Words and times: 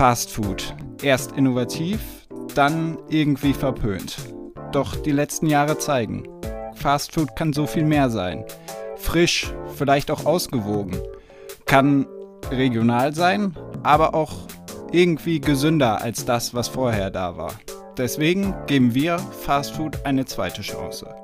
Fast 0.00 0.32
Food. 0.32 0.74
Erst 1.02 1.32
innovativ, 1.32 2.00
dann 2.54 2.96
irgendwie 3.10 3.52
verpönt. 3.52 4.16
Doch 4.72 4.96
die 4.96 5.10
letzten 5.10 5.44
Jahre 5.44 5.76
zeigen, 5.76 6.26
Fast 6.72 7.12
Food 7.12 7.36
kann 7.36 7.52
so 7.52 7.66
viel 7.66 7.84
mehr 7.84 8.08
sein. 8.08 8.46
Frisch, 8.96 9.52
vielleicht 9.76 10.10
auch 10.10 10.24
ausgewogen. 10.24 10.96
Kann 11.66 12.06
regional 12.50 13.14
sein, 13.14 13.54
aber 13.82 14.14
auch 14.14 14.32
irgendwie 14.90 15.38
gesünder 15.38 16.00
als 16.00 16.24
das, 16.24 16.54
was 16.54 16.68
vorher 16.68 17.10
da 17.10 17.36
war. 17.36 17.52
Deswegen 17.98 18.54
geben 18.66 18.94
wir 18.94 19.18
Fast 19.18 19.72
Food 19.72 20.06
eine 20.06 20.24
zweite 20.24 20.62
Chance. 20.62 21.14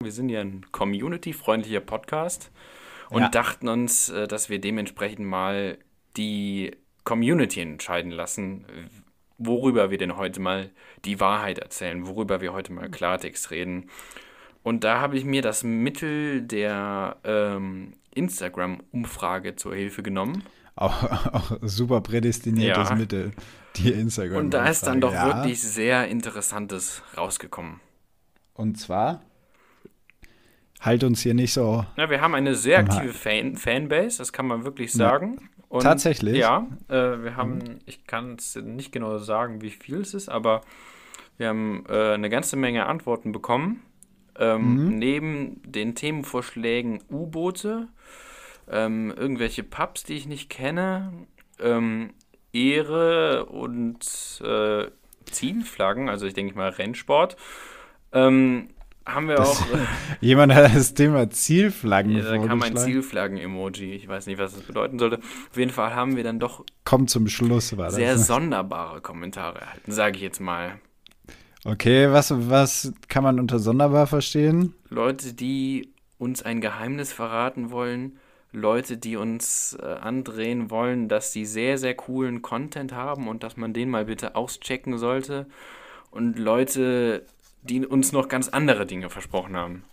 Wir 0.00 0.12
sind 0.12 0.28
ja 0.28 0.42
ein 0.42 0.64
community-freundlicher 0.70 1.80
Podcast 1.80 2.52
und 3.10 3.22
ja. 3.22 3.28
dachten 3.28 3.68
uns, 3.68 4.08
äh, 4.08 4.26
dass 4.26 4.48
wir 4.48 4.60
dementsprechend 4.60 5.26
mal 5.26 5.78
die 6.16 6.72
Community 7.04 7.60
entscheiden 7.60 8.10
lassen, 8.10 8.64
worüber 9.38 9.90
wir 9.90 9.98
denn 9.98 10.16
heute 10.16 10.40
mal 10.40 10.70
die 11.04 11.18
Wahrheit 11.18 11.58
erzählen, 11.58 12.06
worüber 12.06 12.40
wir 12.40 12.52
heute 12.52 12.72
mal 12.72 12.88
Klartext 12.90 13.50
reden. 13.50 13.90
Und 14.62 14.84
da 14.84 15.00
habe 15.00 15.16
ich 15.16 15.24
mir 15.24 15.42
das 15.42 15.64
Mittel 15.64 16.42
der 16.42 17.16
ähm, 17.24 17.94
Instagram-Umfrage 18.14 19.56
zur 19.56 19.74
Hilfe 19.74 20.02
genommen. 20.02 20.44
Auch, 20.76 21.02
auch 21.32 21.58
super 21.62 22.02
prädestiniertes 22.02 22.90
ja. 22.90 22.94
Mittel, 22.94 23.32
die 23.76 23.92
Instagram. 23.92 24.38
Und 24.38 24.50
da 24.50 24.66
ist 24.66 24.86
dann 24.86 25.00
doch 25.00 25.12
ja. 25.12 25.26
wirklich 25.26 25.60
sehr 25.62 26.08
Interessantes 26.08 27.02
rausgekommen. 27.16 27.80
Und 28.54 28.78
zwar? 28.78 29.22
Halt 30.80 31.04
uns 31.04 31.20
hier 31.20 31.34
nicht 31.34 31.52
so. 31.52 31.84
Ja, 31.96 32.08
wir 32.08 32.20
haben 32.20 32.34
eine 32.34 32.54
sehr 32.54 32.78
aktive 32.78 33.12
Fan 33.12 33.56
Fanbase, 33.56 34.18
das 34.18 34.32
kann 34.32 34.46
man 34.46 34.64
wirklich 34.64 34.92
sagen. 34.92 35.50
Und 35.68 35.82
Tatsächlich? 35.82 36.36
Ja, 36.36 36.66
äh, 36.88 37.22
wir 37.22 37.36
haben, 37.36 37.58
mhm. 37.58 37.78
ich 37.86 38.06
kann 38.06 38.34
es 38.36 38.56
nicht 38.56 38.90
genau 38.90 39.18
sagen, 39.18 39.62
wie 39.62 39.70
viel 39.70 40.00
es 40.00 40.14
ist, 40.14 40.28
aber 40.28 40.62
wir 41.36 41.48
haben 41.48 41.84
äh, 41.88 42.14
eine 42.14 42.28
ganze 42.28 42.56
Menge 42.56 42.86
Antworten 42.86 43.30
bekommen. 43.30 43.82
Ähm, 44.38 44.86
mhm. 44.86 44.98
Neben 44.98 45.62
den 45.64 45.94
Themenvorschlägen 45.94 47.02
U-Boote, 47.10 47.88
ähm, 48.68 49.12
irgendwelche 49.16 49.62
Pubs, 49.62 50.02
die 50.04 50.14
ich 50.14 50.26
nicht 50.26 50.50
kenne, 50.50 51.12
ähm, 51.60 52.14
Ehre 52.52 53.46
und 53.46 54.42
äh, 54.44 54.86
Zielflaggen, 55.30 56.08
also 56.08 56.26
ich 56.26 56.34
denke 56.34 56.56
mal 56.56 56.70
Rennsport. 56.70 57.36
Ähm, 58.12 58.70
haben 59.06 59.28
wir 59.28 59.36
das, 59.36 59.48
auch. 59.48 59.66
jemand 60.20 60.54
hat 60.54 60.74
das 60.74 60.94
Thema 60.94 61.30
Zielflaggen 61.30 62.16
ja, 62.16 62.22
Da 62.22 62.38
kam 62.46 62.62
ein 62.62 62.76
Zielflaggen-Emoji. 62.76 63.94
Ich 63.94 64.08
weiß 64.08 64.26
nicht, 64.26 64.38
was 64.38 64.54
das 64.54 64.62
bedeuten 64.62 64.98
sollte. 64.98 65.18
Auf 65.18 65.56
jeden 65.56 65.70
Fall 65.70 65.94
haben 65.94 66.16
wir 66.16 66.24
dann 66.24 66.38
doch. 66.38 66.64
Kommt 66.84 67.10
zum 67.10 67.28
Schluss, 67.28 67.76
war 67.76 67.86
das. 67.86 67.94
Sehr 67.94 68.18
sonderbare 68.18 69.00
Kommentare 69.00 69.60
erhalten, 69.60 69.92
sage 69.92 70.16
ich 70.16 70.22
jetzt 70.22 70.40
mal. 70.40 70.80
Okay, 71.64 72.10
was, 72.10 72.32
was 72.48 72.92
kann 73.08 73.22
man 73.22 73.38
unter 73.38 73.58
sonderbar 73.58 74.06
verstehen? 74.06 74.74
Leute, 74.88 75.34
die 75.34 75.92
uns 76.18 76.42
ein 76.42 76.60
Geheimnis 76.60 77.12
verraten 77.12 77.70
wollen. 77.70 78.18
Leute, 78.52 78.96
die 78.96 79.16
uns 79.16 79.76
äh, 79.80 79.86
andrehen 79.86 80.70
wollen, 80.70 81.08
dass 81.08 81.32
sie 81.32 81.44
sehr, 81.44 81.78
sehr 81.78 81.94
coolen 81.94 82.42
Content 82.42 82.92
haben 82.92 83.28
und 83.28 83.42
dass 83.42 83.56
man 83.56 83.72
den 83.72 83.90
mal 83.90 84.06
bitte 84.06 84.34
auschecken 84.34 84.98
sollte. 84.98 85.46
Und 86.10 86.38
Leute, 86.38 87.26
die 87.62 87.86
uns 87.86 88.12
noch 88.12 88.28
ganz 88.28 88.48
andere 88.48 88.86
Dinge 88.86 89.10
versprochen 89.10 89.56
haben. 89.56 89.84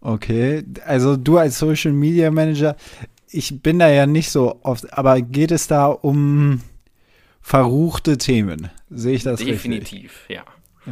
Okay, 0.00 0.64
also 0.84 1.16
du 1.16 1.38
als 1.38 1.58
Social 1.58 1.92
Media 1.92 2.30
Manager, 2.30 2.76
ich 3.28 3.62
bin 3.62 3.78
da 3.78 3.88
ja 3.88 4.06
nicht 4.06 4.30
so 4.30 4.60
oft, 4.62 4.92
aber 4.92 5.20
geht 5.20 5.50
es 5.50 5.66
da 5.66 5.86
um 5.86 6.60
verruchte 7.40 8.18
Themen? 8.18 8.70
Sehe 8.90 9.14
ich 9.14 9.22
das 9.22 9.40
Definitiv, 9.40 10.26
richtig? 10.28 10.36
ja. 10.36 10.44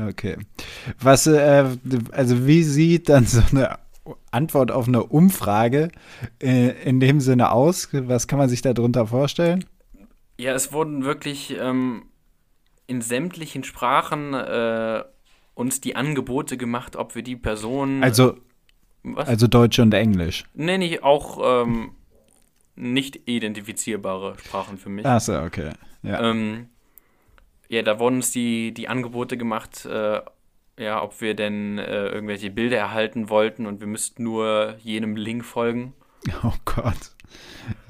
Okay. 0.08 0.36
Was, 1.00 1.26
äh, 1.26 1.64
also 2.10 2.46
wie 2.46 2.64
sieht 2.64 3.08
dann 3.08 3.26
so 3.26 3.40
eine 3.52 3.78
Antwort 4.30 4.70
auf 4.70 4.88
eine 4.88 5.04
Umfrage 5.04 5.90
äh, 6.42 6.70
in 6.88 7.00
dem 7.00 7.20
Sinne 7.20 7.52
aus? 7.52 7.88
Was 7.92 8.26
kann 8.26 8.38
man 8.38 8.48
sich 8.48 8.62
darunter 8.62 9.06
vorstellen? 9.06 9.64
Ja, 10.36 10.52
es 10.52 10.72
wurden 10.72 11.04
wirklich 11.04 11.56
ähm, 11.58 12.06
in 12.86 13.00
sämtlichen 13.00 13.62
Sprachen 13.62 14.34
äh, 14.34 15.04
uns 15.54 15.80
die 15.80 15.96
Angebote 15.96 16.56
gemacht, 16.56 16.96
ob 16.96 17.14
wir 17.14 17.22
die 17.22 17.36
Person. 17.36 18.02
Also, 18.02 18.36
was? 19.02 19.28
also 19.28 19.46
Deutsch 19.46 19.78
und 19.78 19.94
Englisch. 19.94 20.44
Nenne 20.54 20.84
ich 20.84 21.02
auch 21.02 21.62
ähm, 21.62 21.92
nicht 22.76 23.20
identifizierbare 23.26 24.36
Sprachen 24.38 24.78
für 24.78 24.88
mich. 24.88 25.06
Achso, 25.06 25.42
okay. 25.42 25.72
Ja. 26.02 26.30
Ähm, 26.30 26.68
ja, 27.68 27.82
da 27.82 27.98
wurden 27.98 28.16
uns 28.16 28.30
die, 28.30 28.72
die 28.74 28.88
Angebote 28.88 29.36
gemacht, 29.36 29.84
äh, 29.86 30.20
ja, 30.78 31.02
ob 31.02 31.20
wir 31.20 31.34
denn 31.34 31.78
äh, 31.78 32.08
irgendwelche 32.08 32.50
Bilder 32.50 32.78
erhalten 32.78 33.28
wollten 33.28 33.66
und 33.66 33.80
wir 33.80 33.86
müssten 33.86 34.24
nur 34.24 34.76
jenem 34.80 35.16
Link 35.16 35.44
folgen. 35.44 35.94
Oh 36.42 36.54
Gott. 36.64 37.12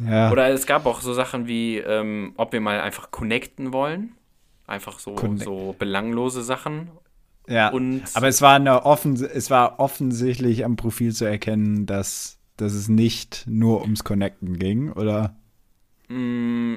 Ja. 0.05 0.33
Oder 0.33 0.49
es 0.49 0.67
gab 0.67 0.87
auch 0.87 1.01
so 1.01 1.13
Sachen 1.13 1.47
wie, 1.47 1.79
ähm, 1.79 2.33
ob 2.37 2.53
wir 2.53 2.61
mal 2.61 2.81
einfach 2.81 3.13
connecten 3.13 3.73
wollen. 3.73 4.17
Einfach 4.67 4.99
so, 4.99 5.17
so 5.37 5.77
belanglose 5.79 6.43
Sachen. 6.43 6.91
Ja, 7.47 7.69
und 7.71 8.03
aber 8.15 8.29
es 8.29 8.41
war, 8.41 8.55
eine 8.55 8.85
offen, 8.85 9.15
es 9.15 9.51
war 9.51 9.79
offensichtlich 9.79 10.65
am 10.65 10.77
Profil 10.77 11.13
zu 11.13 11.27
erkennen, 11.27 11.87
dass, 11.87 12.39
dass 12.57 12.73
es 12.73 12.89
nicht 12.89 13.45
nur 13.47 13.83
ums 13.83 14.05
Connecten 14.05 14.59
ging, 14.59 14.93
oder? 14.93 15.37
Mm, 16.09 16.77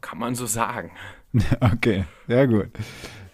kann 0.00 0.18
man 0.18 0.34
so 0.34 0.46
sagen. 0.46 0.90
okay, 1.60 2.04
ja 2.28 2.46
gut. 2.46 2.70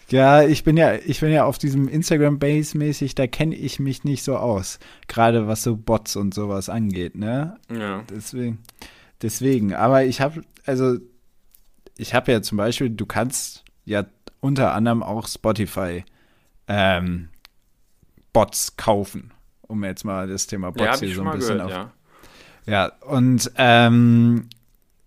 Ja, 0.09 0.43
ich 0.43 0.63
bin 0.63 0.77
ja, 0.77 0.95
ich 0.95 1.21
bin 1.21 1.31
ja 1.31 1.45
auf 1.45 1.57
diesem 1.57 1.87
Instagram-Base 1.87 2.77
mäßig, 2.77 3.15
da 3.15 3.25
kenne 3.25 3.55
ich 3.55 3.79
mich 3.79 4.03
nicht 4.03 4.23
so 4.23 4.37
aus. 4.37 4.79
Gerade 5.07 5.47
was 5.47 5.63
so 5.63 5.75
Bots 5.75 6.15
und 6.15 6.33
sowas 6.33 6.69
angeht, 6.69 7.15
ne? 7.15 7.57
Ja. 7.71 8.03
Deswegen, 8.09 8.59
deswegen. 9.21 9.73
Aber 9.73 10.03
ich 10.03 10.21
habe, 10.21 10.43
also, 10.65 10.97
ich 11.97 12.13
habe 12.13 12.31
ja 12.31 12.41
zum 12.41 12.57
Beispiel, 12.57 12.91
du 12.91 13.05
kannst 13.05 13.63
ja 13.85 14.05
unter 14.41 14.73
anderem 14.73 15.01
auch 15.01 15.27
Spotify 15.27 16.03
ähm, 16.67 17.29
Bots 18.33 18.77
kaufen, 18.77 19.31
um 19.61 19.83
jetzt 19.83 20.03
mal 20.03 20.27
das 20.27 20.47
Thema 20.47 20.71
Bots 20.71 21.01
ja, 21.01 21.07
hier 21.07 21.15
so 21.15 21.23
ein 21.23 21.31
bisschen 21.37 21.57
gehört, 21.57 21.71
auf. 21.71 21.89
Ja, 22.65 22.71
ja 22.73 22.91
und 23.07 23.51
ähm, 23.57 24.49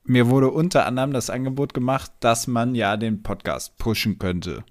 mir 0.04 0.28
wurde 0.28 0.50
unter 0.50 0.86
anderem 0.86 1.12
das 1.12 1.30
Angebot 1.30 1.74
gemacht, 1.74 2.10
dass 2.20 2.46
man 2.46 2.74
ja 2.74 2.96
den 2.96 3.22
Podcast 3.22 3.76
pushen 3.78 4.18
könnte. 4.18 4.64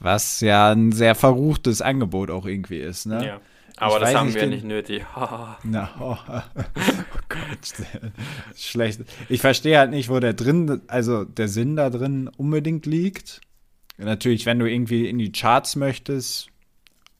Was 0.00 0.40
ja 0.40 0.72
ein 0.72 0.92
sehr 0.92 1.14
verruchtes 1.14 1.82
Angebot 1.82 2.30
auch 2.30 2.46
irgendwie 2.46 2.78
ist, 2.78 3.06
ne? 3.06 3.26
Ja. 3.26 3.40
Aber 3.80 3.96
ich 3.96 4.02
das 4.02 4.14
haben 4.14 4.34
wir 4.34 4.46
nicht 4.46 4.64
nötig. 4.64 5.04
Na, 5.62 5.90
oh, 6.00 6.16
oh 6.28 6.42
Gott, 7.28 7.86
schlecht. 8.56 9.02
Ich 9.28 9.40
verstehe 9.40 9.78
halt 9.78 9.90
nicht, 9.90 10.08
wo 10.08 10.18
der 10.18 10.32
drin, 10.32 10.82
also 10.88 11.24
der 11.24 11.48
Sinn 11.48 11.76
da 11.76 11.88
drin 11.90 12.28
unbedingt 12.36 12.86
liegt. 12.86 13.40
Natürlich, 13.98 14.46
wenn 14.46 14.58
du 14.58 14.66
irgendwie 14.66 15.08
in 15.08 15.18
die 15.18 15.32
Charts 15.32 15.76
möchtest, 15.76 16.48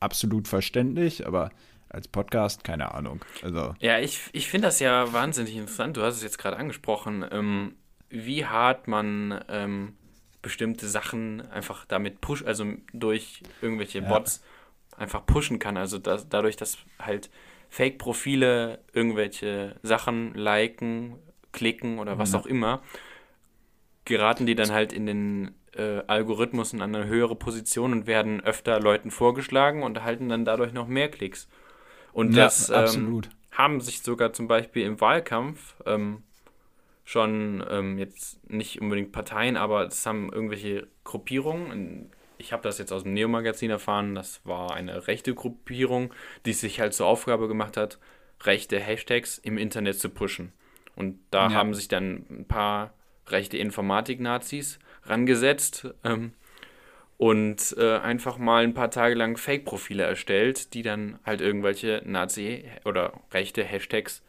absolut 0.01 0.47
verständlich, 0.47 1.27
aber 1.27 1.51
als 1.89 2.07
Podcast, 2.07 2.65
keine 2.65 2.95
Ahnung. 2.95 3.25
Also. 3.43 3.75
Ja, 3.81 3.99
ich, 3.99 4.21
ich 4.33 4.49
finde 4.49 4.69
das 4.69 4.79
ja 4.79 5.13
wahnsinnig 5.13 5.57
interessant. 5.57 5.97
Du 5.97 6.03
hast 6.03 6.17
es 6.17 6.23
jetzt 6.23 6.39
gerade 6.39 6.57
angesprochen, 6.57 7.25
ähm, 7.31 7.75
wie 8.11 8.47
hart 8.47 8.89
man 8.89 9.43
ähm, 9.49 9.95
bestimmte 10.43 10.89
Sachen 10.89 11.41
einfach 11.51 11.85
damit 11.87 12.21
pusht, 12.21 12.47
also 12.47 12.65
durch 12.93 13.43
irgendwelche 13.61 14.01
ja. 14.01 14.09
Bots 14.09 14.43
einfach 14.97 15.27
pushen 15.27 15.59
kann. 15.59 15.77
Also 15.77 15.99
dass, 15.99 16.29
dadurch, 16.29 16.57
dass 16.57 16.79
halt 16.99 17.31
Fake-Profile 17.71 18.79
irgendwelche 18.93 19.77
Sachen 19.83 20.35
liken, 20.35 21.17
klicken 21.53 21.99
oder 21.99 22.19
was 22.19 22.33
ja. 22.33 22.39
auch 22.39 22.47
immer, 22.47 22.83
geraten 24.05 24.47
die 24.47 24.55
dann 24.55 24.73
halt 24.73 24.93
in 24.93 25.07
den 25.07 25.55
äh, 25.79 26.03
Algorithmus 26.07 26.73
in 26.73 26.83
eine 26.83 27.07
höhere 27.07 27.37
Position 27.37 27.93
und 27.93 28.07
werden 28.07 28.43
öfter 28.43 28.81
Leuten 28.81 29.11
vorgeschlagen 29.11 29.83
und 29.83 29.97
erhalten 29.97 30.29
dann 30.29 30.45
dadurch 30.45 30.73
noch 30.73 30.89
mehr 30.89 31.09
Klicks. 31.09 31.49
Und 32.13 32.35
ja, 32.35 32.45
das 32.45 32.71
ähm, 32.71 33.23
haben 33.53 33.81
sich 33.81 34.03
sogar 34.03 34.33
zum 34.33 34.49
Beispiel 34.49 34.85
im 34.85 35.01
Wahlkampf 35.01 35.77
ähm, 35.87 36.23
schon 37.05 37.65
ähm, 37.71 37.97
jetzt 37.99 38.51
nicht 38.51 38.81
unbedingt 38.81 39.13
Parteien, 39.13 39.57
aber 39.57 39.87
es 39.87 40.05
haben 40.05 40.33
irgendwelche 40.33 40.89
Gruppierungen. 41.05 42.11
Ich 42.37 42.53
habe 42.53 42.63
das 42.63 42.79
jetzt 42.79 42.93
aus 42.93 43.05
dem 43.05 43.15
Neo-Magazin 43.15 43.71
erfahren. 43.71 44.15
Das 44.15 44.41
war 44.45 44.75
eine 44.75 45.07
rechte 45.07 45.35
Gruppierung, 45.35 46.13
die 46.45 46.53
sich 46.53 46.81
halt 46.81 46.93
zur 46.93 47.07
Aufgabe 47.07 47.49
gemacht 47.49 47.77
hat, 47.77 47.99
rechte 48.43 48.79
Hashtags 48.79 49.39
im 49.39 49.59
Internet 49.59 49.99
zu 49.99 50.11
pushen. 50.11 50.53
Und 50.97 51.19
da 51.31 51.49
ja. 51.49 51.55
haben 51.55 51.75
sich 51.75 51.89
dann 51.89 52.27
ein 52.29 52.47
paar 52.47 52.93
rechte 53.29 53.59
Informatik-Nazis 53.59 54.79
rangesetzt 55.05 55.89
ähm, 56.05 56.33
und 57.17 57.75
äh, 57.79 57.99
einfach 57.99 58.39
mal 58.39 58.63
ein 58.65 58.75
paar 58.75 58.91
Tage 58.91 59.15
lang 59.15 59.37
Fake-Profile 59.37 60.05
erstellt, 60.05 60.75
die 60.75 60.83
dann 60.83 61.19
halt 61.25 61.41
irgendwelche 61.41 62.03
Nazi- 62.05 62.65
oder 62.85 63.13
rechte 63.33 63.65
Hashtags 63.65 64.23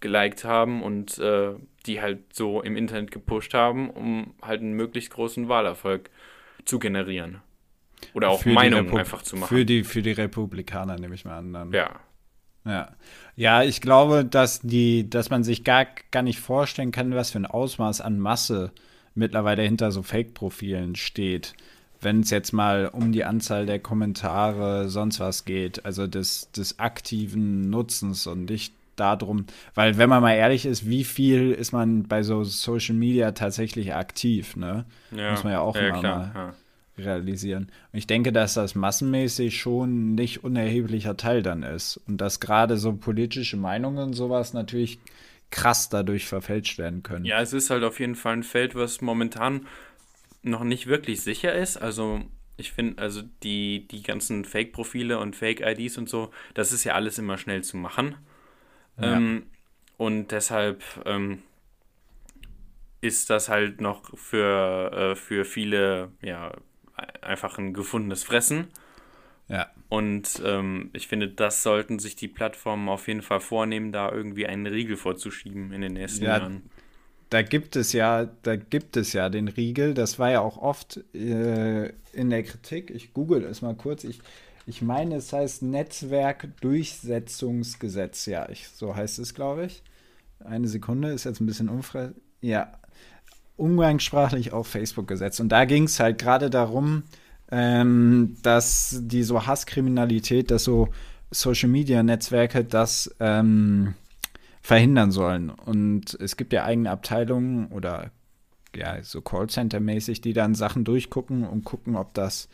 geliked 0.00 0.44
haben 0.44 0.82
und 0.82 1.18
äh, 1.18 1.54
die 1.86 2.00
halt 2.00 2.20
so 2.32 2.62
im 2.62 2.76
Internet 2.76 3.10
gepusht 3.10 3.54
haben, 3.54 3.90
um 3.90 4.34
halt 4.42 4.60
einen 4.60 4.74
möglichst 4.74 5.10
großen 5.10 5.48
Wahlerfolg 5.48 6.10
zu 6.64 6.78
generieren. 6.78 7.40
Oder 8.12 8.28
auch 8.28 8.42
Für 8.42 8.52
Meinungen 8.52 8.96
einfach 8.96 9.22
zu 9.22 9.36
machen. 9.36 9.48
Für 9.48 9.64
die, 9.64 9.82
für 9.82 10.02
die 10.02 10.12
Republikaner 10.12 10.96
nehme 10.96 11.14
ich 11.14 11.24
mal 11.24 11.38
an. 11.38 11.52
Dann. 11.52 11.72
ja. 11.72 11.90
Ja. 12.64 12.90
Ja, 13.34 13.62
ich 13.62 13.80
glaube, 13.80 14.24
dass 14.24 14.60
die, 14.60 15.08
dass 15.08 15.30
man 15.30 15.42
sich 15.42 15.64
gar, 15.64 15.86
gar 16.10 16.22
nicht 16.22 16.40
vorstellen 16.40 16.90
kann, 16.90 17.14
was 17.14 17.30
für 17.30 17.38
ein 17.38 17.46
Ausmaß 17.46 18.00
an 18.00 18.18
Masse 18.18 18.72
mittlerweile 19.18 19.62
hinter 19.62 19.90
so 19.90 20.02
Fake-Profilen 20.02 20.96
steht. 20.96 21.54
Wenn 22.00 22.20
es 22.20 22.30
jetzt 22.30 22.52
mal 22.52 22.86
um 22.86 23.10
die 23.10 23.24
Anzahl 23.24 23.66
der 23.66 23.80
Kommentare, 23.80 24.88
sonst 24.88 25.18
was 25.18 25.44
geht, 25.44 25.84
also 25.84 26.06
des, 26.06 26.50
des 26.52 26.78
aktiven 26.78 27.70
Nutzens 27.70 28.26
und 28.28 28.48
nicht 28.48 28.72
darum, 28.94 29.46
weil 29.74 29.98
wenn 29.98 30.08
man 30.08 30.22
mal 30.22 30.34
ehrlich 30.34 30.64
ist, 30.64 30.88
wie 30.88 31.04
viel 31.04 31.50
ist 31.52 31.72
man 31.72 32.04
bei 32.04 32.22
so 32.22 32.44
Social 32.44 32.94
Media 32.94 33.32
tatsächlich 33.32 33.94
aktiv, 33.94 34.56
ne? 34.56 34.84
ja. 35.10 35.32
Muss 35.32 35.44
man 35.44 35.52
ja 35.52 35.60
auch 35.60 35.76
ja, 35.76 35.88
immer 35.88 35.98
klar, 36.00 36.18
mal- 36.18 36.34
ja. 36.34 36.54
realisieren. 37.04 37.64
Und 37.92 37.98
ich 37.98 38.06
denke, 38.06 38.32
dass 38.32 38.54
das 38.54 38.74
massenmäßig 38.74 39.60
schon 39.60 40.14
nicht 40.14 40.44
unerheblicher 40.44 41.16
Teil 41.16 41.42
dann 41.42 41.62
ist. 41.62 42.00
Und 42.06 42.20
dass 42.20 42.40
gerade 42.40 42.76
so 42.76 42.92
politische 42.92 43.56
Meinungen 43.56 44.08
und 44.08 44.12
sowas 44.14 44.52
natürlich 44.52 44.98
krass 45.50 45.88
dadurch 45.88 46.26
verfälscht 46.26 46.78
werden 46.78 47.02
können. 47.02 47.24
Ja, 47.24 47.40
es 47.40 47.52
ist 47.52 47.70
halt 47.70 47.84
auf 47.84 48.00
jeden 48.00 48.16
Fall 48.16 48.34
ein 48.34 48.42
Feld, 48.42 48.74
was 48.74 49.00
momentan 49.00 49.66
noch 50.42 50.64
nicht 50.64 50.86
wirklich 50.86 51.22
sicher 51.22 51.54
ist. 51.54 51.76
Also 51.76 52.22
ich 52.56 52.72
finde, 52.72 53.00
also 53.00 53.22
die, 53.42 53.86
die 53.88 54.02
ganzen 54.02 54.44
Fake-Profile 54.44 55.18
und 55.18 55.36
Fake-IDs 55.36 55.96
und 55.96 56.08
so, 56.08 56.30
das 56.54 56.72
ist 56.72 56.84
ja 56.84 56.94
alles 56.94 57.18
immer 57.18 57.38
schnell 57.38 57.62
zu 57.62 57.76
machen. 57.76 58.16
Ja. 59.00 59.16
Ähm, 59.16 59.46
und 59.96 60.32
deshalb 60.32 60.82
ähm, 61.06 61.42
ist 63.00 63.30
das 63.30 63.48
halt 63.48 63.80
noch 63.80 64.16
für, 64.16 64.92
äh, 64.92 65.16
für 65.16 65.44
viele 65.44 66.12
ja 66.20 66.52
einfach 67.22 67.58
ein 67.58 67.74
gefundenes 67.74 68.24
Fressen. 68.24 68.68
Ja. 69.48 69.70
Und 69.88 70.42
ähm, 70.44 70.90
ich 70.92 71.08
finde, 71.08 71.28
das 71.28 71.62
sollten 71.62 71.98
sich 71.98 72.14
die 72.14 72.28
Plattformen 72.28 72.90
auf 72.90 73.08
jeden 73.08 73.22
Fall 73.22 73.40
vornehmen, 73.40 73.90
da 73.90 74.12
irgendwie 74.12 74.46
einen 74.46 74.66
Riegel 74.66 74.98
vorzuschieben 74.98 75.72
in 75.72 75.80
den 75.80 75.94
nächsten 75.94 76.24
Ja, 76.24 76.36
Jahren. 76.38 76.62
Da 77.30 77.42
gibt 77.42 77.76
es 77.76 77.92
ja, 77.92 78.26
da 78.42 78.56
gibt 78.56 78.96
es 78.96 79.12
ja 79.12 79.28
den 79.28 79.48
Riegel. 79.48 79.92
Das 79.94 80.18
war 80.18 80.30
ja 80.30 80.40
auch 80.40 80.56
oft 80.58 80.98
äh, 81.14 81.92
in 82.12 82.30
der 82.30 82.42
Kritik. 82.42 82.90
Ich 82.90 83.14
google 83.14 83.44
es 83.44 83.62
mal 83.62 83.74
kurz. 83.74 84.04
Ich, 84.04 84.20
ich 84.66 84.82
meine, 84.82 85.16
es 85.16 85.32
heißt 85.32 85.62
Netzwerkdurchsetzungsgesetz. 85.62 88.26
Ja, 88.26 88.48
ich, 88.50 88.68
so 88.68 88.94
heißt 88.94 89.18
es, 89.18 89.34
glaube 89.34 89.66
ich. 89.66 89.82
Eine 90.40 90.68
Sekunde 90.68 91.12
ist 91.12 91.24
jetzt 91.24 91.40
ein 91.40 91.46
bisschen 91.46 91.68
unfrei. 91.68 92.10
Ja, 92.40 92.72
umgangssprachlich 93.56 94.52
auf 94.52 94.68
Facebook 94.68 95.08
gesetzt. 95.08 95.40
Und 95.40 95.48
da 95.50 95.64
ging 95.64 95.84
es 95.84 96.00
halt 96.00 96.18
gerade 96.18 96.48
darum, 96.48 97.02
ähm, 97.50 98.36
dass 98.42 99.00
die 99.02 99.22
so 99.22 99.46
Hasskriminalität, 99.46 100.50
dass 100.50 100.64
so 100.64 100.88
Social 101.30 101.68
Media 101.68 102.02
Netzwerke 102.02 102.64
das 102.64 103.14
ähm, 103.20 103.94
verhindern 104.60 105.10
sollen. 105.10 105.50
Und 105.50 106.14
es 106.20 106.36
gibt 106.36 106.52
ja 106.52 106.64
eigene 106.64 106.90
Abteilungen 106.90 107.68
oder 107.68 108.10
ja, 108.76 109.02
so 109.02 109.20
Callcenter-mäßig, 109.20 110.20
die 110.20 110.32
dann 110.32 110.54
Sachen 110.54 110.84
durchgucken 110.84 111.44
und 111.44 111.64
gucken, 111.64 111.96
ob 111.96 112.14
das, 112.14 112.48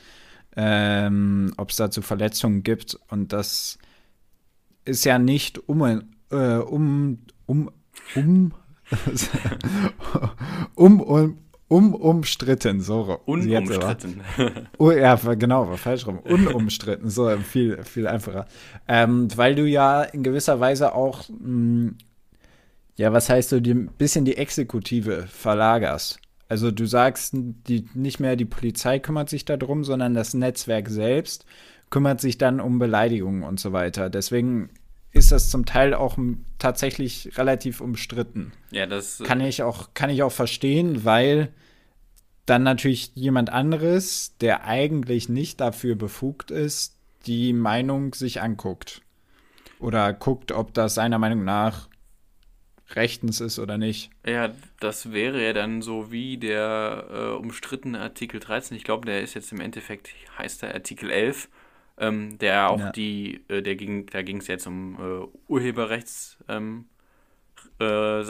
ähm, 0.56 1.52
ob 1.56 1.70
es 1.70 1.76
dazu 1.76 2.02
Verletzungen 2.02 2.62
gibt. 2.62 2.98
Und 3.08 3.32
das 3.32 3.78
ist 4.84 5.04
ja 5.04 5.18
nicht 5.18 5.68
um, 5.68 5.82
äh, 6.30 6.56
um, 6.56 7.18
um, 7.46 7.70
um, 8.14 8.52
um, 10.74 11.00
um, 11.00 11.38
um, 11.74 11.94
umstritten, 11.94 12.80
so. 12.80 13.18
Unumstritten. 13.24 14.20
Oh, 14.78 14.90
ja, 14.92 15.16
genau, 15.16 15.68
war 15.68 15.76
falsch 15.76 16.06
rum. 16.06 16.20
Unumstritten, 16.20 17.10
so 17.10 17.28
viel, 17.38 17.82
viel 17.82 18.06
einfacher. 18.06 18.46
Ähm, 18.86 19.28
weil 19.36 19.54
du 19.54 19.66
ja 19.66 20.02
in 20.02 20.22
gewisser 20.22 20.60
Weise 20.60 20.94
auch, 20.94 21.24
mh, 21.28 21.92
ja, 22.96 23.12
was 23.12 23.28
heißt 23.28 23.52
du, 23.52 23.56
ein 23.56 23.90
bisschen 23.98 24.24
die 24.24 24.36
Exekutive 24.36 25.26
verlagerst. 25.26 26.20
Also 26.48 26.70
du 26.70 26.86
sagst, 26.86 27.32
die, 27.34 27.88
nicht 27.94 28.20
mehr 28.20 28.36
die 28.36 28.44
Polizei 28.44 29.00
kümmert 29.00 29.28
sich 29.28 29.44
darum, 29.44 29.82
sondern 29.82 30.14
das 30.14 30.34
Netzwerk 30.34 30.88
selbst 30.88 31.44
kümmert 31.90 32.20
sich 32.20 32.38
dann 32.38 32.60
um 32.60 32.78
Beleidigungen 32.78 33.42
und 33.42 33.58
so 33.58 33.72
weiter. 33.72 34.10
Deswegen 34.10 34.70
ist 35.14 35.32
das 35.32 35.48
zum 35.48 35.64
Teil 35.64 35.94
auch 35.94 36.18
tatsächlich 36.58 37.38
relativ 37.38 37.80
umstritten. 37.80 38.52
ja, 38.70 38.84
das 38.86 39.22
Kann 39.24 39.40
ich 39.40 39.62
auch, 39.62 39.94
kann 39.94 40.10
ich 40.10 40.22
auch 40.22 40.32
verstehen, 40.32 41.04
weil 41.04 41.52
dann 42.46 42.62
natürlich 42.62 43.12
jemand 43.14 43.48
anderes, 43.50 44.36
der 44.40 44.64
eigentlich 44.64 45.28
nicht 45.28 45.60
dafür 45.60 45.94
befugt 45.94 46.50
ist, 46.50 46.98
die 47.26 47.52
Meinung 47.52 48.12
sich 48.12 48.42
anguckt. 48.42 49.00
Oder 49.78 50.12
guckt, 50.12 50.52
ob 50.52 50.74
das 50.74 50.94
seiner 50.94 51.18
Meinung 51.18 51.44
nach 51.44 51.88
rechtens 52.90 53.40
ist 53.40 53.58
oder 53.58 53.78
nicht. 53.78 54.10
Ja, 54.26 54.50
das 54.80 55.12
wäre 55.12 55.42
ja 55.42 55.52
dann 55.52 55.80
so 55.80 56.10
wie 56.12 56.36
der 56.36 57.06
äh, 57.10 57.28
umstrittene 57.36 58.00
Artikel 58.00 58.40
13. 58.40 58.76
Ich 58.76 58.84
glaube, 58.84 59.06
der 59.06 59.22
ist 59.22 59.34
jetzt 59.34 59.52
im 59.52 59.60
Endeffekt, 59.60 60.10
heißt 60.38 60.62
der 60.62 60.74
Artikel 60.74 61.10
11, 61.10 61.48
ähm, 61.98 62.38
der 62.38 62.70
auch 62.70 62.78
Ja. 62.80 62.92
die, 62.92 63.44
äh, 63.48 63.62
der 63.62 63.76
ging, 63.76 64.06
da 64.06 64.22
ging 64.22 64.38
es 64.38 64.46
jetzt 64.48 64.66
um 64.66 64.96
äh, 65.00 65.26
Urheberrechts 65.48 66.38
ähm, 66.48 66.86
äh, 67.80 68.22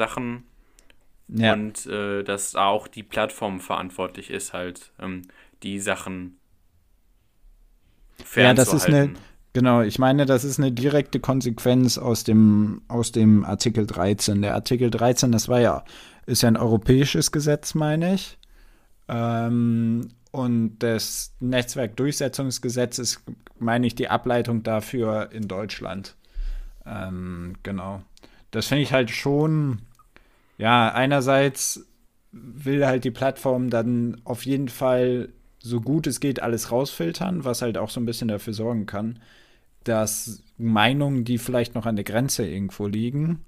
Ja, 1.29 1.53
und 1.55 1.87
äh, 1.87 2.23
dass 2.23 2.55
auch 2.55 2.87
die 2.89 3.03
Plattform 3.03 3.61
verantwortlich 3.61 4.31
ist, 4.31 4.53
halt 4.53 4.93
ähm, 5.01 5.23
die 5.63 5.81
Sachen 5.81 6.37
Ja, 8.35 8.55
das 8.55 8.73
ist 8.73 8.87
eine- 8.87 9.15
fernzuhalten. 9.15 9.19
genau. 9.53 9.83
Ich 9.83 9.99
meine, 9.99 10.27
das 10.27 10.45
ist 10.45 10.59
eine 10.59 10.73
direkte 10.73 11.21
Konsequenz 11.21 11.99
aus 11.99 12.25
dem, 12.25 12.83
aus 12.89 13.13
dem 13.13 13.45
Artikel 13.45 13.87
13. 13.87 14.43
Der 14.43 14.55
Artikel 14.55 14.91
13, 14.91 15.33
das 15.33 15.49
war 15.49 15.61
ja, 15.61 15.85
ist 16.27 16.43
ja 16.43 16.49
ein 16.49 16.57
europäisches 16.57 17.33
Gesetz, 17.33 17.75
meine 17.75 18.15
ich. 18.15 18.39
Ähm, 19.09 20.09
und 20.35 20.81
das 20.81 21.33
Netzwerkdurchsetzungsgesetz 21.39 22.99
ist, 22.99 23.23
meine 23.61 23.87
ich, 23.87 23.95
die 23.95 24.09
Ableitung 24.09 24.65
dafür 24.65 25.31
in 25.31 25.47
Deutschland. 25.47 26.17
Ähm, 26.85 27.55
genau. 27.63 28.03
Das 28.51 28.67
finde 28.67 28.83
ich 28.83 28.93
halt 28.93 29.11
schon, 29.11 29.83
ja, 30.59 30.93
einerseits 30.93 31.87
will 32.33 32.85
halt 32.85 33.05
die 33.05 33.13
Plattform 33.13 33.71
dann 33.71 34.21
auf 34.25 34.45
jeden 34.45 34.69
Fall 34.69 35.29
so 35.61 35.81
gut 35.81 36.09
es 36.09 36.19
geht 36.19 36.43
alles 36.43 36.73
rausfiltern, 36.73 37.45
was 37.45 37.63
halt 37.63 37.79
auch 37.79 37.89
so 37.89 38.01
ein 38.01 38.07
bisschen 38.07 38.27
dafür 38.27 38.55
sorgen 38.55 38.87
kann, 38.87 39.21
dass 39.85 40.43
Meinungen, 40.59 41.25
die 41.25 41.39
vielleicht 41.39 41.77
noch 41.77 41.87
an 41.87 41.95
der 41.95 42.05
Grenze 42.05 42.45
irgendwo 42.45 42.89
liegen, 42.89 43.45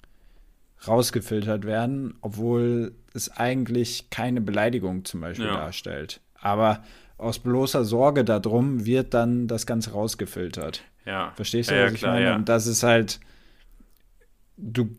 rausgefiltert 0.87 1.65
werden, 1.65 2.15
obwohl 2.21 2.95
es 3.15 3.31
eigentlich 3.31 4.11
keine 4.11 4.41
Beleidigung 4.41 5.05
zum 5.05 5.21
Beispiel 5.21 5.47
Ja. 5.47 5.57
darstellt. 5.57 6.21
Aber 6.41 6.83
aus 7.19 7.39
bloßer 7.39 7.85
Sorge 7.85 8.25
darum 8.25 8.85
wird 8.85 9.15
dann 9.15 9.49
das 9.49 9.67
Ganze 9.67 9.93
rausgefiltert. 9.93 10.83
Ja. 11.07 11.33
Verstehst 11.35 11.71
du, 11.71 11.75
ja, 11.75 11.85
was 11.85 11.91
ja, 11.91 11.95
ich 11.95 12.01
klar, 12.01 12.13
meine? 12.15 12.27
Ja. 12.27 12.37
Und 12.37 12.49
das 12.49 12.67
ist 12.67 12.83
halt, 12.83 13.21
du 14.57 14.91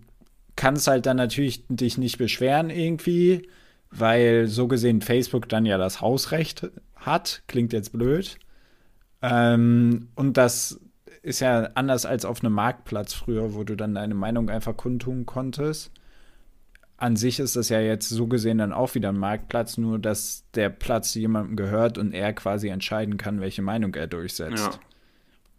kannst 0.56 0.88
halt 0.88 1.06
dann 1.06 1.18
natürlich 1.18 1.64
dich 1.68 1.98
nicht 1.98 2.18
beschweren 2.18 2.70
irgendwie, 2.70 3.48
weil 3.92 4.48
so 4.48 4.68
gesehen 4.68 5.02
Facebook 5.02 5.48
dann 5.48 5.66
ja 5.66 5.78
das 5.78 6.02
Hausrecht 6.02 6.68
hat. 6.96 7.44
Klingt 7.48 7.74
jetzt 7.74 7.92
blöd. 7.92 8.38
Ähm, 9.22 10.10
und 10.16 10.38
das 10.38 10.80
ist 11.28 11.42
ja 11.42 11.70
anders 11.76 12.06
als 12.06 12.24
auf 12.24 12.42
einem 12.42 12.54
Marktplatz 12.54 13.14
früher, 13.14 13.54
wo 13.54 13.66
du 13.66 13.76
dann 13.76 13.94
deine 13.94 14.16
Meinung 14.16 14.50
einfach 14.50 14.78
kundtun 14.78 15.26
konntest. 15.26 15.92
An 16.96 17.18
sich 17.18 17.40
ist 17.40 17.58
das 17.58 17.68
ja 17.68 17.82
jetzt 17.82 18.08
so 18.08 18.28
gesehen 18.28 18.58
dann 18.58 18.72
auch 18.72 18.96
wieder 18.96 19.10
ein 19.10 19.18
Marktplatz, 19.18 19.78
nur 19.78 20.00
dass 20.00 20.46
der 20.54 20.70
Platz 20.70 21.14
jemandem 21.16 21.58
gehört 21.58 21.98
und 21.98 22.14
er 22.14 22.32
quasi 22.32 22.70
entscheiden 22.70 23.18
kann, 23.18 23.42
welche 23.42 23.62
Meinung 23.62 23.94
er 23.94 24.08
durchsetzt. 24.08 24.66
Ja. 24.66 24.80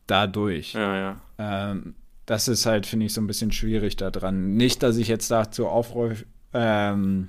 Dadurch. 0.06 0.72
ja, 0.72 0.96
ja. 0.96 1.20
Ähm, 1.38 1.94
das 2.24 2.48
ist 2.48 2.64
halt, 2.64 2.86
finde 2.86 3.06
ich, 3.06 3.12
so 3.12 3.20
ein 3.20 3.26
bisschen 3.26 3.52
schwierig 3.52 3.96
daran. 3.96 4.56
Nicht, 4.56 4.82
dass 4.82 4.96
ich 4.96 5.08
jetzt 5.08 5.30
dazu 5.30 5.66
aufruf, 5.66 6.24
ähm, 6.54 7.28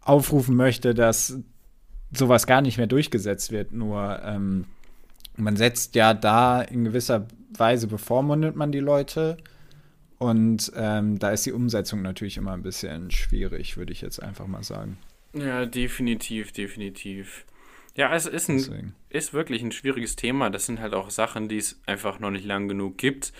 aufrufen 0.00 0.54
möchte, 0.54 0.94
dass 0.94 1.38
sowas 2.12 2.46
gar 2.46 2.60
nicht 2.60 2.78
mehr 2.78 2.86
durchgesetzt 2.86 3.50
wird. 3.50 3.72
Nur 3.72 4.20
ähm, 4.24 4.66
man 5.36 5.56
setzt 5.56 5.94
ja 5.94 6.14
da 6.14 6.62
in 6.62 6.84
gewisser 6.84 7.26
Weise 7.50 7.86
bevormundet 7.86 8.56
man 8.56 8.72
die 8.72 8.80
Leute. 8.80 9.36
Und 10.18 10.72
ähm, 10.74 11.18
da 11.18 11.30
ist 11.30 11.44
die 11.44 11.52
Umsetzung 11.52 12.02
natürlich 12.02 12.36
immer 12.38 12.52
ein 12.52 12.62
bisschen 12.62 13.10
schwierig, 13.10 13.76
würde 13.76 13.92
ich 13.92 14.00
jetzt 14.00 14.22
einfach 14.22 14.46
mal 14.46 14.62
sagen. 14.62 14.98
Ja, 15.34 15.66
definitiv, 15.66 16.52
definitiv. 16.52 17.44
Ja, 17.94 18.14
es 18.14 18.26
ist, 18.26 18.48
ein, 18.48 18.58
Deswegen. 18.58 18.94
ist 19.10 19.34
wirklich 19.34 19.62
ein 19.62 19.72
schwieriges 19.72 20.16
Thema. 20.16 20.50
Das 20.50 20.66
sind 20.66 20.80
halt 20.80 20.94
auch 20.94 21.10
Sachen, 21.10 21.48
die 21.48 21.58
es 21.58 21.80
einfach 21.86 22.18
noch 22.18 22.30
nicht 22.30 22.46
lang 22.46 22.68
genug 22.68 22.96
gibt. 22.98 23.32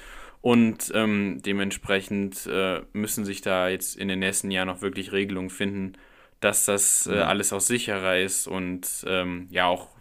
Und 0.43 0.93
ähm, 0.95 1.41
dementsprechend 1.45 2.47
äh, 2.47 2.83
müssen 2.93 3.25
sich 3.25 3.41
da 3.41 3.69
jetzt 3.69 3.97
in 3.97 4.09
den 4.09 4.19
nächsten 4.19 4.51
Jahren 4.51 4.69
noch 4.69 4.83
wirklich 4.83 5.13
Regelungen 5.13 5.51
finden, 5.51 5.95
dass 6.41 6.67
das 6.67 7.07
äh, 7.07 7.19
alles 7.19 7.53
auch 7.53 7.61
sicherer 7.61 8.19
ist 8.19 8.47
und 8.47 8.87
ähm, 9.07 9.49
ja 9.51 9.67
auch 9.67 9.96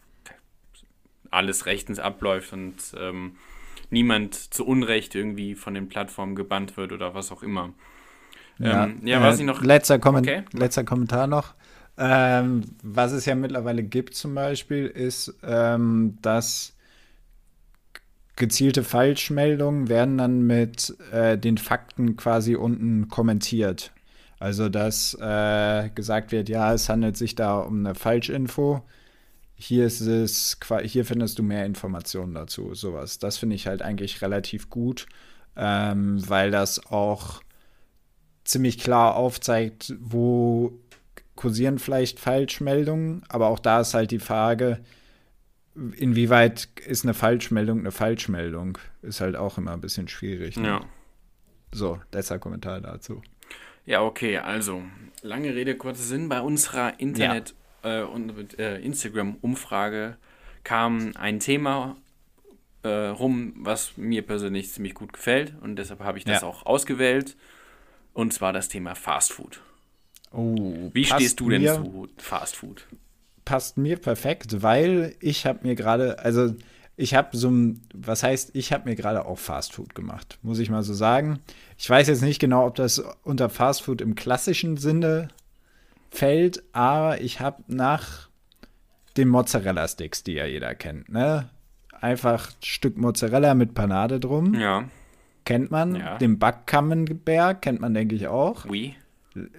alles 1.36 1.66
rechtens 1.66 2.00
abläuft 2.00 2.54
und 2.54 2.76
ähm, 3.00 3.36
niemand 3.90 4.36
zu 4.36 4.66
Unrecht 4.66 5.16
irgendwie 5.16 5.56
von 5.56 5.74
den 5.74 5.90
Plattformen 5.90 6.36
gebannt 6.36 6.78
wird 6.78 6.92
oder 6.92 7.14
was 7.14 7.32
auch 7.32 7.44
immer. 7.44 7.74
Ja, 8.60 8.86
Ähm, 8.86 9.02
ja, 9.04 9.18
äh, 9.18 9.22
was 9.22 9.40
ich 9.40 9.46
noch. 9.46 9.62
Letzter, 9.64 10.00
Kommen 10.00 10.24
Okay. 10.24 10.44
letzter 10.54 10.84
Kommentar 10.84 11.28
noch. 11.28 11.54
Ähm, 11.98 12.64
was 12.84 13.12
es 13.14 13.26
ja 13.26 13.36
mittlerweile 13.36 13.84
gibt 13.84 14.16
zum 14.16 14.36
Beispiel, 14.36 14.86
ist, 14.88 15.34
ähm, 15.44 16.18
dass 16.22 16.74
gezielte 18.36 18.84
Falschmeldungen 18.84 19.88
werden 19.88 20.18
dann 20.18 20.42
mit 20.46 20.96
äh, 21.12 21.38
den 21.38 21.58
Fakten 21.58 22.18
quasi 22.18 22.56
unten 22.56 23.08
kommentiert. 23.08 23.92
Also, 24.40 24.68
dass 24.70 25.14
äh, 25.20 25.90
gesagt 25.96 26.32
wird, 26.32 26.50
ja, 26.50 26.74
es 26.74 26.90
handelt 26.90 27.16
sich 27.18 27.36
da 27.36 27.60
um 27.60 27.86
eine 27.86 27.96
Falschinfo. 27.96 28.84
Hier 29.56 29.86
ist 29.86 30.02
es, 30.02 30.58
hier 30.84 31.06
findest 31.06 31.40
du 31.40 31.44
mehr 31.44 31.66
Informationen 31.66 32.34
dazu, 32.34 32.74
sowas. 32.74 33.20
Das 33.20 33.38
finde 33.38 33.56
ich 33.56 33.68
halt 33.68 33.82
eigentlich 33.82 34.22
relativ 34.22 34.70
gut, 34.70 35.06
ähm, 35.56 36.18
weil 36.30 36.52
das 36.52 36.86
auch 36.92 37.42
ziemlich 38.44 38.80
klar 38.80 39.16
aufzeigt, 39.16 39.94
wo 40.00 40.78
kursieren 41.36 41.80
vielleicht 41.80 42.20
Falschmeldungen, 42.20 43.24
aber 43.30 43.48
auch 43.48 43.60
da 43.60 43.82
ist 43.82 43.94
halt 43.94 44.12
die 44.12 44.20
Frage, 44.20 44.80
inwieweit 45.96 46.70
ist 46.86 47.04
eine 47.04 47.14
Falschmeldung 47.14 47.80
eine 47.80 47.92
Falschmeldung? 47.92 48.78
Ist 49.02 49.22
halt 49.22 49.36
auch 49.36 49.58
immer 49.58 49.74
ein 49.74 49.82
bisschen 49.82 50.08
schwierig. 50.08 50.58
Ne? 50.58 50.68
Ja. 50.68 50.82
So, 51.74 52.00
letzter 52.12 52.40
Kommentar 52.40 52.80
dazu. 52.82 53.22
Ja, 53.86 54.02
okay, 54.02 54.38
also 54.38 54.82
lange 55.22 55.54
Rede, 55.54 55.76
kurzer 55.76 56.04
Sinn. 56.04 56.30
Bei 56.30 56.42
unserer 56.42 57.00
Internet- 57.00 57.54
äh, 57.86 58.02
und 58.02 58.58
äh, 58.60 58.80
Instagram-Umfrage 58.80 60.18
kam 60.64 61.12
ein 61.16 61.40
Thema 61.40 61.96
äh, 62.84 62.90
rum, 62.90 63.54
was 63.58 63.98
mir 63.98 64.22
persönlich 64.24 64.72
ziemlich 64.72 64.94
gut 64.94 65.14
gefällt 65.14 65.54
und 65.62 65.76
deshalb 65.78 66.02
habe 66.02 66.18
ich 66.18 66.26
das 66.26 66.42
Ja. 66.42 66.48
auch 66.48 66.66
ausgewählt. 66.66 67.36
Und 68.14 68.34
zwar 68.34 68.54
das 68.54 68.70
Thema 68.70 68.96
Fast 68.96 69.34
Food. 69.34 69.60
Oh, 70.32 70.90
Wie 70.94 71.04
stehst 71.04 71.40
du 71.40 71.50
denn 71.50 71.62
mir, 71.64 71.74
zu 71.76 72.08
Fast 72.18 72.56
Food? 72.56 72.86
Passt 73.44 73.78
mir 73.78 73.98
perfekt, 73.98 74.62
weil 74.62 75.16
ich 75.20 75.46
habe 75.46 75.60
mir 75.68 75.76
gerade, 75.76 76.20
also 76.20 76.56
ich 76.98 77.14
habe 77.14 77.36
so 77.36 77.50
ein, 77.50 77.82
was 77.94 78.24
heißt, 78.24 78.52
ich 78.56 78.72
habe 78.72 78.88
mir 78.90 78.96
gerade 78.96 79.26
auch 79.26 79.38
Fast 79.38 79.74
Food 79.74 79.96
gemacht, 79.96 80.40
muss 80.44 80.60
ich 80.60 80.70
mal 80.70 80.82
so 80.84 80.94
sagen. 80.94 81.40
Ich 81.78 81.90
weiß 81.90 82.08
jetzt 82.08 82.22
nicht 82.22 82.40
genau, 82.40 82.66
ob 82.66 82.76
das 82.76 83.04
unter 83.24 83.50
Fast 83.50 83.82
Food 83.84 84.00
im 84.00 84.16
klassischen 84.16 84.78
Sinne 84.78 85.28
fällt, 86.16 86.64
aber 86.74 87.22
ich 87.22 87.40
habe 87.40 87.64
nach 87.68 88.30
den 89.18 89.30
Mozzarella-Sticks, 89.30 90.24
die 90.24 90.34
ja 90.34 90.46
jeder 90.46 90.76
kennt, 90.76 91.10
ne? 91.10 91.50
Einfach 92.02 92.50
ein 92.50 92.64
Stück 92.64 92.98
Mozzarella 92.98 93.54
mit 93.54 93.74
Panade 93.74 94.20
drum, 94.20 94.54
Ja, 94.54 94.86
kennt 95.46 95.72
man. 95.72 95.96
Ja. 95.96 96.18
Den 96.18 96.38
Backkammenberg 96.40 97.62
kennt 97.62 97.80
man, 97.80 97.94
denke 97.94 98.16
ich, 98.16 98.28
auch. 98.28 98.66
wie? 98.70 98.96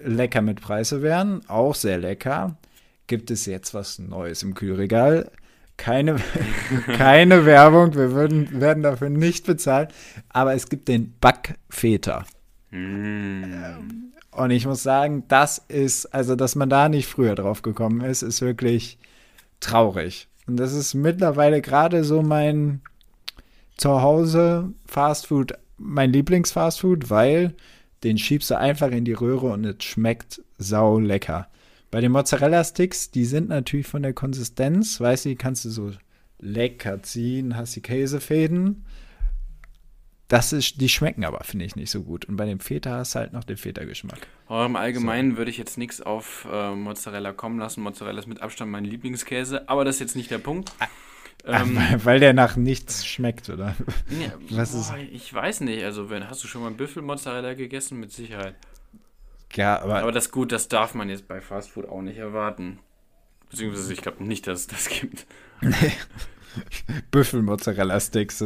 Lecker 0.03 0.41
mit 0.41 0.61
Preiselbeeren, 0.61 1.47
auch 1.49 1.75
sehr 1.75 1.99
lecker. 1.99 2.57
Gibt 3.05 3.29
es 3.31 3.45
jetzt 3.45 3.73
was 3.73 3.99
Neues 3.99 4.41
im 4.43 4.53
Kühlregal? 4.55 5.31
Keine, 5.77 6.15
keine 6.97 7.45
Werbung, 7.45 7.93
wir 7.93 8.11
würden, 8.11 8.59
werden 8.59 8.81
dafür 8.81 9.09
nicht 9.09 9.45
bezahlt. 9.45 9.93
Aber 10.29 10.53
es 10.55 10.69
gibt 10.69 10.87
den 10.87 11.13
Backfeta. 11.19 12.25
Mm. 12.71 14.11
Und 14.31 14.51
ich 14.51 14.65
muss 14.65 14.83
sagen, 14.83 15.23
das 15.27 15.57
ist, 15.67 16.05
also 16.13 16.35
dass 16.35 16.55
man 16.55 16.69
da 16.69 16.89
nicht 16.89 17.07
früher 17.07 17.35
drauf 17.35 17.61
gekommen 17.61 18.01
ist, 18.01 18.21
ist 18.21 18.41
wirklich 18.41 18.99
traurig. 19.59 20.27
Und 20.45 20.57
das 20.57 20.73
ist 20.73 20.93
mittlerweile 20.93 21.61
gerade 21.61 22.03
so 22.03 22.21
mein 22.21 22.81
Zuhause 23.77 24.73
Fastfood, 24.85 25.53
mein 25.77 26.11
Lieblings-Fastfood, 26.11 27.09
weil 27.09 27.55
den 28.03 28.17
schiebst 28.17 28.51
du 28.51 28.57
einfach 28.57 28.91
in 28.91 29.05
die 29.05 29.13
Röhre 29.13 29.47
und 29.47 29.65
es 29.65 29.83
schmeckt 29.83 30.41
sau 30.57 30.99
lecker. 30.99 31.47
Bei 31.89 32.01
den 32.01 32.11
Mozzarella-Sticks, 32.11 33.11
die 33.11 33.25
sind 33.25 33.49
natürlich 33.49 33.87
von 33.87 34.03
der 34.03 34.13
Konsistenz, 34.13 34.99
weißt 34.99 35.25
du, 35.25 35.29
die 35.29 35.35
kannst 35.35 35.65
du 35.65 35.69
so 35.69 35.91
lecker 36.39 37.01
ziehen, 37.01 37.55
hast 37.55 37.75
die 37.75 37.81
Käsefäden. 37.81 38.83
Das 40.27 40.51
ist, 40.51 40.81
die 40.81 40.89
schmecken 40.89 41.23
aber, 41.23 41.43
finde 41.45 41.63
ich, 41.65 41.75
nicht 41.77 41.89
so 41.89 42.03
gut. 42.03 42.25
Und 42.25 42.35
bei 42.35 42.45
dem 42.45 42.59
Feta 42.59 42.91
hast 42.97 43.15
du 43.15 43.19
halt 43.19 43.31
noch 43.33 43.45
den 43.45 43.55
Feta-Geschmack. 43.55 44.27
Im 44.49 44.75
Allgemeinen 44.75 45.37
würde 45.37 45.49
ich 45.51 45.57
jetzt 45.57 45.77
nichts 45.77 46.01
auf 46.01 46.45
äh, 46.51 46.75
Mozzarella 46.75 47.31
kommen 47.31 47.59
lassen. 47.59 47.81
Mozzarella 47.81 48.19
ist 48.19 48.27
mit 48.27 48.41
Abstand 48.41 48.69
mein 48.71 48.83
Lieblingskäse, 48.83 49.69
aber 49.69 49.85
das 49.85 49.95
ist 49.95 49.99
jetzt 50.01 50.15
nicht 50.17 50.29
der 50.29 50.39
Punkt. 50.39 50.73
Ach, 50.79 50.87
Ähm, 51.45 51.77
weil, 51.77 52.05
weil 52.05 52.19
der 52.19 52.33
nach 52.33 52.57
nichts 52.57 53.05
schmeckt, 53.05 53.49
oder? 53.49 53.75
Ja, 54.09 54.33
Was 54.49 54.73
ist- 54.73 54.89
boah, 54.89 54.97
Ich 54.97 55.33
weiß 55.33 55.61
nicht. 55.61 55.81
Also, 55.85 56.09
wenn, 56.09 56.29
hast 56.29 56.43
du 56.43 56.47
schon 56.49 56.61
mal 56.61 56.71
Büffelmozzarella 56.71 57.53
gegessen? 57.53 57.97
Mit 57.99 58.11
Sicherheit. 58.11 58.55
Ja, 59.53 59.79
aber, 59.81 59.99
Aber 60.01 60.11
das 60.11 60.25
ist 60.25 60.31
gut, 60.33 60.51
das 60.51 60.67
darf 60.67 60.93
man 60.93 61.07
jetzt 61.07 61.29
bei 61.29 61.39
Fastfood 61.39 61.87
auch 61.87 62.01
nicht 62.01 62.17
erwarten. 62.17 62.79
Beziehungsweise, 63.49 63.93
ich 63.93 64.01
glaube 64.01 64.25
nicht, 64.25 64.45
dass 64.45 64.59
es 64.61 64.67
das 64.67 64.89
gibt. 64.89 65.25
Büffelmozzarella-Sticks. 67.11 68.43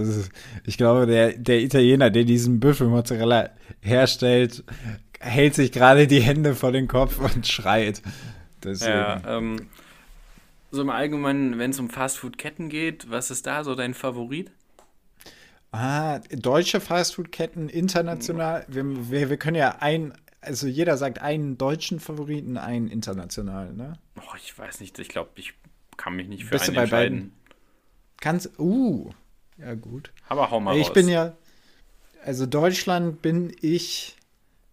Ich 0.66 0.78
glaube, 0.78 1.06
der, 1.06 1.34
der 1.34 1.62
Italiener, 1.62 2.10
der 2.10 2.24
diesen 2.24 2.60
Büffelmozzarella 2.60 3.50
herstellt, 3.82 4.64
hält 5.20 5.56
sich 5.56 5.72
gerade 5.72 6.08
die 6.08 6.22
Hände 6.22 6.56
vor 6.56 6.72
den 6.72 6.88
Kopf 6.88 7.20
und 7.20 7.48
schreit. 7.48 8.02
Deswegen. 8.64 8.92
Ja, 8.92 9.22
ähm, 9.26 9.68
so 10.72 10.82
im 10.82 10.90
Allgemeinen, 10.90 11.60
wenn 11.60 11.72
es 11.72 11.80
um 11.80 11.90
Fastfood-Ketten 11.90 12.70
geht, 12.70 13.10
was 13.10 13.30
ist 13.30 13.46
da 13.46 13.64
so 13.64 13.76
dein 13.76 13.94
Favorit? 13.94 14.52
Ah, 15.72 16.20
deutsche 16.32 16.82
Fastfood-Ketten 16.82 17.70
international. 17.70 18.66
Wir, 18.68 18.84
wir, 19.10 19.30
wir 19.30 19.38
können 19.38 19.56
ja 19.56 19.78
ein, 19.80 20.14
also 20.42 20.68
jeder 20.68 20.98
sagt 20.98 21.22
einen 21.22 21.58
deutschen 21.58 22.00
Favoriten, 22.00 22.58
einen 22.58 22.88
internationalen, 22.88 23.78
ne? 23.78 23.94
Oh, 24.18 24.36
ich 24.38 24.58
weiß 24.58 24.82
nicht. 24.82 24.98
Ich 25.00 25.10
glaube, 25.10 25.32
ich 25.36 25.54
kann 25.98 26.16
mich 26.16 26.28
nicht 26.28 26.46
für 26.46 26.52
Bist 26.52 26.68
du 26.68 26.72
einen 26.72 26.76
bei 26.76 26.82
entscheiden. 26.84 27.20
beiden? 27.20 27.41
Kannst, 28.22 28.58
uh, 28.60 29.10
ja 29.58 29.74
gut. 29.74 30.14
Aber 30.30 30.50
hau 30.50 30.62
mal 30.62 30.78
ich 30.78 30.88
raus. 30.88 30.94
bin 30.94 31.10
ja, 31.10 31.34
also 32.24 32.46
Deutschland 32.46 33.22
bin 33.22 33.54
ich, 33.62 34.16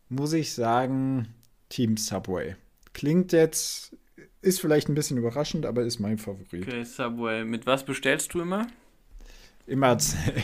muss 0.08 0.32
ich 0.34 0.52
sagen, 0.52 1.34
Team 1.70 1.96
Subway. 1.96 2.56
Klingt 2.92 3.32
jetzt, 3.32 3.96
ist 4.42 4.60
vielleicht 4.60 4.88
ein 4.88 4.94
bisschen 4.94 5.16
überraschend, 5.16 5.66
aber 5.66 5.82
ist 5.82 5.98
mein 5.98 6.18
Favorit. 6.18 6.68
Okay, 6.68 6.84
Subway. 6.84 7.44
Mit 7.44 7.66
was 7.66 7.84
bestellst 7.84 8.34
du 8.34 8.42
immer? 8.42 8.66
Immer, 9.66 9.96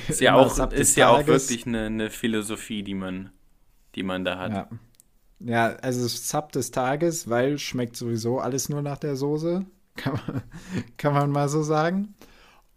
Ist 0.09 0.21
ja 0.21 0.35
immer 0.35 0.47
auch, 0.47 0.73
ist 0.73 0.97
ja 0.97 1.09
auch 1.11 1.27
wirklich 1.27 1.67
eine, 1.67 1.87
eine 1.87 2.11
Philosophie, 2.11 2.83
die 2.83 2.95
man, 2.95 3.31
die 3.95 4.03
man 4.03 4.25
da 4.25 4.39
hat. 4.39 4.53
Ja. 4.53 4.69
ja, 5.41 5.67
also 5.77 6.09
Sub 6.09 6.53
des 6.53 6.71
Tages, 6.71 7.29
weil 7.29 7.59
schmeckt 7.59 7.97
sowieso 7.97 8.39
alles 8.39 8.69
nur 8.69 8.83
nach 8.83 8.99
der 8.99 9.17
Soße. 9.17 9.65
Kann 9.97 10.21
man, 10.27 10.43
kann 10.97 11.15
man 11.15 11.31
mal 11.31 11.49
so 11.49 11.63
sagen. 11.63 12.15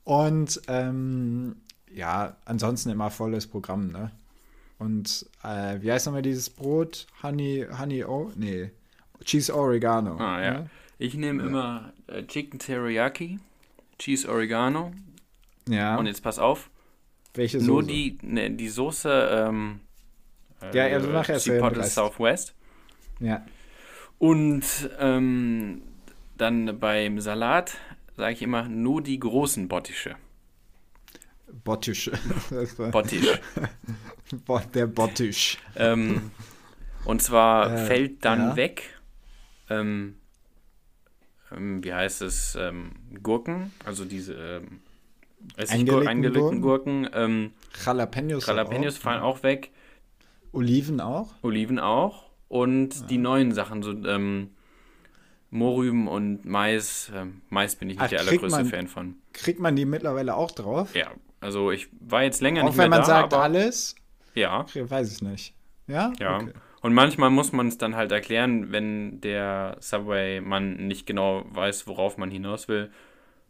Und 0.07 0.61
ähm, 0.69 1.57
ja, 1.93 2.37
ansonsten 2.45 2.91
immer 2.91 3.11
volles 3.11 3.45
Programm, 3.45 3.87
ne? 3.87 4.11
Und 4.79 5.25
äh, 5.43 5.81
wie 5.81 5.91
heißt 5.91 6.05
nochmal 6.05 6.21
dieses 6.21 6.49
Brot? 6.49 7.07
Honey, 7.21 7.67
Honey, 7.77 8.05
oh, 8.05 8.31
nee. 8.37 8.71
Cheese 9.25 9.53
Oregano. 9.53 10.15
Ah, 10.17 10.41
ja. 10.41 10.53
Ne? 10.53 10.69
Ich 10.97 11.15
nehme 11.15 11.43
immer 11.43 11.91
äh, 12.07 12.23
Chicken 12.23 12.57
Teriyaki, 12.57 13.39
Cheese 13.99 14.29
Oregano. 14.29 14.93
Ja. 15.67 15.97
Und 15.97 16.05
jetzt 16.05 16.23
pass 16.23 16.39
auf, 16.39 16.69
welche 17.33 17.59
Soße? 17.59 17.69
nur 17.69 17.83
die, 17.83 18.17
ne, 18.21 18.49
die 18.49 18.69
Soße 18.69 19.45
ähm, 19.49 19.81
Ja, 20.71 20.85
also 20.85 21.09
erst 21.09 21.47
den 21.47 21.55
Chipotle. 21.55 21.83
Southwest. 21.83 22.53
Ja. 23.19 23.45
Und 24.19 24.63
ähm, 24.99 25.81
dann 26.37 26.79
beim 26.79 27.19
Salat 27.19 27.75
sage 28.17 28.33
ich 28.33 28.41
immer 28.41 28.67
nur 28.67 29.01
die 29.01 29.19
großen 29.19 29.67
Bottische. 29.67 30.15
Bottisch. 31.63 32.11
Das 32.49 32.77
war- 32.79 32.91
Bottisch. 32.91 33.39
Bot- 34.45 34.75
Der 34.75 34.87
Bottisch. 34.87 35.57
ähm, 35.75 36.31
und 37.05 37.21
zwar 37.21 37.71
Äh, 37.73 37.85
fällt 37.85 38.25
dann 38.25 38.39
ja. 38.49 38.55
weg, 38.57 38.83
ähm, 39.69 40.15
ähm, 41.51 41.81
wie 41.83 41.93
heißt 41.93 42.21
es, 42.21 42.55
ähm, 42.59 42.91
Gurken, 43.23 43.71
also 43.85 44.03
diese 44.03 44.33
ähm, 44.33 44.81
Eingelegten 45.55 46.07
eingelegten 46.07 46.61
Gurken, 46.61 47.09
ähm, 47.13 47.51
Jalapenos. 47.85 48.45
Jalapenos 48.47 48.97
auch. 48.97 49.01
fallen 49.01 49.21
auch 49.21 49.43
weg, 49.43 49.71
Oliven 50.51 50.99
auch? 50.99 51.35
Oliven 51.43 51.79
auch 51.79 52.25
und 52.49 53.09
die 53.09 53.17
neuen 53.19 53.53
Sachen, 53.53 53.83
so 53.83 53.91
ähm, 53.91 54.49
Mohrrüben 55.49 56.07
und 56.07 56.45
Mais. 56.45 57.11
Ähm, 57.15 57.41
Mais 57.49 57.75
bin 57.75 57.89
ich 57.89 57.95
nicht 57.97 58.03
Ach, 58.05 58.09
der 58.09 58.19
allergrößte 58.19 58.57
man- 58.63 58.65
Fan 58.67 58.87
von. 58.87 59.15
Kriegt 59.33 59.59
man 59.59 59.75
die 59.75 59.85
mittlerweile 59.85 60.35
auch 60.35 60.51
drauf? 60.51 60.95
Ja, 60.95 61.11
also 61.39 61.71
ich 61.71 61.87
war 61.99 62.23
jetzt 62.23 62.41
länger 62.41 62.61
Auch 62.63 62.67
nicht 62.67 62.77
mehr 62.77 62.85
wenn 62.85 62.91
man 62.91 62.99
da, 63.01 63.05
sagt 63.05 63.33
alles? 63.33 63.95
Ja. 64.33 64.65
Weiß 64.73 65.11
ich 65.13 65.21
nicht. 65.21 65.53
Ja? 65.87 66.11
Ja. 66.19 66.37
Okay. 66.37 66.51
Und 66.81 66.93
manchmal 66.93 67.29
muss 67.29 67.51
man 67.53 67.67
es 67.67 67.77
dann 67.77 67.95
halt 67.95 68.11
erklären, 68.11 68.71
wenn 68.71 69.19
der 69.21 69.77
Subway-Mann 69.79 70.87
nicht 70.87 71.05
genau 71.07 71.43
weiß, 71.49 71.87
worauf 71.87 72.17
man 72.17 72.29
hinaus 72.29 72.67
will. 72.67 72.91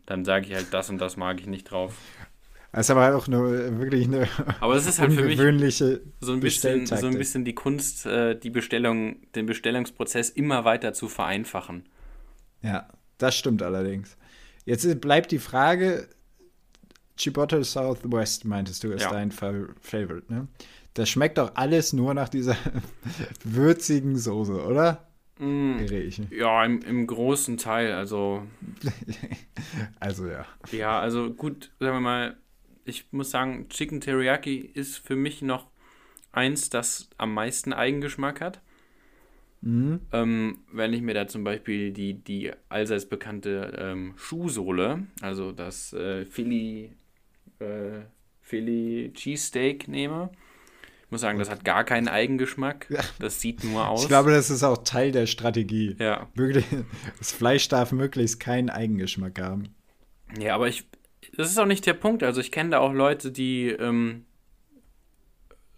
Dann 0.06 0.24
sage 0.24 0.46
ich 0.48 0.54
halt, 0.54 0.68
das 0.74 0.90
und 0.90 1.00
das 1.00 1.18
mag 1.18 1.40
ich 1.42 1.48
nicht 1.48 1.66
drauf. 1.66 1.94
Das 2.78 2.86
ist 2.86 2.92
aber 2.92 3.16
auch 3.18 3.28
nur 3.28 3.50
wirklich 3.80 4.06
eine 4.06 4.28
Aber 4.60 4.76
es 4.76 4.86
ist 4.86 5.00
halt 5.00 5.12
für 5.12 5.24
mich 5.24 5.36
so 5.40 5.46
ein 5.46 6.40
bisschen, 6.40 6.86
so 6.86 7.08
ein 7.08 7.18
bisschen 7.18 7.44
die 7.44 7.56
Kunst, 7.56 8.06
äh, 8.06 8.38
die 8.38 8.52
Bestellung, 8.52 9.16
den 9.34 9.48
Bestellungsprozess 9.48 10.30
immer 10.30 10.64
weiter 10.64 10.94
zu 10.94 11.08
vereinfachen. 11.10 11.90
Ja, 12.62 12.88
das 13.18 13.36
stimmt 13.36 13.64
allerdings. 13.64 14.16
Jetzt 14.66 15.02
bleibt 15.02 15.32
die 15.32 15.40
Frage, 15.40 16.08
Chipotle 17.18 17.64
Southwest 17.64 18.46
meintest 18.46 18.84
du, 18.84 18.92
ist 18.92 19.02
Ja. 19.02 19.10
dein 19.10 19.32
Fa 19.32 19.56
Favorite, 19.82 20.32
ne? 20.32 20.48
Das 20.94 21.10
schmeckt 21.10 21.40
doch 21.40 21.54
alles 21.56 21.94
nur 21.94 22.14
nach 22.14 22.30
dieser 22.30 22.58
würzigen 23.44 24.20
Soße, 24.20 24.64
oder? 24.64 25.08
Mm, 25.40 25.78
mich. 25.78 26.22
ja, 26.30 26.64
im, 26.64 26.84
im 26.84 27.08
großen 27.08 27.58
Teil. 27.58 27.94
Also, 27.94 28.44
Also 30.00 30.28
ja. 30.28 30.46
ja, 30.72 31.00
also 31.00 31.32
gut, 31.34 31.72
sagen 31.80 31.96
wir 31.96 32.02
mal, 32.02 32.38
ich 32.88 33.12
muss 33.12 33.32
sagen, 33.32 33.70
Chicken 33.70 34.02
Teriyaki 34.02 34.58
ist 34.58 34.98
für 34.98 35.16
mich 35.16 35.42
noch 35.42 35.68
eins, 36.32 36.70
das 36.70 37.10
am 37.18 37.34
meisten 37.34 37.74
Eigengeschmack 37.74 38.42
hat. 38.42 38.62
Mhm. 39.62 40.02
Ähm, 40.12 40.60
wenn 40.72 40.94
ich 40.94 41.02
mir 41.02 41.14
da 41.14 41.28
zum 41.28 41.44
Beispiel 41.44 41.92
die, 41.92 42.14
die 42.14 42.52
allseits 42.70 43.08
bekannte 43.08 43.76
ähm, 43.78 44.14
Schuhsohle, 44.16 45.08
also 45.22 45.52
das 45.52 45.94
äh, 45.94 46.26
Philly, 46.26 46.92
äh, 47.60 48.02
Philly 48.42 49.12
Cheesesteak 49.14 49.88
nehme, 49.88 50.30
ich 51.08 51.12
muss 51.12 51.22
sagen, 51.22 51.40
das 51.40 51.50
hat 51.50 51.64
gar 51.64 51.86
keinen 51.86 52.10
Eigengeschmack. 52.10 52.88
Das 53.20 53.40
sieht 53.40 53.64
nur 53.64 53.88
aus. 53.88 54.02
Ich 54.02 54.10
glaube, 54.10 54.32
das 54.32 54.50
ist 54.50 54.64
auch 54.64 54.80
Teil 54.80 55.14
der 55.14 55.26
Strategie. 55.26 55.96
ja. 56.00 56.28
Das 57.18 57.32
Fleisch 57.32 57.70
darf 57.70 57.94
möglichst 57.94 58.42
keinen 58.42 58.70
Eigengeschmack 58.70 59.40
haben. 59.40 59.74
ja, 60.38 60.54
aber 60.54 60.68
ich, 60.68 60.86
das 61.36 61.50
ist 61.52 61.58
auch 61.58 61.66
nicht 61.66 61.86
der 61.86 61.94
Punkt. 61.94 62.24
Also 62.24 62.42
ich 62.42 62.52
kenne 62.52 62.72
da 62.72 62.80
auch 62.80 62.94
Leute, 62.94 63.32
die 63.32 63.68
ähm, 63.70 64.26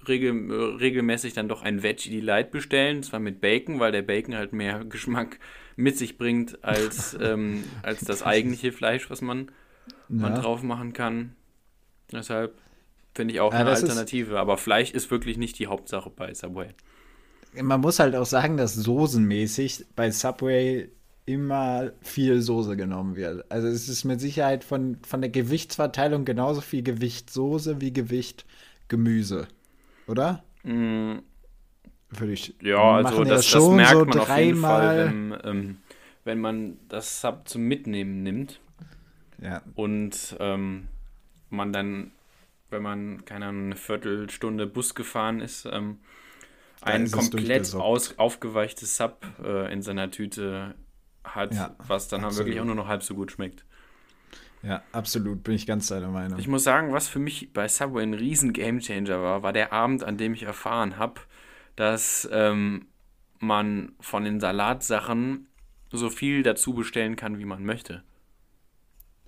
regel, 0.08 0.76
regelmäßig 0.80 1.34
dann 1.34 1.48
doch 1.50 1.62
ein 1.62 1.84
Veggie 1.84 2.10
Delight 2.10 2.52
bestellen, 2.52 3.04
zwar 3.04 3.20
mit 3.20 3.42
Bacon, 3.42 3.80
weil 3.80 3.92
der 3.92 4.02
Bacon 4.02 4.36
halt 4.36 4.54
mehr 4.54 4.84
Geschmack 4.90 5.40
mit 5.76 5.98
sich 5.98 6.18
bringt 6.18 6.64
als, 6.64 7.18
ähm, 7.22 7.64
als 7.84 8.02
das 8.02 8.24
eigentliche 8.24 8.72
Fleisch, 8.72 9.10
was 9.10 9.22
man 9.22 9.52
man 10.08 10.34
Ja. 10.36 10.42
drauf 10.42 10.64
machen 10.64 10.94
kann. 10.94 11.36
Deshalb 12.12 12.58
finde 13.14 13.34
ich 13.36 13.40
auch 13.42 13.54
Ja, 13.54 13.60
eine 13.60 13.72
ist- 13.72 13.84
Alternative. 13.84 14.40
Aber 14.40 14.58
Fleisch 14.58 14.92
ist 14.92 15.12
wirklich 15.12 15.38
nicht 15.38 15.60
die 15.60 15.68
Hauptsache 15.68 16.10
bei 16.10 16.34
Subway. 16.34 16.70
Man 17.54 17.82
muss 17.82 18.00
halt 18.00 18.16
auch 18.16 18.26
sagen, 18.26 18.58
dass 18.58 18.74
soßenmäßig 18.76 19.86
bei 19.96 20.10
Subway 20.12 20.90
immer 21.34 21.92
viel 22.02 22.42
Soße 22.42 22.76
genommen 22.76 23.16
wird. 23.16 23.50
Also 23.52 23.68
es 23.68 23.88
ist 23.90 24.04
mit 24.04 24.20
Sicherheit 24.20 24.64
von, 24.64 24.98
von 25.06 25.22
der 25.22 25.30
Gewichtsverteilung 25.30 26.26
genauso 26.26 26.62
viel 26.62 26.84
Gewicht 26.84 27.30
Soße 27.30 27.82
wie 27.82 27.94
Gewicht 27.94 28.46
Gemüse. 28.88 29.48
Oder? 30.08 30.44
Mm, 30.64 31.20
Würde 32.10 32.34
ich. 32.34 32.56
ja, 32.62 32.96
also 32.96 33.24
das, 33.24 33.48
das 33.48 33.48
schon 33.48 33.76
merkt 33.76 33.92
so 33.92 34.06
man 34.06 34.20
auf 34.20 34.36
jeden 34.38 34.56
Fall, 34.58 34.96
dreimal- 34.96 35.06
wenn, 35.06 35.38
ähm, 35.44 35.78
wenn 36.24 36.40
man 36.42 36.78
das 36.90 37.22
Sub 37.22 37.48
zum 37.48 37.64
Mitnehmen 37.64 38.24
nimmt 38.24 38.60
Ja, 39.42 39.62
und 39.76 40.36
ähm, 40.40 40.88
man 41.50 41.72
dann, 41.74 42.12
wenn 42.70 42.82
man, 42.82 43.26
keine 43.26 43.48
Ahnung, 43.48 43.66
eine 43.66 43.76
Viertelstunde 43.76 44.68
Bus 44.68 44.96
gefahren 44.96 45.40
ist, 45.40 45.66
ähm, 45.72 46.00
ein 46.82 47.12
komplett 47.12 47.74
aus, 47.76 48.18
aufgeweichtes 48.18 48.98
Sub 48.98 49.26
äh, 49.44 49.72
in 49.72 49.82
seiner 49.82 50.12
Tüte 50.12 50.76
hat, 51.36 51.54
Ja, 51.54 51.76
was 51.88 52.08
dann 52.08 52.24
absolut. 52.24 52.48
wirklich 52.48 52.60
auch 52.62 52.66
nur 52.66 52.76
noch 52.76 52.88
halb 52.88 53.04
so 53.04 53.16
gut 53.16 53.32
schmeckt. 53.32 53.66
ja, 54.62 54.82
absolut, 54.92 55.44
bin 55.44 55.56
ich 55.56 55.66
ganz 55.66 55.88
deiner 55.88 56.10
Meinung. 56.10 56.38
Ich 56.40 56.48
muss 56.48 56.64
sagen, 56.64 56.92
was 56.94 57.08
für 57.08 57.20
mich 57.20 57.54
bei 57.54 57.68
Subway 57.68 58.04
ein 58.04 58.14
riesen 58.14 58.52
Gamechanger 58.54 59.22
war, 59.22 59.42
war 59.44 59.54
der 59.54 59.72
Abend, 59.74 60.04
an 60.04 60.18
dem 60.18 60.34
ich 60.34 60.44
erfahren 60.44 60.98
habe, 60.98 61.22
dass 61.76 62.28
ähm, 62.32 62.88
man 63.40 63.94
von 64.02 64.26
den 64.26 64.40
Salatsachen 64.40 65.48
so 65.92 66.10
viel 66.10 66.44
dazu 66.44 66.74
bestellen 66.74 67.16
kann, 67.16 67.40
wie 67.40 67.46
man 67.46 67.64
möchte. 67.64 68.04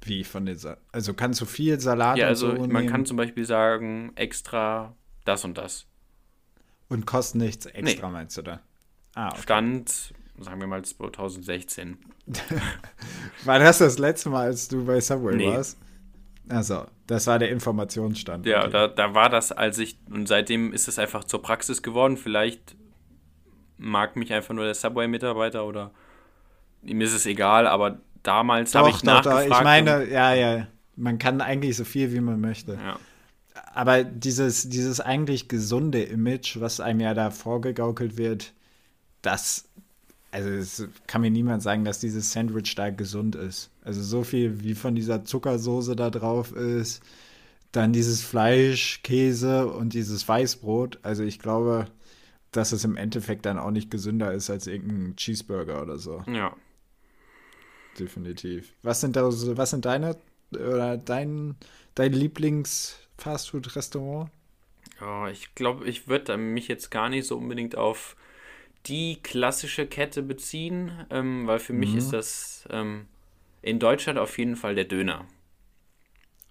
Wie 0.04 0.24
von 0.24 0.46
dieser. 0.46 0.78
Also 0.92 1.14
kannst 1.14 1.40
du 1.42 1.46
viel 1.46 1.80
Salat 1.80 2.18
Ja, 2.18 2.28
also 2.28 2.52
so 2.52 2.58
man 2.68 2.70
nehmen 2.70 2.88
kann 2.88 3.06
zum 3.06 3.18
Beispiel 3.18 3.46
sagen, 3.46 4.12
extra 4.16 4.96
das 5.26 5.46
und 5.46 5.58
das. 5.58 5.86
und 6.90 7.06
kostet 7.06 7.42
nichts 7.42 7.66
extra, 7.68 8.10
meinst 8.10 8.38
du 8.38 8.42
da? 8.42 8.60
Ah, 9.16 9.30
okay. 9.30 9.42
Stand, 9.44 10.14
sagen 10.44 10.60
wir 10.62 10.68
mal 10.68 10.84
2016. 10.84 11.98
War 13.46 13.60
das 13.60 13.80
das 13.80 13.98
letzte 13.98 14.30
Mal, 14.30 14.48
als 14.48 14.68
du 14.68 14.86
bei 14.86 15.00
Subway 15.02 15.36
Nee. 15.36 15.48
warst? 15.48 15.78
Also, 16.50 16.86
das 17.08 17.28
war 17.28 17.40
der 17.40 17.50
Informationsstand. 17.50 18.46
Ja, 18.46 18.62
Okay. 18.64 18.72
da, 18.72 18.88
da 18.90 19.14
war 19.14 19.30
das, 19.30 19.52
als 19.52 19.78
ich, 19.78 19.98
und 20.10 20.28
seitdem 20.28 20.74
ist 20.74 20.88
es 20.88 21.00
einfach 21.00 21.24
zur 21.24 21.42
Praxis 21.42 21.82
geworden. 21.82 22.18
Vielleicht 22.18 22.76
mag 23.78 24.16
mich 24.16 24.34
einfach 24.34 24.54
nur 24.54 24.66
der 24.66 24.74
Subway-Mitarbeiter 24.76 25.66
oder 25.66 25.92
ihm 26.84 27.00
ist 27.02 27.14
es 27.14 27.26
egal, 27.26 27.68
aber 27.68 28.00
damals 28.24 28.76
habe 28.76 28.90
Doch, 28.90 28.96
ich 28.98 29.02
doch, 29.02 29.22
doch. 29.22 29.32
nachgefragt. 29.32 29.60
Ich 29.60 29.64
meine, 29.64 30.10
ja, 30.10 30.34
ja. 30.34 30.68
Man 30.98 31.18
kann 31.20 31.42
eigentlich 31.42 31.78
so 31.78 31.86
viel, 31.86 32.12
wie 32.12 32.20
man 32.22 32.40
möchte. 32.42 32.74
ja. 32.74 33.00
Aber 33.74 34.04
dieses, 34.04 34.68
dieses 34.70 35.00
eigentlich 35.00 35.48
gesunde 35.48 36.02
Image, 36.04 36.60
was 36.60 36.80
einem 36.82 37.00
ja 37.00 37.14
da 37.14 37.32
vorgegaukelt 37.32 38.18
wird, 38.18 38.54
das, 39.22 39.70
also 40.32 40.50
es 40.50 40.88
kann 41.08 41.22
mir 41.22 41.30
niemand 41.30 41.62
sagen, 41.62 41.86
dass 41.86 42.00
dieses 42.00 42.32
Sandwich 42.32 42.74
da 42.76 42.90
gesund 42.90 43.36
ist. 43.36 43.70
Also 43.84 44.02
so 44.02 44.24
viel 44.24 44.64
wie 44.64 44.74
von 44.76 44.96
dieser 44.96 45.26
Zuckersoße 45.26 45.96
da 45.96 46.10
drauf 46.10 46.54
ist, 46.54 47.04
dann 47.72 47.94
dieses 47.94 48.22
Fleisch, 48.22 49.02
Käse 49.04 49.68
und 49.68 49.94
dieses 49.94 50.28
Weißbrot. 50.28 51.00
Also 51.04 51.24
ich 51.24 51.40
glaube, 51.40 51.86
dass 52.52 52.72
es 52.72 52.84
im 52.84 52.98
Endeffekt 52.98 53.46
dann 53.46 53.60
auch 53.60 53.70
nicht 53.72 53.90
gesünder 53.92 54.34
ist 54.34 54.50
als 54.50 54.68
irgendein 54.68 55.16
Cheeseburger 55.16 55.82
oder 55.82 55.98
so. 55.98 56.24
ja. 56.28 56.54
Definitiv. 58.00 58.74
Was 58.84 59.02
sind 59.02 59.18
da 59.18 59.30
so, 59.32 59.58
was 59.58 59.72
sind 59.72 59.84
deine 59.84 60.16
oder 60.54 60.96
dein, 60.98 61.58
dein 61.94 62.14
Lieblings-Fastfood-Restaurant? 62.14 64.32
Ja, 65.02 65.28
ich 65.30 65.54
glaube, 65.56 65.84
ich 65.86 66.08
würde 66.08 66.38
mich 66.38 66.70
jetzt 66.70 66.90
gar 66.90 67.10
nicht 67.10 67.28
so 67.28 67.38
unbedingt 67.38 67.76
auf 67.76 68.16
die 68.88 69.20
klassische 69.24 69.88
Kette 69.88 70.24
beziehen, 70.24 71.06
ähm, 71.10 71.48
weil 71.48 71.60
für 71.60 71.74
mich 71.74 71.94
Mhm. 71.94 71.98
ist 71.98 72.14
das 72.14 72.68
ähm, 72.72 73.08
in 73.62 73.80
Deutschland 73.80 74.20
auf 74.20 74.38
jeden 74.38 74.56
Fall 74.56 74.76
der 74.76 74.86
Döner. 74.86 75.28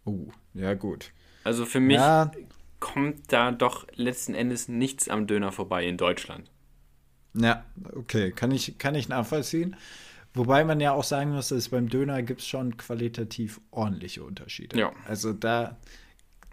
Oh, 0.05 0.31
ja, 0.55 0.75
gut. 0.75 1.13
Also 1.45 1.67
für 1.67 1.81
mich 1.81 2.15
Ja, 2.15 2.31
kommt 2.79 3.31
da 3.31 3.53
doch 3.53 3.87
letzten 3.95 4.35
Endes 4.35 4.69
nichts 4.69 5.09
am 5.11 5.27
Döner 5.27 5.53
vorbei 5.53 5.87
in 5.87 5.99
Deutschland. 5.99 6.51
ja, 7.35 7.65
okay, 7.95 8.33
kann 8.33 8.51
ich, 8.51 8.79
kann 8.79 8.95
ich 8.95 9.09
nachvollziehen. 9.09 9.77
Wobei 10.35 10.65
man 10.65 10.81
ja 10.81 10.93
auch 10.93 11.05
sagen 11.05 11.33
muss, 11.33 11.49
dass 11.49 11.69
beim 11.71 11.89
Döner 11.89 12.23
gibt 12.23 12.41
es 12.41 12.47
schon 12.49 12.77
qualitativ 12.77 13.61
ordentliche 13.71 14.25
Unterschiede. 14.25 14.77
Ja. 14.77 14.93
Also 15.05 15.33
da, 15.33 15.79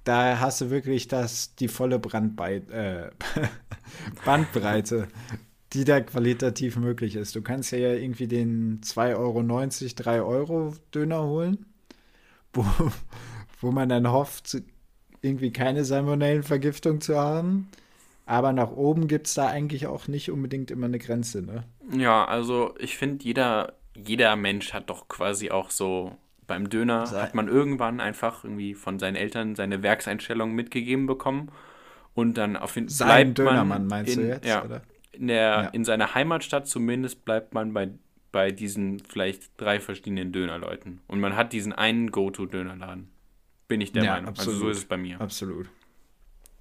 da 0.05 0.39
hast 0.39 0.61
du 0.61 0.71
wirklich 0.71 1.07
das, 1.09 1.55
die 1.55 1.67
volle 1.69 1.99
Brandbei 1.99 2.57
äh, 2.57 3.11
Bandbreite, 4.25 5.09
die 5.77 5.85
da 5.85 6.01
qualitativ 6.01 6.75
möglich 6.77 7.15
ist. 7.15 7.35
Du 7.35 7.43
kannst 7.43 7.71
ja 7.71 7.77
irgendwie 7.93 8.27
den 8.27 8.81
2,90 8.81 9.15
Euro, 9.15 9.93
3 9.95 10.21
Euro 10.23 10.73
Döner 10.93 11.21
holen, 11.23 11.65
wo, 12.53 12.65
wo 13.61 13.71
man 13.71 13.87
dann 13.87 14.11
hofft, 14.11 14.57
irgendwie 15.21 15.51
keine 15.51 15.85
Salmonellenvergiftung 15.85 16.99
zu 16.99 17.15
haben. 17.15 17.69
Aber 18.25 18.53
nach 18.53 18.71
oben 18.71 19.07
gibt 19.07 19.27
es 19.27 19.35
da 19.35 19.47
eigentlich 19.47 19.85
auch 19.85 20.07
nicht 20.07 20.31
unbedingt 20.31 20.71
immer 20.71 20.87
eine 20.87 20.99
Grenze, 20.99 21.43
ne? 21.43 21.63
Ja, 21.95 22.25
also 22.25 22.73
ich 22.79 22.97
finde, 22.97 23.23
jeder, 23.23 23.73
jeder 23.95 24.35
Mensch 24.35 24.73
hat 24.73 24.89
doch 24.89 25.07
quasi 25.07 25.51
auch 25.51 25.69
so 25.69 26.17
beim 26.47 26.69
Döner 26.69 27.05
Sei- 27.05 27.21
hat 27.21 27.35
man 27.35 27.47
irgendwann 27.47 27.99
einfach 27.99 28.43
irgendwie 28.43 28.73
von 28.73 28.97
seinen 28.97 29.15
Eltern 29.15 29.55
seine 29.55 29.83
Werkseinstellung 29.83 30.53
mitgegeben 30.53 31.05
bekommen 31.05 31.51
und 32.15 32.37
dann 32.37 32.57
auf 32.57 32.75
jeden 32.75 32.89
Sein 32.89 33.33
bleibt 33.35 33.39
Dönermann 33.39 33.67
man 33.67 33.87
meinst 33.87 34.15
in, 34.15 34.23
du 34.23 34.27
jetzt, 34.27 34.45
ja, 34.45 34.65
oder? 34.65 34.81
In 35.17 35.27
der 35.27 35.37
Ja. 35.37 35.61
in 35.69 35.83
seiner 35.85 36.13
Heimatstadt 36.15 36.67
zumindest 36.67 37.25
bleibt 37.25 37.53
man 37.53 37.73
bei 37.73 37.89
bei 38.31 38.51
diesen 38.51 38.99
vielleicht 38.99 39.43
drei 39.57 39.79
verschiedenen 39.79 40.31
Dönerleuten 40.31 40.99
und 41.07 41.19
man 41.19 41.35
hat 41.35 41.53
diesen 41.53 41.71
einen 41.73 42.11
Go-To-Dönerladen. 42.11 43.07
Bin 43.67 43.81
ich 43.81 43.93
der 43.93 44.03
Ja, 44.03 44.13
Meinung. 44.13 44.29
Also 44.29 44.43
so 44.43 44.51
absolut. 44.51 44.71
ist 44.73 44.77
es 44.79 44.85
bei 44.85 44.97
mir. 44.97 45.19
Absolut. 45.21 45.67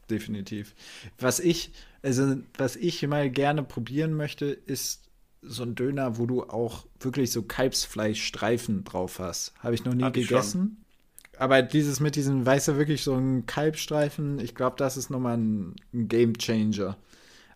Definitiv. 0.08 0.74
Was 1.18 1.40
ich, 1.40 1.72
also 2.02 2.36
was 2.56 2.76
ich 2.76 3.04
mal 3.06 3.28
gerne 3.30 3.62
probieren 3.64 4.14
möchte, 4.14 4.46
ist 4.46 5.02
so 5.42 5.64
ein 5.64 5.74
Döner, 5.74 6.18
wo 6.18 6.26
du 6.26 6.44
auch 6.44 6.86
wirklich 7.00 7.32
so 7.32 7.42
Kalbsfleischstreifen 7.42 8.84
drauf 8.84 9.18
hast. 9.18 9.52
Habe 9.58 9.74
ich 9.74 9.84
noch 9.84 9.94
nie 9.94 10.04
Hab 10.04 10.12
gegessen. 10.14 10.84
aber 11.38 11.62
dieses 11.62 11.98
mit 12.00 12.14
diesem, 12.16 12.46
weißt 12.46 12.68
du, 12.68 12.76
wirklich 12.76 13.02
so 13.02 13.14
ein 13.16 13.46
Kalbstreifen, 13.46 14.38
ich 14.38 14.54
glaube, 14.54 14.76
das 14.78 14.96
ist 14.96 15.10
nochmal 15.10 15.36
ein, 15.36 15.74
ein 15.92 16.08
Game 16.08 16.38
Changer. 16.38 16.96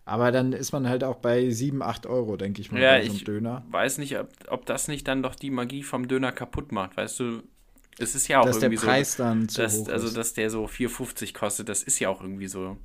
Aber 0.05 0.31
dann 0.31 0.51
ist 0.53 0.71
man 0.71 0.87
halt 0.89 1.03
auch 1.03 1.17
bei 1.17 1.49
7, 1.51 1.81
8 1.81 2.05
Euro, 2.07 2.35
denke 2.35 2.61
ich 2.61 2.71
mal, 2.71 2.81
Ja, 2.81 2.91
bei 2.93 3.01
so 3.03 3.09
einem 3.09 3.15
ich 3.17 3.23
Döner. 3.23 3.63
weiß 3.69 3.99
nicht, 3.99 4.17
ob, 4.19 4.29
ob 4.47 4.65
das 4.65 4.87
nicht 4.87 5.07
dann 5.07 5.21
doch 5.23 5.35
die 5.35 5.51
Magie 5.51 5.83
vom 5.83 6.07
Döner 6.07 6.31
kaputt 6.31 6.71
macht. 6.71 6.97
Weißt 6.97 7.19
du, 7.19 7.43
es 7.99 8.15
ist 8.15 8.27
ja 8.27 8.39
auch 8.41 8.45
Dass 8.45 8.59
der 8.59 8.69
irgendwie 8.71 8.85
Preis 8.85 9.13
so, 9.17 9.23
dann 9.23 9.47
zu 9.47 9.61
dass, 9.61 9.77
hoch 9.77 9.89
also 9.89 10.07
ist. 10.07 10.17
dass 10.17 10.33
der 10.33 10.49
so 10.49 10.65
4,50 10.65 11.33
kostet, 11.33 11.69
das 11.69 11.83
ist 11.83 11.99
ja 11.99 12.09
auch 12.09 12.21
irgendwie 12.21 12.47
so 12.47 12.77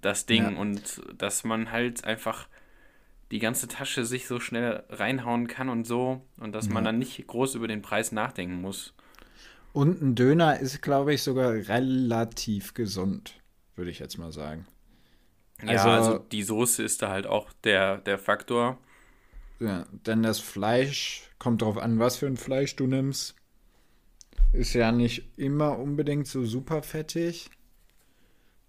das 0.00 0.24
Ding. 0.26 0.54
Ja. 0.54 0.58
Und 0.58 1.02
dass 1.16 1.44
man 1.44 1.70
halt 1.70 2.04
einfach 2.04 2.48
die 3.30 3.40
ganze 3.40 3.68
Tasche 3.68 4.06
sich 4.06 4.26
so 4.26 4.40
schnell 4.40 4.84
reinhauen 4.88 5.48
kann 5.48 5.68
und 5.68 5.86
so 5.86 6.22
und 6.38 6.52
dass 6.54 6.70
man 6.70 6.82
Ja. 6.84 6.90
dann 6.92 6.98
nicht 6.98 7.26
groß 7.26 7.56
über 7.56 7.68
den 7.68 7.82
Preis 7.82 8.10
nachdenken 8.10 8.62
muss. 8.62 8.94
Und 9.74 10.00
ein 10.00 10.14
Döner 10.14 10.58
ist, 10.58 10.80
glaube 10.80 11.12
ich, 11.12 11.22
sogar 11.22 11.52
relativ 11.52 12.72
gesund, 12.72 13.34
würde 13.76 13.90
ich 13.90 13.98
jetzt 13.98 14.16
mal 14.16 14.32
sagen. 14.32 14.66
Ja, 15.64 15.68
Also- 15.72 15.88
also 15.90 16.18
die 16.18 16.42
Soße 16.42 16.82
ist 16.82 17.02
da 17.02 17.10
halt 17.10 17.26
auch 17.26 17.52
der, 17.64 17.98
der 17.98 18.18
Faktor. 18.18 18.78
Ja, 19.60 19.86
denn 20.06 20.22
das 20.22 20.38
Fleisch, 20.38 21.22
kommt 21.38 21.62
drauf 21.62 21.78
an, 21.78 21.98
was 21.98 22.16
für 22.16 22.26
ein 22.26 22.36
Fleisch 22.36 22.76
du 22.76 22.86
nimmst, 22.86 23.34
ist 24.52 24.72
ja 24.74 24.92
nicht 24.92 25.24
immer 25.36 25.78
unbedingt 25.78 26.26
so 26.26 26.44
super 26.44 26.82
fettig. 26.82 27.50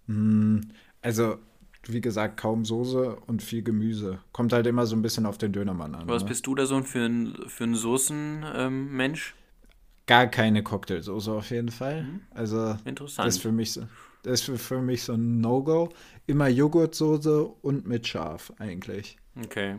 Hm, 0.06 0.60
also, 1.00 1.38
wie 1.86 2.00
gesagt, 2.00 2.36
kaum 2.38 2.64
Soße 2.64 3.16
und 3.26 3.42
viel 3.42 3.62
Gemüse. 3.62 4.18
Kommt 4.32 4.52
halt 4.52 4.66
immer 4.66 4.86
so 4.86 4.96
ein 4.96 5.02
bisschen 5.02 5.26
auf 5.26 5.38
den 5.38 5.52
Dönermann 5.52 5.94
an. 5.94 6.08
Was 6.08 6.24
ne? 6.24 6.28
bist 6.28 6.46
du 6.46 6.54
da 6.54 6.66
so 6.66 6.82
für 6.82 7.06
ein, 7.06 7.36
für 7.46 7.64
ein 7.64 7.74
Soßen-Mensch? 7.74 9.34
Gar 10.06 10.26
keine 10.26 10.62
Cocktailsoße 10.64 11.30
auf 11.32 11.50
jeden 11.50 11.70
Fall. 11.70 12.04
Also, 12.34 12.76
Interessant. 12.84 13.28
das 13.28 13.36
ist 13.36 13.42
für 13.42 13.52
mich 13.52 13.72
so, 13.72 13.86
das 14.22 14.48
ist 14.48 14.60
für, 14.62 14.80
mich 14.80 15.02
so 15.04 15.14
ein 15.14 15.40
No-Go. 15.40 15.90
Immer 16.26 16.48
Joghurtsoße 16.48 17.44
und 17.44 17.86
mit 17.86 18.06
Schaf 18.06 18.52
eigentlich. 18.58 19.16
okay. 19.44 19.76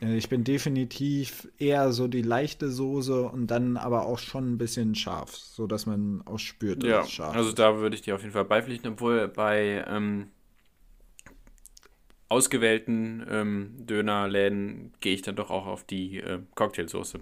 Ja, 0.00 0.08
Ich 0.10 0.28
bin 0.28 0.44
definitiv 0.44 1.48
eher 1.58 1.92
so 1.92 2.06
die 2.08 2.22
leichte 2.22 2.70
Soße 2.70 3.22
und 3.28 3.48
dann 3.48 3.76
aber 3.76 4.06
auch 4.06 4.18
schon 4.18 4.52
ein 4.52 4.58
bisschen 4.58 4.94
scharf, 4.94 5.36
so 5.36 5.66
dass 5.66 5.86
man 5.86 6.22
auch 6.26 6.38
spürt, 6.38 6.82
dass 6.84 6.92
Ja, 6.92 7.00
es 7.00 7.10
scharf 7.10 7.38
also 7.38 7.52
ist. 7.52 7.58
da 7.58 7.78
würde 7.78 7.94
ich 7.96 8.02
dir 8.02 8.14
auf 8.14 8.20
jeden 8.22 8.32
Fall 8.32 8.44
beipflichten, 8.44 8.92
obwohl 8.92 9.28
bei 9.28 9.84
ähm, 9.86 10.30
ausgewählten 12.28 13.24
ähm, 13.30 13.86
Dönerläden 13.86 14.92
gehe 15.00 15.14
ich 15.14 15.22
dann 15.22 15.36
doch 15.36 15.50
auch 15.50 15.66
auf 15.66 15.84
die 15.84 16.18
äh, 16.18 16.40
Cocktailsoße. 16.54 17.20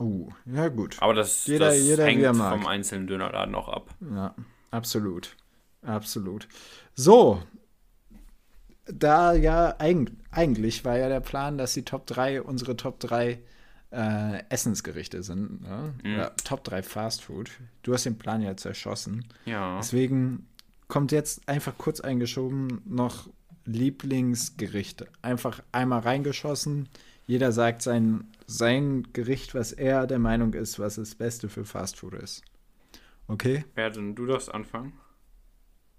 Oh, 0.00 0.32
ja 0.46 0.68
gut. 0.68 0.96
Aber 0.98 1.14
das, 1.14 1.52
Jeder- 1.52 1.56
das 1.56 1.76
jeder, 1.76 2.04
hängt 2.04 2.36
vom 2.36 2.66
einzelnen 2.66 3.06
Dönerladen 3.06 3.54
auch 3.54 3.68
ab. 3.68 3.94
Ja, 4.00 4.34
absolut. 4.70 5.36
Absolut. 5.82 6.48
So. 6.94 7.42
Da 8.86 9.32
ja, 9.32 9.74
eig 9.78 10.12
eigentlich 10.30 10.84
war 10.84 10.96
ja 10.96 11.08
der 11.08 11.20
Plan, 11.20 11.58
dass 11.58 11.74
die 11.74 11.84
Top 11.84 12.06
3 12.06 12.42
unsere 12.42 12.76
Top 12.76 13.00
3 13.00 13.40
äh, 13.90 14.42
Essensgerichte 14.48 15.22
sind. 15.22 15.62
Ne? 15.62 15.94
Mhm. 16.04 16.16
Ja, 16.16 16.30
Top 16.44 16.62
3 16.64 16.82
Fast 16.82 17.24
Food. 17.24 17.50
Du 17.82 17.94
hast 17.94 18.04
den 18.04 18.18
Plan 18.18 18.42
ja 18.42 18.56
zerschossen. 18.56 19.24
Ja. 19.44 19.78
Deswegen 19.78 20.46
kommt 20.88 21.12
jetzt 21.12 21.48
einfach 21.48 21.76
kurz 21.78 22.00
eingeschoben 22.00 22.82
noch 22.84 23.28
Lieblingsgericht. 23.64 25.06
Einfach 25.22 25.62
einmal 25.72 26.00
reingeschossen. 26.00 26.88
Jeder 27.26 27.50
sagt 27.50 27.82
sein, 27.82 28.28
sein 28.46 29.08
Gericht, 29.12 29.54
was 29.54 29.72
er 29.72 30.06
der 30.06 30.20
Meinung 30.20 30.54
ist, 30.54 30.78
was 30.78 30.94
das 30.94 31.16
Beste 31.16 31.48
für 31.48 31.64
Fast 31.64 31.98
Food 31.98 32.14
ist. 32.14 32.42
Okay? 33.26 33.64
Werden 33.74 34.14
du 34.14 34.26
das 34.26 34.48
anfangen? 34.48 34.92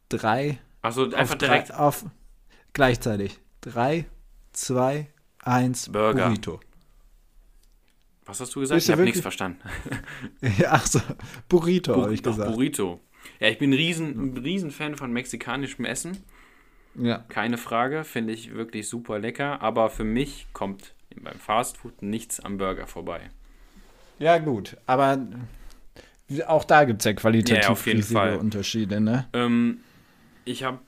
Drei. 0.09 0.59
Achso, 0.81 1.03
einfach 1.03 1.33
auf 1.33 1.37
direkt. 1.37 1.69
Drei, 1.69 1.75
auf 1.75 2.05
gleichzeitig. 2.73 3.39
Drei, 3.61 4.05
zwei, 4.53 5.07
eins. 5.43 5.89
Burger. 5.89 6.27
Burrito. 6.27 6.59
Was 8.25 8.39
hast 8.41 8.53
du 8.55 8.59
gesagt? 8.59 8.81
Ich 8.81 8.89
habe 8.91 9.03
nichts 9.03 9.21
verstanden. 9.21 9.59
Ja, 10.59 10.69
Ach 10.71 10.85
so, 10.85 10.99
Burrito, 11.49 12.01
habe 12.01 12.13
ich 12.13 12.21
Doch, 12.21 12.31
gesagt. 12.31 12.51
Burrito. 12.51 12.99
Ja, 13.39 13.47
ich 13.47 13.57
bin 13.57 13.71
ein 13.71 13.73
riesen, 13.73 14.33
ein 14.33 14.37
riesen 14.37 14.71
Fan 14.71 14.95
von 14.95 15.11
mexikanischem 15.11 15.85
Essen. 15.85 16.17
Ja, 16.95 17.19
Keine 17.29 17.57
Frage, 17.57 18.03
finde 18.03 18.33
ich 18.33 18.53
wirklich 18.53 18.87
super 18.89 19.19
lecker. 19.19 19.61
Aber 19.61 19.89
für 19.89 20.03
mich 20.03 20.47
kommt 20.53 20.93
beim 21.15 21.37
Fastfood 21.39 22.01
nichts 22.01 22.39
am 22.39 22.57
Burger 22.57 22.87
vorbei. 22.87 23.29
ja, 24.19 24.37
gut. 24.39 24.77
Aber 24.85 25.17
auch 26.47 26.63
da 26.65 26.83
gibt 26.83 27.01
es 27.01 27.05
ja 27.05 27.13
qualitativ 27.13 27.63
Ja, 27.63 27.69
auf 27.69 27.85
jeden 27.85 27.97
riesige 27.99 28.19
Fall. 28.19 28.37
Unterschiede, 28.37 28.99
ne? 28.99 29.27
Ähm, 29.33 29.79
ich 30.47 30.63
habe 30.63 30.79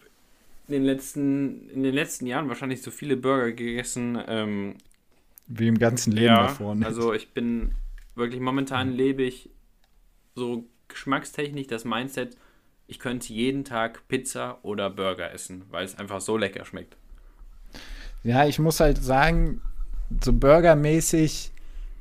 in 0.67 0.73
den 0.73 0.83
letzten 0.83 1.69
in 1.69 1.83
den 1.83 1.93
letzten 1.93 2.25
Jahren 2.27 2.47
wahrscheinlich 2.47 2.81
so 2.81 2.91
viele 2.91 3.17
Burger 3.17 3.51
gegessen. 3.51 4.21
Ähm, 4.27 4.75
Wie 5.47 5.67
im 5.67 5.77
ganzen 5.77 6.11
Leben 6.13 6.27
ja, 6.27 6.47
davor. 6.47 6.75
Ne? 6.75 6.85
also 6.85 7.13
ich 7.13 7.29
bin 7.33 7.73
wirklich 8.15 8.41
momentan 8.41 8.93
lebe 8.93 9.23
ich 9.23 9.49
so 10.35 10.65
geschmackstechnisch 10.87 11.67
das 11.67 11.85
Mindset, 11.85 12.37
ich 12.87 12.99
könnte 12.99 13.33
jeden 13.33 13.63
Tag 13.63 14.07
Pizza 14.07 14.59
oder 14.63 14.89
Burger 14.89 15.31
essen, 15.31 15.63
weil 15.69 15.85
es 15.85 15.97
einfach 15.97 16.21
so 16.21 16.37
lecker 16.37 16.65
schmeckt. 16.65 16.97
Ja, 18.23 18.45
ich 18.45 18.59
muss 18.59 18.79
halt 18.79 18.97
sagen, 18.97 19.61
so 20.23 20.33
burgermäßig 20.33 21.51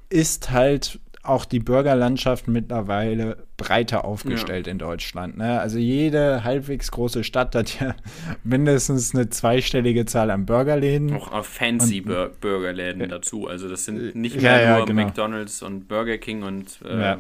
ist 0.09 0.51
halt 0.51 0.99
auch 1.29 1.45
die 1.45 1.61
Burgerlandschaft 1.61 2.49
mittlerweile 2.49 3.47
breiter 3.57 4.05
aufgestellt 4.05 4.67
in 4.67 4.79
Deutschland. 4.79 5.37
Ne? 5.37 5.61
Also 5.61 5.79
jede 5.79 6.45
halbwegs 6.45 6.91
große 6.91 7.25
Stadt 7.25 7.55
hat 7.55 7.79
ja 7.81 7.95
mindestens 8.45 9.15
eine 9.15 9.29
zweistellige 9.29 10.05
Zahl 10.07 10.31
an 10.31 10.47
Burgerläden. 10.47 11.13
Auch 11.15 11.33
auf 11.33 11.47
fancy 11.47 12.01
Bur 12.01 12.33
Burgerläden 12.41 13.09
dazu. 13.09 13.47
Also 13.47 13.69
das 13.69 13.85
sind 13.85 14.15
nicht 14.15 14.37
Ja, 14.37 14.43
mehr 14.43 14.63
ja, 14.63 14.77
nur 14.79 14.87
genau. 14.87 15.05
McDonalds 15.05 15.63
und 15.63 15.89
Burger 15.89 16.19
King 16.19 16.43
und 16.43 16.79
ähm, 16.89 17.01
Ja. 17.01 17.19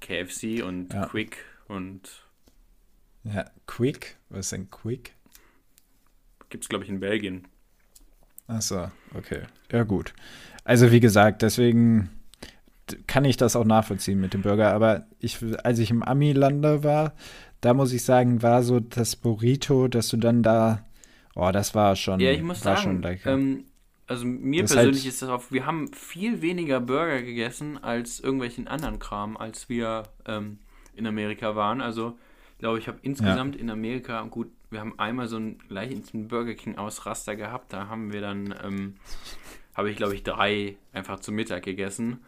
KFC 0.00 0.62
und 0.64 0.92
Ja. 0.92 1.06
Quick 1.06 1.36
und 1.68 2.08
Ja, 3.24 3.44
Quick, 3.66 4.16
was 4.30 4.40
ist 4.46 4.52
denn 4.52 4.70
Quick? 4.70 5.14
gibt 6.50 6.64
es 6.64 6.68
glaube 6.68 6.84
ich 6.84 6.90
in 6.90 7.00
Belgien. 7.00 7.46
Achso, 8.46 8.90
okay. 9.14 9.42
Ja, 9.70 9.84
gut. 9.84 10.12
Also 10.64 10.92
wie 10.92 11.00
gesagt, 11.00 11.40
deswegen 11.42 12.10
kann 13.06 13.24
ich 13.24 13.36
das 13.36 13.56
auch 13.56 13.64
nachvollziehen 13.64 14.20
mit 14.20 14.34
dem 14.34 14.42
Burger. 14.42 14.72
Aber 14.72 15.06
ich, 15.18 15.38
als 15.64 15.78
ich 15.78 15.90
im 15.90 16.02
Ami-Lande 16.02 16.84
war, 16.84 17.14
da 17.60 17.74
muss 17.74 17.92
ich 17.92 18.04
sagen, 18.04 18.42
war 18.42 18.62
so 18.62 18.80
das 18.80 19.16
Burrito, 19.16 19.88
dass 19.88 20.08
du 20.08 20.16
dann 20.16 20.42
da, 20.42 20.84
oh, 21.34 21.50
das 21.52 21.74
war 21.74 21.94
schon, 21.96 22.20
Ja, 22.20 22.32
ich 22.32 22.42
muss 22.42 22.60
sagen, 22.60 23.02
ähm, 23.24 23.64
also 24.08 24.26
mir 24.26 24.62
Das 24.62 24.72
persönlich 24.72 25.02
halt- 25.04 25.12
ist 25.12 25.22
das 25.22 25.28
auch, 25.28 25.44
wir 25.50 25.64
haben 25.64 25.92
viel 25.92 26.42
weniger 26.42 26.80
Burger 26.80 27.22
gegessen 27.22 27.82
als 27.82 28.20
irgendwelchen 28.20 28.66
anderen 28.68 28.98
Kram, 28.98 29.36
als 29.36 29.68
wir 29.68 30.02
ähm, 30.26 30.58
in 30.96 31.06
Amerika 31.06 31.54
waren. 31.54 31.80
Also, 31.80 32.18
ich 32.54 32.58
glaube, 32.58 32.78
ich 32.78 32.88
habe 32.88 32.98
insgesamt 33.02 33.56
in 33.56 33.70
Amerika, 33.70 34.20
gut, 34.22 34.48
wir 34.70 34.80
haben 34.80 34.98
einmal 34.98 35.28
so 35.28 35.36
einen 35.36 35.58
leichten 35.68 36.28
Burger 36.28 36.54
King 36.54 36.76
Ausraster 36.78 37.36
gehabt, 37.36 37.72
da 37.72 37.88
haben 37.88 38.12
wir 38.12 38.20
dann, 38.20 38.54
ähm, 38.64 38.94
habe 39.74 39.90
ich 39.90 39.96
glaube 39.96 40.14
ich 40.14 40.22
drei 40.22 40.76
einfach 40.92 41.20
zu 41.20 41.30
Mittag 41.32 41.62
gegessen. 41.62 42.18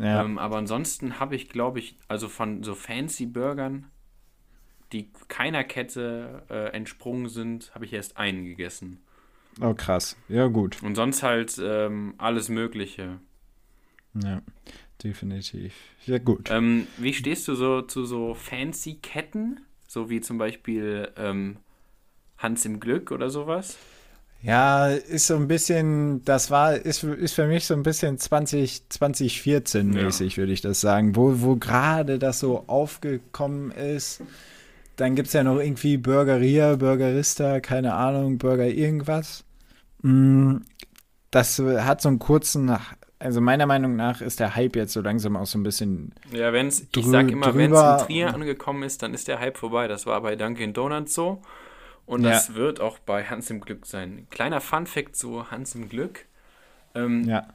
Ja, 0.00 0.24
Ähm, 0.24 0.38
aber 0.38 0.56
ansonsten 0.56 1.20
habe 1.20 1.36
ich, 1.36 1.48
glaube 1.48 1.78
ich, 1.78 1.96
also 2.08 2.28
von 2.28 2.62
so 2.62 2.74
fancy 2.74 3.26
Burgern, 3.26 3.86
die 4.92 5.10
keiner 5.28 5.64
Kette 5.64 6.42
äh, 6.48 6.68
entsprungen 6.72 7.28
sind, 7.28 7.74
habe 7.74 7.84
ich 7.84 7.92
erst 7.92 8.16
einen 8.16 8.44
gegessen. 8.44 9.00
oh 9.60 9.74
krass. 9.74 10.16
Ja, 10.28 10.46
gut. 10.46 10.82
Und 10.82 10.94
sonst 10.94 11.22
halt 11.22 11.60
ähm, 11.62 12.14
alles 12.18 12.48
Mögliche. 12.48 13.18
Ja, 14.14 14.42
definitiv. 15.02 15.74
Ja, 16.06 16.18
gut. 16.18 16.48
Ähm, 16.50 16.86
wie 16.98 17.14
stehst 17.14 17.48
du 17.48 17.54
so 17.54 17.82
zu 17.82 18.04
so 18.04 18.34
fancy 18.34 18.94
Ketten? 19.02 19.60
So 19.88 20.10
wie 20.10 20.20
zum 20.20 20.38
Beispiel 20.38 21.12
ähm, 21.16 21.56
Hans 22.38 22.64
im 22.64 22.78
Glück 22.80 23.10
oder 23.10 23.30
sowas? 23.30 23.78
Ja, 24.44 24.88
ist 24.88 25.26
so 25.28 25.36
ein 25.36 25.48
bisschen, 25.48 26.22
das 26.24 26.50
war, 26.50 26.74
ist, 26.74 27.02
ist 27.02 27.32
für 27.34 27.46
mich 27.46 27.64
so 27.66 27.72
ein 27.74 27.82
bisschen 27.82 28.18
20, 28.18 28.90
2014 28.90 29.88
mäßig, 29.90 30.36
würde 30.36 30.52
ich 30.52 30.60
das 30.60 30.82
sagen, 30.82 31.16
wo, 31.16 31.40
wo 31.40 31.56
gerade 31.56 32.18
das 32.18 32.40
so 32.40 32.64
aufgekommen 32.66 33.70
ist. 33.70 34.22
Dann 34.96 35.14
gibt 35.16 35.28
es 35.28 35.34
ja 35.34 35.44
noch 35.44 35.58
irgendwie 35.60 35.96
Burgeria, 35.96 36.76
Burgerista, 36.76 37.60
keine 37.60 37.94
Ahnung, 37.94 38.38
Burger 38.38 38.66
irgendwas. 38.66 39.44
Mm, 40.02 40.58
Das 41.30 41.58
hat 41.58 42.02
so 42.02 42.08
einen 42.10 42.18
kurzen, 42.20 42.76
also 43.18 43.40
meiner 43.40 43.66
Meinung 43.66 43.96
nach 43.96 44.20
ist 44.20 44.40
der 44.40 44.54
Hype 44.54 44.76
jetzt 44.76 44.92
so 44.92 45.00
langsam 45.00 45.36
auch 45.36 45.46
so 45.46 45.58
ein 45.58 45.62
bisschen, 45.64 46.14
Ja, 46.32 46.52
wenn's, 46.52 46.86
ich 46.94 47.06
sag 47.06 47.30
immer, 47.30 47.56
wenn 47.56 47.72
es 47.72 47.82
in 47.82 47.96
Trier 47.98 48.34
angekommen 48.34 48.82
ist, 48.84 49.02
dann 49.02 49.14
ist 49.14 49.28
der 49.28 49.40
Hype 49.40 49.56
vorbei. 49.58 49.88
Das 49.88 50.06
war 50.06 50.20
bei 50.22 50.36
Dunkin' 50.36 50.74
Donuts 50.74 51.14
so. 51.14 51.42
Und 52.06 52.22
Ja. 52.22 52.30
das 52.30 52.54
wird 52.54 52.80
auch 52.80 52.98
bei 52.98 53.24
Hans 53.24 53.50
im 53.50 53.60
Glück 53.60 53.86
sein. 53.86 54.26
Kleiner 54.30 54.60
Fun-Fact 54.60 55.16
zu 55.16 55.50
Hans 55.50 55.74
im 55.74 55.88
Glück. 55.88 56.26
Ähm, 56.94 57.24
ja. 57.24 57.46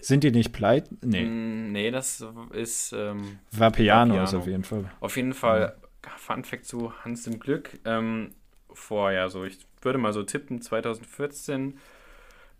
Sind 0.00 0.22
die 0.24 0.30
nicht 0.30 0.52
pleite? 0.52 0.96
Nee. 1.02 1.24
Mm, 1.24 1.72
nee, 1.72 1.90
das 1.90 2.24
ist. 2.52 2.92
Ähm, 2.92 3.38
Vapiano, 3.50 4.14
Vapiano 4.14 4.22
ist 4.24 4.34
auf 4.34 4.46
jeden 4.46 4.64
Fall. 4.64 4.90
Auf 5.00 5.16
jeden 5.16 5.34
Fall, 5.34 5.76
ja. 6.04 6.10
Fun 6.16 6.44
Fact 6.44 6.64
zu 6.66 6.92
Hans 7.04 7.26
im 7.26 7.38
Glück. 7.40 7.78
Ähm, 7.84 8.30
vor, 8.72 9.10
ja, 9.10 9.28
so, 9.28 9.44
ich 9.44 9.66
würde 9.82 9.98
mal 9.98 10.12
so 10.12 10.22
tippen, 10.22 10.62
2014 10.62 11.78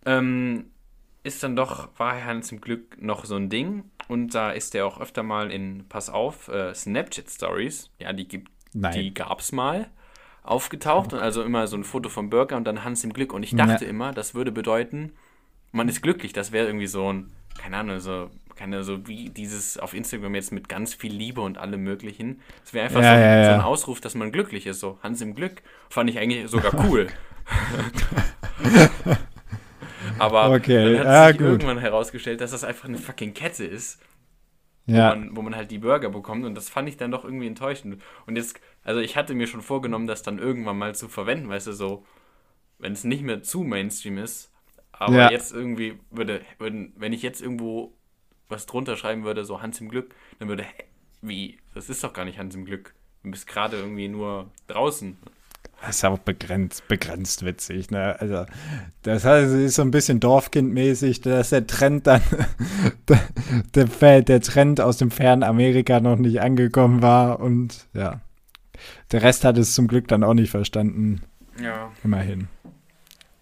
ähm, 0.07 0.71
ist 1.23 1.43
dann 1.43 1.57
doch, 1.57 1.89
war 1.99 2.25
Hans 2.25 2.53
im 2.53 2.61
Glück 2.61 3.01
noch 3.01 3.25
so 3.25 3.37
ein 3.37 3.49
Ding. 3.51 3.85
Und 4.09 4.35
da 4.35 4.51
ist 4.51 4.75
er 4.75 4.87
auch 4.87 5.01
öfter 5.01 5.23
mal 5.23 5.51
in, 5.51 5.85
pass 5.89 6.11
auf, 6.11 6.49
äh, 6.49 6.75
Snapchat 6.75 7.31
Stories. 7.31 7.91
Ja, 7.99 8.13
die 8.13 8.27
gibt, 8.27 8.51
Nein. 8.73 8.95
die 8.95 9.15
gab's 9.15 9.53
mal 9.53 9.89
aufgetaucht 10.49 11.13
und 11.13 11.21
also 11.21 11.43
immer 11.43 11.67
so 11.67 11.77
ein 11.77 11.85
Foto 11.85 12.09
vom 12.09 12.31
Burger 12.31 12.57
und 12.57 12.65
dann 12.65 12.85
Hans 12.85 13.05
im 13.05 13.13
Glück. 13.13 13.33
Und 13.33 13.43
ich 13.43 13.55
dachte 13.55 13.85
ja. 13.85 13.91
immer, 13.91 14.13
das 14.13 14.35
würde 14.35 14.51
bedeuten, 14.51 15.13
man 15.73 15.89
ist 15.89 16.03
glücklich. 16.03 16.33
Das 16.33 16.53
wäre 16.53 16.67
irgendwie 16.67 16.87
so 16.87 17.13
ein, 17.13 17.31
keine 17.59 17.77
Ahnung, 17.77 18.01
so, 18.01 18.31
keine, 18.57 18.83
so 18.83 19.07
wie 19.07 19.29
dieses 19.31 19.79
auf 19.79 19.95
Instagram 19.95 20.35
jetzt 20.35 20.51
mit 20.53 20.69
ganz 20.69 20.95
viel 20.95 21.13
Liebe 21.13 21.41
und 21.41 21.59
allem 21.59 21.83
möglichen. 21.83 22.41
Es 22.65 22.73
wäre 22.73 22.87
einfach 22.87 23.03
ja, 23.03 23.15
so, 23.15 23.21
ja, 23.21 23.45
so, 23.45 23.51
ein 23.53 23.61
Ausruf, 23.61 24.01
dass 24.01 24.15
man 24.15 24.33
glücklich 24.33 24.67
ist. 24.67 24.81
So, 24.81 24.99
Hans 25.03 25.21
im 25.21 25.35
Glück. 25.35 25.63
Fand 25.91 26.09
ich 26.11 26.19
eigentlich 26.19 26.49
sogar 26.49 26.73
cool. 26.87 27.09
Aber 30.19 30.51
okay. 30.51 30.97
dann 30.97 31.07
hat 31.07 31.33
sich 31.33 31.41
irgendwann 31.41 31.79
herausgestellt, 31.79 32.41
dass 32.41 32.51
das 32.51 32.65
einfach 32.65 32.89
eine 32.89 32.99
fucking 32.99 33.35
Kette 33.35 33.65
ist. 33.65 34.01
Ja. 34.89 35.11
Wo, 35.11 35.19
man, 35.19 35.37
wo 35.37 35.43
man 35.43 35.55
halt 35.55 35.71
die 35.71 35.79
Burger 35.79 36.09
bekommt. 36.09 36.45
Und 36.45 36.55
das 36.55 36.69
fand 36.69 36.89
ich 36.89 36.97
dann 36.97 37.11
doch 37.11 37.25
irgendwie 37.25 37.47
enttäuschend. 37.47 38.03
Und 38.27 38.37
jetzt, 38.37 38.59
also 38.83 39.01
ich 39.01 39.17
hatte 39.17 39.35
mir 39.35 39.47
schon 39.47 39.61
vorgenommen, 39.61 40.07
das 40.07 40.23
dann 40.23 40.39
irgendwann 40.39 40.79
mal 40.79 40.95
zu 40.95 41.09
verwenden, 41.09 41.49
weißt 41.49 41.67
du, 41.67 41.73
so, 41.73 42.07
wenn 42.79 42.93
es 42.93 43.05
nicht 43.05 43.23
mehr 43.23 43.43
zu 43.43 43.63
Mainstream 43.63 44.19
ist. 44.19 44.51
Aber 44.93 45.15
ja. 45.15 45.31
jetzt 45.31 45.53
irgendwie 45.53 46.01
würde, 46.11 46.41
würden, 46.59 46.93
wenn 46.97 47.13
ich 47.13 47.23
jetzt 47.23 47.43
irgendwo 47.43 47.93
was 48.49 48.67
drunter 48.67 48.97
schreiben 48.97 49.25
würde, 49.25 49.45
so 49.45 49.61
Hans 49.61 49.81
im 49.81 49.91
Glück, 49.91 50.15
dann 50.39 50.49
würde, 50.49 50.63
hä, 50.63 50.85
wie? 51.21 51.59
Das 51.75 51.91
ist 51.91 52.03
doch 52.03 52.13
gar 52.13 52.25
nicht 52.25 52.39
Hans 52.39 52.55
im 52.55 52.65
Glück. 52.65 52.95
Du 53.23 53.31
bist 53.31 53.47
gerade 53.47 53.77
irgendwie 53.77 54.09
nur 54.09 54.51
draußen. 54.69 55.19
Das 55.81 55.97
ist 55.97 56.05
auch 56.05 56.19
begrenzt, 56.19 56.89
begrenzt 56.89 57.45
witzig, 57.45 57.91
ne? 57.91 58.17
Also, 58.21 58.47
das 59.03 59.25
heißt, 59.25 59.55
ist 59.55 59.77
so 59.77 59.83
ein 59.83 59.93
bisschen 59.93 60.19
Dorfkindmäßig, 60.19 61.21
dass 61.21 61.51
der 61.51 61.67
Trend 61.67 62.07
dann, 62.07 62.21
der, 63.75 63.85
der, 63.87 64.23
der 64.23 64.41
Trend 64.41 64.81
aus 64.81 64.97
dem 64.97 65.11
fernen 65.11 65.45
Amerika 65.45 66.01
noch 66.01 66.17
nicht 66.17 66.41
angekommen 66.41 67.01
war 67.01 67.41
und 67.41 67.87
ja. 67.95 68.21
Der 69.11 69.23
Rest 69.23 69.45
hat 69.45 69.59
es 69.59 69.75
zum 69.75 69.89
Glück 69.89 70.07
dann 70.09 70.23
auch 70.23 70.35
nicht 70.35 70.51
verstanden. 70.51 71.23
Ja. 71.61 71.91
Immerhin. 72.05 72.49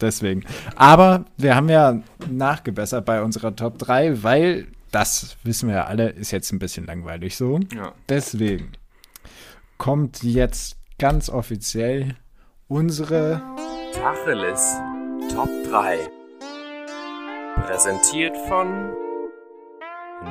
Deswegen. 0.00 0.44
Aber 0.76 1.24
wir 1.36 1.54
haben 1.54 1.68
ja 1.68 2.00
nachgebessert 2.30 3.04
bei 3.04 3.22
unserer 3.22 3.54
Top 3.54 3.78
3, 3.78 4.22
weil 4.22 4.66
das 4.92 5.36
wissen 5.42 5.68
wir 5.68 5.76
ja 5.76 5.84
alle, 5.86 6.10
ist 6.10 6.30
jetzt 6.30 6.52
ein 6.52 6.58
bisschen 6.58 6.86
langweilig 6.86 7.36
so. 7.36 7.60
Ja. 7.74 7.92
Deswegen 8.08 8.72
kommt 9.78 10.22
jetzt 10.22 10.78
ganz 10.98 11.28
offiziell 11.28 12.14
unsere 12.68 13.40
Tacheles 13.94 14.76
Top 15.32 15.48
3. 15.70 15.98
Präsentiert 17.64 18.36
von 18.48 18.92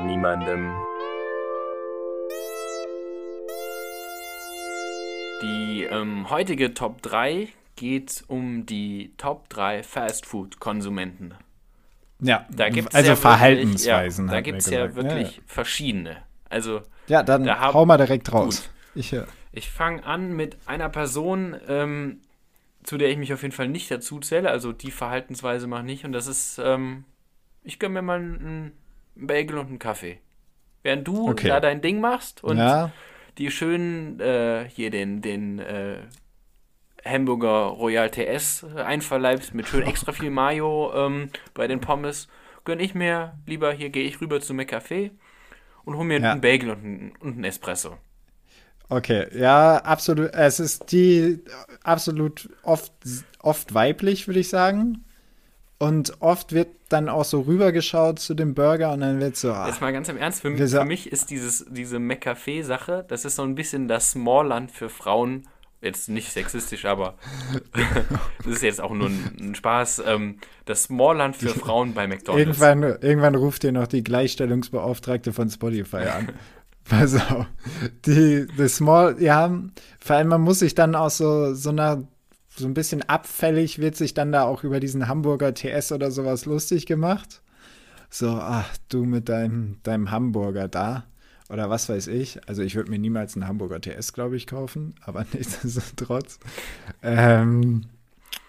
niemandem. 0.06 0.74
Die 5.42 5.84
ähm, 5.84 6.30
heutige 6.30 6.74
Top 6.74 7.02
3 7.02 7.48
geht 7.78 8.24
um 8.28 8.66
die 8.66 9.14
Top 9.18 9.48
3 9.50 9.84
Fastfood-Konsumenten. 9.84 11.36
Ja, 12.20 12.46
also 12.94 13.10
ja 13.10 13.16
Verhaltensweisen. 13.16 14.30
Wirklich, 14.30 14.32
ja, 14.32 14.36
da 14.36 14.42
gibt 14.42 14.62
es 14.62 14.70
ja 14.70 14.96
wirklich 14.96 15.38
ja. 15.38 15.44
verschiedene. 15.46 16.18
Also, 16.50 16.82
ja, 17.08 17.24
dann 17.24 17.44
da 17.46 17.74
hau 17.74 17.86
mal 17.86 17.98
direkt 17.98 18.32
raus. 18.34 18.64
Gut. 18.64 18.70
Ich, 18.96 19.16
ich 19.52 19.70
fange 19.70 20.06
an 20.06 20.36
mit 20.36 20.58
einer 20.66 20.90
Person, 20.90 21.56
ähm, 21.68 22.22
zu 22.86 22.98
der 22.98 23.10
ich 23.10 23.18
mich 23.18 23.34
auf 23.34 23.42
jeden 23.42 23.54
Fall 23.54 23.68
nicht 23.68 23.90
dazu 23.90 24.20
zähle. 24.20 24.50
Also 24.50 24.72
die 24.72 24.92
Verhaltensweise 24.92 25.68
mache 25.68 25.82
ich 25.82 25.86
nicht. 25.88 26.06
Und 26.06 26.12
das 26.12 26.28
ist, 26.28 26.60
ähm, 26.64 27.04
ich 27.64 27.80
gönne 27.80 27.96
mir 27.96 28.02
mal 28.04 28.20
einen 28.20 28.72
Bagel 29.16 29.58
und 29.58 29.68
einen 29.68 29.80
Kaffee. 29.80 30.20
Während 30.84 31.08
du 31.08 31.30
okay. 31.30 31.48
da 31.48 31.60
dein 31.60 31.82
Ding 31.82 32.00
machst 32.00 32.44
und 32.44 32.58
ja. 32.58 32.92
die 33.40 33.50
schönen, 33.50 34.20
äh, 34.20 34.70
hier 34.70 34.92
den, 34.92 35.22
den 35.22 35.58
äh, 35.58 35.98
Hamburger 37.04 37.68
Royal 37.68 38.10
TS 38.12 38.64
einverleibst 38.76 39.56
mit 39.56 39.68
schön 39.68 39.84
extra 39.84 40.12
viel 40.12 40.30
Mayo 40.30 40.94
ähm, 40.96 41.30
bei 41.56 41.68
den 41.68 41.82
Pommes, 41.82 42.28
gönne 42.66 42.84
ich 42.84 42.94
mir 42.94 43.38
lieber, 43.48 43.72
hier 43.74 43.90
gehe 43.90 44.04
ich 44.04 44.22
rüber 44.22 44.42
zu 44.42 44.54
McCafé 44.54 45.12
und 45.86 45.96
hole 45.96 46.06
mir 46.06 46.20
ja. 46.20 46.32
einen 46.32 46.42
Bagel 46.42 46.70
und 46.72 46.84
einen, 46.84 47.14
und 47.20 47.34
einen 47.34 47.44
Espresso. 47.46 47.98
Okay, 48.90 49.28
ja, 49.38 49.78
absolut. 49.78 50.34
Es 50.34 50.60
ist 50.60 50.92
die 50.92 51.40
absolut 51.84 52.50
oft, 52.64 52.92
oft 53.40 53.74
weiblich, 53.74 54.28
würde 54.28 54.40
ich 54.40 54.50
sagen. 54.50 55.04
Und 55.78 56.22
oft 56.22 56.54
wird 56.54 56.70
dann 56.90 57.10
auch 57.10 57.26
so 57.26 57.42
rübergeschaut 57.42 58.20
zu 58.20 58.34
dem 58.34 58.54
Burger 58.54 58.94
und 58.94 59.02
dann 59.02 59.20
wird 59.20 59.36
so. 59.36 59.52
Ach, 59.52 59.68
Jetzt 59.68 59.82
mal 59.82 59.92
ganz 59.92 60.08
im 60.08 60.18
Ernst, 60.18 60.42
für, 60.42 60.50
mich, 60.50 60.72
für 60.72 60.86
mich 60.86 61.12
ist 61.12 61.30
dieses, 61.32 61.66
diese 61.70 61.98
McCafé-Sache, 61.98 63.04
das 63.08 63.26
ist 63.26 63.36
so 63.36 63.44
ein 63.44 63.56
bisschen 63.56 63.88
das 63.88 64.12
Smallland 64.12 64.72
für 64.72 64.90
Frauen. 64.90 65.48
Jetzt 65.82 66.10
nicht 66.10 66.32
sexistisch, 66.32 66.86
aber 66.86 67.16
das 68.44 68.48
ist 68.48 68.64
jetzt 68.64 68.82
auch 68.82 68.94
nur 68.94 69.10
ein, 69.10 69.38
ein 69.40 69.56
Spaß. 69.56 70.04
Ähm, 70.08 70.40
das 70.64 70.84
Smallland 70.84 71.36
für 71.36 71.50
Frauen 71.50 71.94
bei 71.94 72.08
McDonalds. 72.08 72.60
Irgendwann, 72.60 72.84
irgendwann 73.02 73.36
ruft 73.36 73.64
ihr 73.66 73.72
noch 73.72 73.88
die 73.88 74.04
Gleichstellungsbeauftragte 74.04 75.34
von 75.34 75.50
Spotify 75.50 75.98
an. 75.98 76.30
Pass 76.90 77.16
auf. 77.16 77.48
Die, 78.06 78.46
die 78.58 78.68
Small, 78.70 79.22
ja, 79.22 79.52
vor 80.00 80.16
allem 80.16 80.28
man 80.28 80.42
muss 80.42 80.60
sich 80.60 80.76
dann 80.76 80.96
auch 80.96 81.10
so, 81.10 81.54
so 81.54 81.70
einer, 81.70 82.08
so 82.56 82.68
ein 82.68 82.74
bisschen 82.74 83.02
abfällig 83.02 83.80
wird 83.80 83.96
sich 83.96 84.14
dann 84.14 84.32
da 84.32 84.44
auch 84.44 84.64
über 84.64 84.80
diesen 84.80 85.08
Hamburger 85.08 85.54
TS 85.54 85.92
oder 85.92 86.12
sowas 86.12 86.46
lustig 86.46 86.86
gemacht. 86.86 87.42
So, 88.10 88.30
ach, 88.30 88.70
du 88.88 89.04
mit 89.04 89.30
deinem, 89.30 89.78
deinem 89.84 90.12
Hamburger 90.12 90.68
da. 90.68 91.06
Oder 91.50 91.70
was 91.70 91.90
weiß 91.90 92.08
ich. 92.08 92.40
Also 92.48 92.64
ich 92.64 92.76
würde 92.76 92.90
mir 92.90 92.98
niemals 93.00 93.36
einen 93.36 93.48
Hamburger 93.48 93.82
TS, 93.82 94.14
glaube 94.14 94.36
ich, 94.36 94.48
kaufen, 94.48 94.96
aber 95.02 95.26
nichtsdestotrotz. 95.34 96.40
Ähm, 97.04 97.86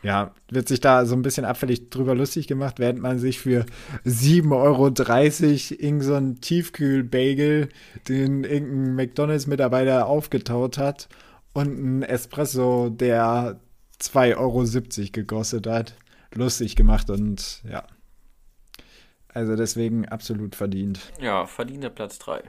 ja, 0.03 0.35
wird 0.51 0.69
sich 0.69 0.81
da 0.81 1.05
so 1.07 1.15
ein 1.15 1.23
bisschen 1.23 1.45
abfällig 1.45 1.91
drüber 1.91 2.15
lustig 2.15 2.47
gemacht, 2.47 2.79
während 2.79 3.01
man 3.01 3.19
sich 3.19 3.41
für 3.41 3.67
7,30 4.05 4.53
Euro 4.53 4.87
irgendeinen 4.89 6.35
so 6.35 6.41
Tiefkühl-Bagel, 6.41 7.69
den 8.09 8.45
irgendein 8.45 8.95
McDonalds-Mitarbeiter 8.95 10.07
aufgetaut 10.07 10.79
hat 10.79 11.09
und 11.55 11.79
ein 11.79 12.03
Espresso, 12.03 12.91
der 12.91 13.61
2,70 14.01 14.37
Euro 14.37 15.11
gekostet 15.13 15.67
hat, 15.67 15.97
lustig 16.35 16.77
gemacht 16.77 17.11
und 17.11 17.63
ja. 17.69 17.85
Also 19.29 19.57
deswegen 19.57 20.07
absolut 20.07 20.55
verdient. 20.55 21.13
Ja, 21.21 21.47
verdienter 21.47 21.91
Platz 21.91 22.19
3. 22.21 22.43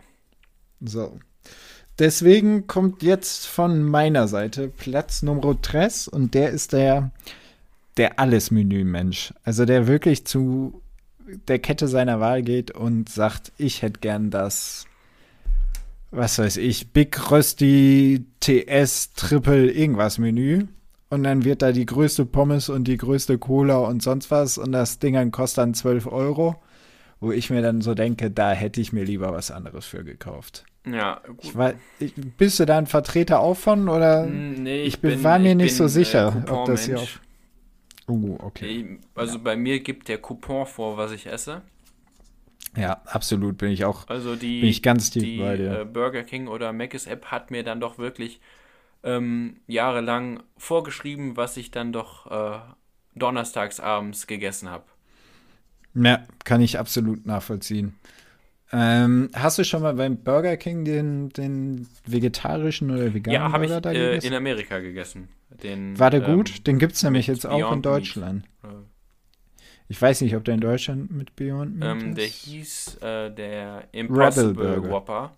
So. 0.79 1.19
Deswegen 1.99 2.67
kommt 2.67 3.01
jetzt 3.01 3.47
von 3.47 3.83
meiner 3.83 4.27
Seite 4.27 4.67
Platz 4.67 5.23
Nummer 5.23 5.55
3 5.59 6.11
und 6.11 6.35
der 6.35 6.51
ist 6.51 6.73
der, 6.73 7.09
der 7.97 8.19
Alles-Menü-Mensch. 8.19 9.33
Also 9.43 9.65
der 9.65 9.87
wirklich 9.87 10.25
zu 10.25 10.81
der 11.47 11.59
Kette 11.59 11.87
seiner 11.87 12.19
Wahl 12.19 12.43
geht 12.43 12.71
und 12.71 13.09
sagt, 13.09 13.51
ich 13.57 13.81
hätte 13.81 13.99
gern 13.99 14.29
das, 14.29 14.85
was 16.11 16.37
weiß 16.37 16.57
ich, 16.57 16.93
Big 16.93 17.31
Rösti 17.31 18.25
TS 18.39 19.13
Triple 19.13 19.71
irgendwas 19.71 20.19
Menü. 20.19 20.67
Und 21.09 21.23
dann 21.23 21.45
wird 21.45 21.61
da 21.61 21.71
die 21.71 21.85
größte 21.85 22.25
Pommes 22.25 22.69
und 22.69 22.85
die 22.87 22.97
größte 22.97 23.37
Cola 23.37 23.77
und 23.77 24.03
sonst 24.03 24.29
was 24.29 24.57
und 24.57 24.71
das 24.71 24.99
Ding 24.99 25.13
dann 25.15 25.31
kostet 25.31 25.59
dann 25.59 25.73
12 25.73 26.07
Euro. 26.07 26.61
Wo 27.19 27.31
ich 27.31 27.49
mir 27.49 27.63
dann 27.63 27.81
so 27.81 27.95
denke, 27.95 28.29
da 28.29 28.51
hätte 28.51 28.79
ich 28.79 28.93
mir 28.93 29.03
lieber 29.03 29.33
was 29.33 29.49
anderes 29.49 29.85
für 29.85 30.03
gekauft. 30.03 30.65
Ja, 30.91 31.21
gut. 31.25 31.43
Ich 31.43 31.55
weiß, 31.55 31.75
ich, 31.99 32.13
bist 32.15 32.59
du 32.59 32.65
da 32.65 32.77
ein 32.77 32.87
Vertreter 32.87 33.39
auch 33.39 33.57
von 33.57 33.89
oder? 33.89 34.25
Nee, 34.25 34.81
ich, 34.81 34.95
ich 34.95 34.99
bin, 35.01 35.23
war 35.23 35.39
mir 35.39 35.55
nicht 35.55 35.69
bin, 35.69 35.77
so 35.77 35.87
sicher, 35.87 36.43
äh, 36.47 36.51
ob 36.51 36.65
das 36.65 36.85
hier 36.85 36.99
auf. 36.99 37.19
Oh, 38.07 38.37
okay. 38.39 38.99
Also 39.15 39.37
ja. 39.37 39.43
bei 39.43 39.55
mir 39.57 39.81
gibt 39.81 40.07
der 40.07 40.19
Coupon 40.19 40.65
vor, 40.65 40.97
was 40.97 41.11
ich 41.11 41.27
esse. 41.27 41.61
Ja, 42.75 43.01
absolut 43.05 43.57
bin 43.57 43.71
ich 43.71 43.85
auch. 43.85 44.07
Also 44.07 44.35
die, 44.35 44.61
bin 44.61 44.69
ich 44.69 44.81
ganz 44.81 45.09
tief 45.09 45.23
die 45.23 45.39
bei 45.39 45.57
dir. 45.57 45.81
Äh, 45.81 45.85
Burger 45.85 46.23
King 46.23 46.47
oder 46.47 46.71
Mc's 46.71 47.07
App 47.07 47.25
hat 47.25 47.51
mir 47.51 47.63
dann 47.63 47.79
doch 47.79 47.97
wirklich 47.97 48.39
ähm, 49.03 49.57
jahrelang 49.67 50.43
vorgeschrieben, 50.57 51.37
was 51.37 51.57
ich 51.57 51.71
dann 51.71 51.91
doch 51.91 52.31
äh, 52.31 52.59
donnerstags 53.15 53.79
abends 53.79 54.27
gegessen 54.27 54.69
habe. 54.69 54.85
Ja, 55.95 56.23
kann 56.43 56.61
ich 56.61 56.77
absolut 56.77 57.25
nachvollziehen. 57.25 57.95
Ähm, 58.71 59.29
hast 59.33 59.57
du 59.57 59.63
schon 59.63 59.81
mal 59.81 59.93
beim 59.93 60.17
Burger 60.23 60.57
King 60.57 60.83
den, 60.83 61.29
den 61.29 61.87
vegetarischen 62.05 62.91
oder 62.91 63.13
veganen 63.13 63.41
ja, 63.41 63.47
Burger 63.47 63.77
ich, 63.77 63.81
da 63.81 63.91
äh, 63.91 63.93
gegessen? 63.93 64.27
in 64.27 64.33
Amerika 64.33 64.79
gegessen. 64.79 65.29
Den, 65.63 65.97
War 65.97 66.09
der 66.11 66.27
ähm, 66.27 66.35
gut? 66.35 66.67
Den 66.67 66.77
gibt 66.77 66.93
es 66.93 67.03
nämlich 67.03 67.27
jetzt 67.27 67.45
auch 67.45 67.71
in 67.71 67.81
Deutschland. 67.81 68.45
Meat. 68.63 68.73
Ich 69.87 70.01
weiß 70.01 70.21
nicht, 70.21 70.35
ob 70.35 70.43
der 70.43 70.55
in 70.55 70.59
Deutschland 70.59 71.11
mit 71.11 71.35
Beyond 71.35 71.77
Meat 71.77 72.01
Ähm, 72.03 72.15
der 72.15 72.25
ist. 72.25 72.33
hieß 72.33 72.97
äh, 73.01 73.31
der 73.31 73.87
Impossible 73.93 74.53
Burger. 74.53 74.89
Whopper. 74.89 75.31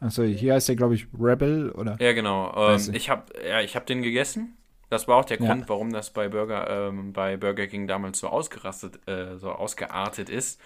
Achso, 0.00 0.22
hier 0.24 0.54
heißt 0.54 0.68
der, 0.68 0.76
glaube 0.76 0.94
ich, 0.96 1.06
Rebel 1.18 1.70
oder? 1.70 1.96
Ja, 2.00 2.12
genau. 2.12 2.54
Ähm, 2.56 2.76
ich. 2.76 2.94
ich 2.94 3.10
habe 3.10 3.24
ja, 3.48 3.60
ich 3.60 3.74
hab 3.74 3.86
den 3.86 4.02
gegessen. 4.02 4.56
Das 4.90 5.08
war 5.08 5.16
auch 5.16 5.24
der 5.24 5.40
Ja. 5.40 5.46
Grund, 5.46 5.68
warum 5.68 5.92
das 5.92 6.10
bei 6.10 6.28
Burger, 6.28 6.88
ähm, 6.88 7.12
bei 7.14 7.36
Burger 7.38 7.66
King 7.66 7.86
damals 7.86 8.18
so 8.18 8.28
ausgerastet, 8.28 9.00
äh, 9.08 9.38
so 9.38 9.50
ausgeartet 9.50 10.28
ist. 10.28 10.60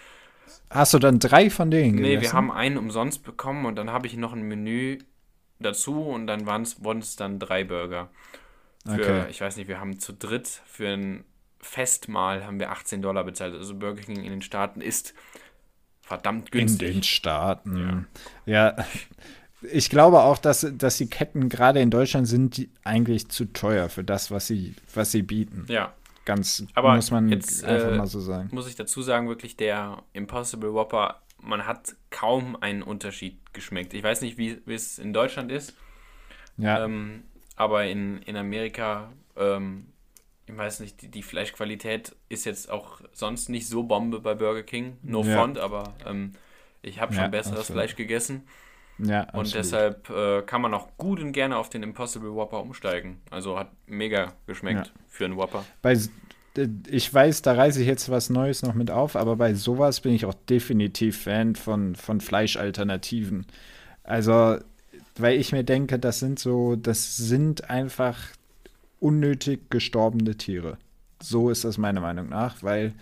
Hast 0.70 0.94
du 0.94 0.98
dann 0.98 1.18
drei 1.18 1.50
von 1.50 1.70
denen 1.70 1.96
Nee, 1.96 2.02
wir 2.02 2.16
gegessen? 2.16 2.32
haben 2.34 2.50
einen 2.50 2.78
umsonst 2.78 3.22
bekommen 3.24 3.66
und 3.66 3.76
dann 3.76 3.90
habe 3.90 4.06
ich 4.06 4.16
noch 4.16 4.32
ein 4.32 4.42
Menü 4.42 4.98
dazu 5.60 6.02
und 6.02 6.26
dann 6.26 6.46
wurden 6.46 6.98
es 7.00 7.16
dann 7.16 7.38
drei 7.38 7.64
Burger. 7.64 8.10
Für, 8.86 8.92
Okay. 8.94 9.24
ich 9.30 9.40
weiß 9.40 9.56
nicht, 9.56 9.68
wir 9.68 9.80
haben 9.80 9.98
zu 9.98 10.12
dritt 10.12 10.62
für 10.66 10.88
ein 10.88 11.24
Festmahl 11.60 12.46
haben 12.46 12.60
wir 12.60 12.70
18 12.70 13.02
Dollar 13.02 13.24
bezahlt. 13.24 13.54
Also 13.54 13.74
Burger 13.74 14.00
King 14.02 14.22
in 14.22 14.30
den 14.30 14.42
Staaten 14.42 14.80
ist 14.80 15.12
verdammt 16.00 16.46
In 16.54 16.60
günstig. 16.60 16.92
den 16.94 17.02
Staaten. 17.02 18.06
Ja. 18.46 18.76
Ich 19.72 19.90
glaube 19.90 20.20
auch, 20.20 20.38
dass, 20.38 20.66
dass 20.72 20.98
die 20.98 21.08
Ketten 21.10 21.48
gerade 21.48 21.80
in 21.80 21.90
Deutschland 21.90 22.28
sind 22.28 22.56
die 22.56 22.70
eigentlich 22.84 23.28
zu 23.28 23.46
teuer 23.46 23.88
für 23.88 24.04
das, 24.04 24.30
was 24.30 24.46
sie, 24.46 24.74
was 24.94 25.10
sie 25.10 25.22
bieten. 25.22 25.64
Ja, 25.68 25.92
Ganz, 26.28 26.62
Aber 26.74 26.94
muss 26.94 27.10
man 27.10 27.28
jetzt, 27.30 27.64
einfach 27.64 27.88
äh, 27.88 27.96
mal 27.96 28.06
so 28.06 28.20
sagen. 28.20 28.50
muss 28.52 28.68
ich 28.68 28.76
dazu 28.76 29.02
sagen, 29.02 29.28
wirklich 29.28 29.56
der 29.56 30.02
Impossible 30.12 30.74
Whopper, 30.74 31.20
man 31.40 31.66
hat 31.66 31.96
kaum 32.10 32.56
einen 32.60 32.82
Unterschied 32.82 33.38
geschmeckt. 33.54 33.94
Ich 33.94 34.02
weiß 34.02 34.20
nicht, 34.20 34.38
wie 34.38 34.60
es 34.66 34.98
in 34.98 35.12
Deutschland 35.12 35.50
ist, 35.50 35.74
Ja, 36.58 36.84
ähm, 36.84 37.24
aber 37.56 37.86
in, 37.86 38.22
in 38.22 38.36
Amerika, 38.36 39.12
ähm, 39.36 39.86
ich 40.46 40.56
weiß 40.56 40.80
nicht, 40.80 41.02
die, 41.02 41.08
die 41.08 41.22
Fleischqualität 41.22 42.16
ist 42.28 42.44
jetzt 42.44 42.70
auch 42.70 43.00
sonst 43.12 43.48
nicht 43.48 43.68
so 43.68 43.82
Bombe 43.82 44.20
bei 44.20 44.34
Burger 44.34 44.62
King. 44.62 44.96
No 45.02 45.22
Ja. 45.22 45.34
front, 45.34 45.58
aber 45.58 45.94
ähm, 46.06 46.34
ich 46.82 47.00
habe 47.00 47.12
schon 47.12 47.24
Ja, 47.24 47.30
besseres 47.30 47.60
absolut. 47.60 47.80
Fleisch 47.82 47.96
gegessen. 47.96 48.46
Ja, 48.98 49.20
Und 49.32 49.40
absolut. 49.40 49.54
deshalb 49.54 50.10
äh, 50.10 50.42
kann 50.42 50.60
man 50.60 50.74
auch 50.74 50.88
gut 50.96 51.20
und 51.20 51.32
gerne 51.32 51.56
auf 51.56 51.68
den 51.70 51.82
Impossible 51.82 52.34
Whopper 52.34 52.60
umsteigen. 52.60 53.20
Also 53.30 53.58
hat 53.58 53.70
mega 53.86 54.32
geschmeckt 54.46 54.86
Ja. 54.86 54.92
für 55.08 55.24
einen 55.24 55.36
Whopper. 55.36 55.64
bei, 55.82 55.96
ich 56.88 57.12
weiß, 57.14 57.42
da 57.42 57.52
reiße 57.52 57.80
ich 57.80 57.86
jetzt 57.86 58.10
was 58.10 58.30
Neues 58.30 58.62
noch 58.62 58.74
mit 58.74 58.90
auf, 58.90 59.14
aber 59.14 59.36
bei 59.36 59.54
sowas 59.54 60.00
bin 60.00 60.12
ich 60.12 60.24
auch 60.24 60.34
definitiv 60.34 61.22
Fan 61.22 61.54
von, 61.54 61.94
von 61.94 62.20
Fleischalternativen. 62.20 63.46
Also, 64.02 64.56
weil 65.16 65.38
ich 65.38 65.52
mir 65.52 65.62
denke, 65.64 65.98
das 65.98 66.18
sind 66.18 66.38
so, 66.38 66.74
das 66.74 67.16
sind 67.16 67.70
einfach 67.70 68.18
unnötig 69.00 69.70
gestorbene 69.70 70.36
Tiere. 70.36 70.78
So 71.22 71.50
ist 71.50 71.64
das 71.64 71.78
meiner 71.78 72.00
Meinung 72.00 72.28
nach, 72.28 72.62
weil 72.62 72.92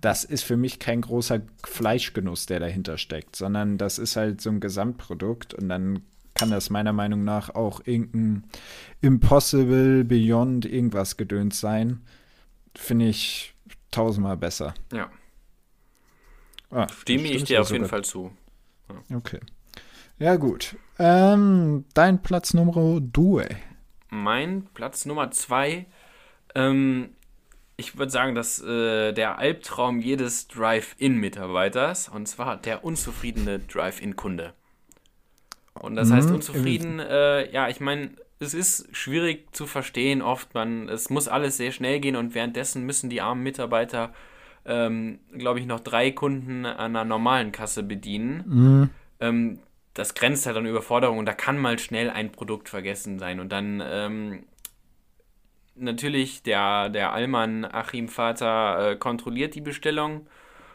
das 0.00 0.24
ist 0.24 0.42
für 0.42 0.56
mich 0.56 0.78
kein 0.78 1.00
großer 1.00 1.40
Fleischgenuss, 1.64 2.46
der 2.46 2.60
dahinter 2.60 2.98
steckt, 2.98 3.36
sondern 3.36 3.78
das 3.78 3.98
ist 3.98 4.16
halt 4.16 4.40
so 4.40 4.50
ein 4.50 4.60
Gesamtprodukt 4.60 5.54
und 5.54 5.68
dann 5.68 6.02
kann 6.34 6.50
das 6.50 6.68
meiner 6.70 6.92
Meinung 6.92 7.24
nach 7.24 7.54
auch 7.54 7.80
irgendein 7.84 8.44
Impossible, 9.00 10.04
Beyond, 10.04 10.66
irgendwas 10.66 11.16
gedöns 11.16 11.60
sein. 11.60 12.02
Finde 12.74 13.06
ich 13.08 13.54
tausendmal 13.90 14.36
besser. 14.36 14.74
Ja, 14.92 15.10
Ah, 16.70 16.88
stimme 16.88 17.28
ich 17.28 17.44
dir 17.44 17.60
auf 17.60 17.70
jeden 17.70 17.84
sogar. 17.84 18.00
Fall 18.00 18.04
zu. 18.04 18.32
Okay. 19.14 19.40
Ja, 20.18 20.36
gut. 20.36 20.76
Ähm, 20.98 21.84
dein 21.94 22.22
Platz 22.22 22.54
Nummer 22.54 23.00
due. 23.00 23.46
Mein 24.10 24.66
Platz 24.74 25.04
Nummer 25.06 25.30
zwei, 25.30 25.86
ähm, 26.54 27.10
ich 27.76 27.98
würde 27.98 28.10
sagen, 28.10 28.34
dass 28.34 28.62
äh, 28.62 29.12
der 29.12 29.38
Albtraum 29.38 30.00
jedes 30.00 30.48
Drive-In-Mitarbeiters, 30.48 32.08
und 32.08 32.26
zwar 32.26 32.56
der 32.56 32.84
unzufriedene 32.84 33.58
Drive-In-Kunde. 33.58 34.54
Und 35.74 35.94
das 35.96 36.10
heißt 36.10 36.30
Mhm, 36.30 36.36
unzufrieden, 36.36 37.00
äh, 37.00 37.50
ja, 37.52 37.68
ich 37.68 37.80
meine, 37.80 38.10
es 38.38 38.54
ist 38.54 38.94
schwierig 38.96 39.54
zu 39.54 39.66
verstehen 39.66 40.22
oft, 40.22 40.54
man, 40.54 40.88
es 40.88 41.10
muss 41.10 41.28
alles 41.28 41.56
sehr 41.58 41.72
schnell 41.72 42.00
gehen 42.00 42.16
und 42.16 42.34
währenddessen 42.34 42.84
müssen 42.84 43.10
die 43.10 43.20
armen 43.20 43.42
Mitarbeiter, 43.42 44.14
ähm, 44.64 45.20
glaube 45.36 45.60
ich, 45.60 45.66
noch 45.66 45.80
drei 45.80 46.10
Kunden 46.12 46.64
an 46.66 46.96
einer 46.96 47.04
normalen 47.04 47.52
Kasse 47.52 47.82
bedienen 47.82 48.44
Mhm. 48.46 48.90
ähm, 49.20 49.58
das 49.94 50.14
grenzt 50.14 50.44
halt 50.46 50.56
an 50.58 50.66
Überforderung 50.66 51.18
und 51.18 51.26
da 51.26 51.32
kann 51.32 51.58
mal 51.58 51.78
schnell 51.78 52.10
ein 52.10 52.30
Produkt 52.30 52.68
vergessen 52.68 53.18
sein. 53.18 53.40
Und 53.40 53.50
dann 53.50 53.82
ähm, 53.84 54.44
natürlich 55.76 56.42
der, 56.42 56.88
der 56.90 57.12
Allmann 57.12 57.64
Achim 57.64 58.08
Vater 58.08 58.92
äh, 58.92 58.96
kontrolliert 58.96 59.54
die 59.54 59.60
Bestellung, 59.60 60.26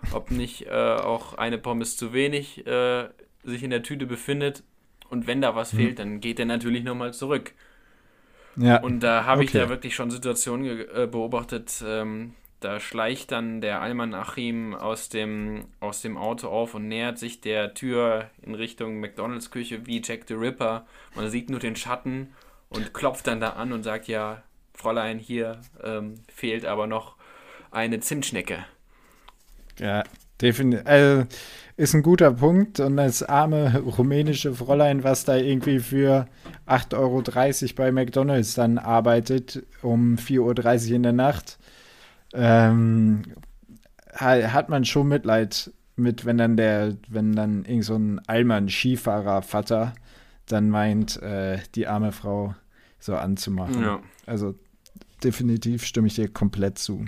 ob 0.09 0.31
nicht 0.31 0.67
äh, 0.67 0.71
auch 0.71 1.35
eine 1.35 1.57
Pommes 1.57 1.97
zu 1.97 2.13
wenig 2.13 2.65
äh, 2.67 3.09
sich 3.43 3.63
in 3.63 3.71
der 3.71 3.83
Tüte 3.83 4.05
befindet. 4.07 4.63
Und 5.09 5.27
wenn 5.27 5.41
da 5.41 5.55
Mhm. 5.55 5.55
was 5.55 5.73
fehlt, 5.73 5.99
dann 5.99 6.21
geht 6.21 6.39
er 6.39 6.45
natürlich 6.45 6.83
nochmal 6.83 7.13
zurück. 7.13 7.53
Ja. 8.55 8.77
Und 8.79 9.01
da 9.01 9.25
habe 9.25 9.43
ich 9.43 9.51
Okay. 9.51 9.57
da 9.57 9.69
wirklich 9.69 9.95
schon 9.95 10.09
Situationen 10.11 10.79
äh, 10.95 11.07
beobachtet, 11.09 11.83
ähm, 11.85 12.35
da 12.59 12.79
schleicht 12.79 13.31
dann 13.31 13.59
der 13.61 13.81
Alman 13.81 14.13
Achim 14.13 14.75
aus 14.75 15.09
dem, 15.09 15.65
aus 15.79 16.01
dem 16.01 16.17
Auto 16.17 16.47
auf 16.47 16.75
und 16.75 16.87
nähert 16.87 17.17
sich 17.17 17.41
der 17.41 17.73
Tür 17.73 18.29
in 18.41 18.53
Richtung 18.55 18.99
McDonalds 18.99 19.49
Küche 19.51 19.85
wie 19.87 20.01
Jack 20.03 20.25
the 20.27 20.35
Ripper. 20.35 20.85
Man 21.15 21.29
sieht 21.29 21.49
nur 21.49 21.59
den 21.59 21.75
Schatten 21.75 22.33
und 22.69 22.93
klopft 22.93 23.25
dann 23.27 23.39
da 23.39 23.51
an 23.51 23.71
und 23.73 23.83
sagt, 23.83 24.07
ja, 24.07 24.43
Fräulein, 24.81 25.19
hier 25.19 25.61
ähm, 25.83 26.15
fehlt 26.33 26.65
aber 26.65 26.87
noch 26.87 27.15
eine 27.71 27.99
Zimtschnecke. 27.99 28.65
Ja, 29.79 30.03
definitiv. 30.41 30.85
Also, 30.85 31.25
ist 31.77 31.93
ein 31.95 32.03
guter 32.03 32.31
Punkt. 32.33 32.79
Und 32.79 32.97
das 32.97 33.23
arme 33.23 33.79
rumänische 33.79 34.53
Fräulein, 34.53 35.03
was 35.03 35.25
da 35.25 35.35
irgendwie 35.35 35.79
für 35.79 36.27
8,30 36.67 36.97
Euro 36.97 37.75
bei 37.75 37.91
McDonalds 37.91 38.53
dann 38.53 38.77
arbeitet, 38.77 39.63
um 39.81 40.17
4.30 40.17 40.89
Uhr 40.89 40.95
in 40.97 41.03
der 41.03 41.13
Nacht, 41.13 41.57
ähm, 42.33 43.23
ha- 44.15 44.53
hat 44.53 44.69
man 44.69 44.85
schon 44.85 45.07
Mitleid 45.07 45.71
mit, 45.95 46.25
wenn 46.25 46.37
dann 46.37 46.57
der, 46.57 46.97
wenn 47.09 47.33
dann 47.33 47.65
irgend 47.65 47.85
so 47.85 47.95
ein 47.95 48.21
Allmann-Skifahrer-Vater 48.27 49.93
dann 50.47 50.69
meint, 50.69 51.21
äh, 51.21 51.59
die 51.75 51.87
arme 51.87 52.11
Frau 52.11 52.55
so 52.99 53.15
anzumachen. 53.15 53.81
Ja. 53.83 54.01
Also 54.25 54.55
definitiv 55.23 55.85
stimme 55.85 56.07
ich 56.07 56.15
dir 56.15 56.27
komplett 56.27 56.77
zu. 56.77 57.05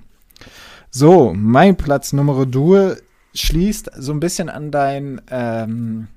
So, 0.90 1.34
mein 1.36 1.76
Platz 1.76 2.14
Nummer 2.14 2.50
2 2.50 2.98
schließt 3.34 3.92
so 3.98 4.12
ein 4.12 4.20
bisschen 4.20 4.50
an 4.50 4.72
dein 4.72 5.22
ähm, 5.30 6.08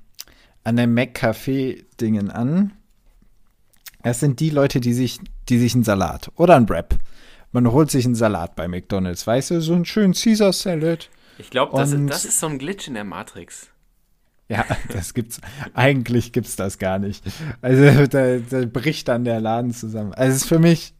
an 0.67 0.75
dein 0.75 0.93
McCafé-Dingen 0.93 2.29
an. 2.29 2.73
Es 4.03 4.19
sind 4.19 4.41
die 4.41 4.49
Leute, 4.49 4.81
die 4.81 4.91
sich, 4.91 5.19
die 5.47 5.59
sich 5.59 5.73
einen 5.73 5.85
Salat 5.85 6.29
oder 6.35 6.57
einen 6.57 6.67
Wrap. 6.67 6.97
Man 7.53 7.71
holt 7.71 7.89
sich 7.89 8.03
einen 8.03 8.15
Salat 8.15 8.57
bei 8.57 8.67
McDonalds, 8.67 9.25
weißt 9.25 9.51
du, 9.51 9.61
so 9.61 9.73
einen 9.73 9.85
schönen 9.85 10.13
Caesar 10.13 10.51
Salad. 10.51 11.09
Ich 11.37 11.51
glaube, 11.51 11.77
das, 11.77 11.95
das 12.07 12.25
ist 12.25 12.41
so 12.41 12.47
ein 12.47 12.59
Glitch 12.59 12.87
in 12.89 12.95
der 12.95 13.05
Matrix. 13.05 13.69
Ja, 14.49 14.65
das 14.89 15.13
gibt's. 15.13 15.39
Eigentlich 15.73 16.33
gibt's 16.33 16.57
das 16.57 16.79
gar 16.79 16.99
nicht. 16.99 17.23
Also 17.61 18.05
da, 18.07 18.37
da 18.37 18.65
bricht 18.65 19.07
dann 19.07 19.23
der 19.23 19.39
Laden 19.39 19.71
zusammen. 19.71 20.13
Also 20.13 20.35
es 20.35 20.41
ist 20.43 20.49
für 20.49 20.59
mich, 20.59 20.93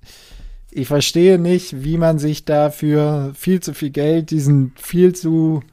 ich 0.78 0.88
verstehe 0.88 1.40
nicht, 1.40 1.84
wie 1.84 1.98
man 1.98 2.20
sich 2.20 2.46
da 2.46 2.70
für 2.70 3.34
viel 3.34 3.60
zu 3.62 3.74
viel 3.74 3.90
Geld 3.90 4.30
diesen 4.30 4.74
viel 4.76 5.14
zu, 5.14 5.64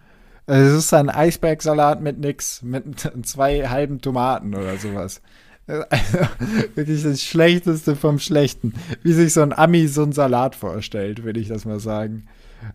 also 0.46 0.76
es 0.76 0.84
ist 0.84 0.94
ein 0.94 1.10
Eisbergsalat 1.10 2.00
mit 2.00 2.18
nix, 2.18 2.62
mit 2.62 2.84
zwei 3.22 3.68
halben 3.68 4.00
Tomaten 4.00 4.54
oder 4.54 4.76
sowas. 4.76 5.20
Also 5.66 5.84
wirklich 6.74 7.02
das 7.02 7.22
Schlechteste 7.22 7.96
vom 7.96 8.18
Schlechten. 8.18 8.74
Wie 9.02 9.12
sich 9.12 9.32
so 9.32 9.42
ein 9.42 9.52
Ami 9.52 9.86
so 9.88 10.02
einen 10.02 10.12
Salat 10.12 10.54
vorstellt, 10.54 11.24
würde 11.24 11.40
ich 11.40 11.48
das 11.48 11.64
mal 11.64 11.80
sagen. 11.80 12.26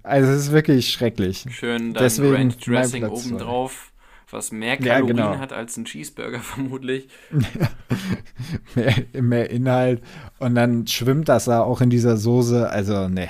Also 0.03 0.31
es 0.31 0.45
ist 0.45 0.51
wirklich 0.51 0.89
schrecklich. 0.89 1.45
Schön 1.49 1.93
dann 1.93 2.03
Deswegen 2.03 2.35
Ranch 2.35 2.57
Dressing 2.57 3.05
obendrauf, 3.05 3.88
was 4.31 4.51
mehr 4.51 4.79
Ja, 4.79 4.95
Kalorien 4.95 5.17
genau. 5.17 5.37
hat 5.39 5.53
als 5.53 5.77
ein 5.77 5.85
Cheeseburger 5.85 6.39
vermutlich. 6.41 7.07
mehr, 8.75 8.95
mehr 9.21 9.49
Inhalt 9.49 10.03
und 10.39 10.55
dann 10.55 10.87
schwimmt 10.87 11.29
das 11.29 11.45
da 11.45 11.61
auch 11.61 11.81
in 11.81 11.89
dieser 11.89 12.17
Soße. 12.17 12.69
Also, 12.69 13.07
ne, 13.07 13.29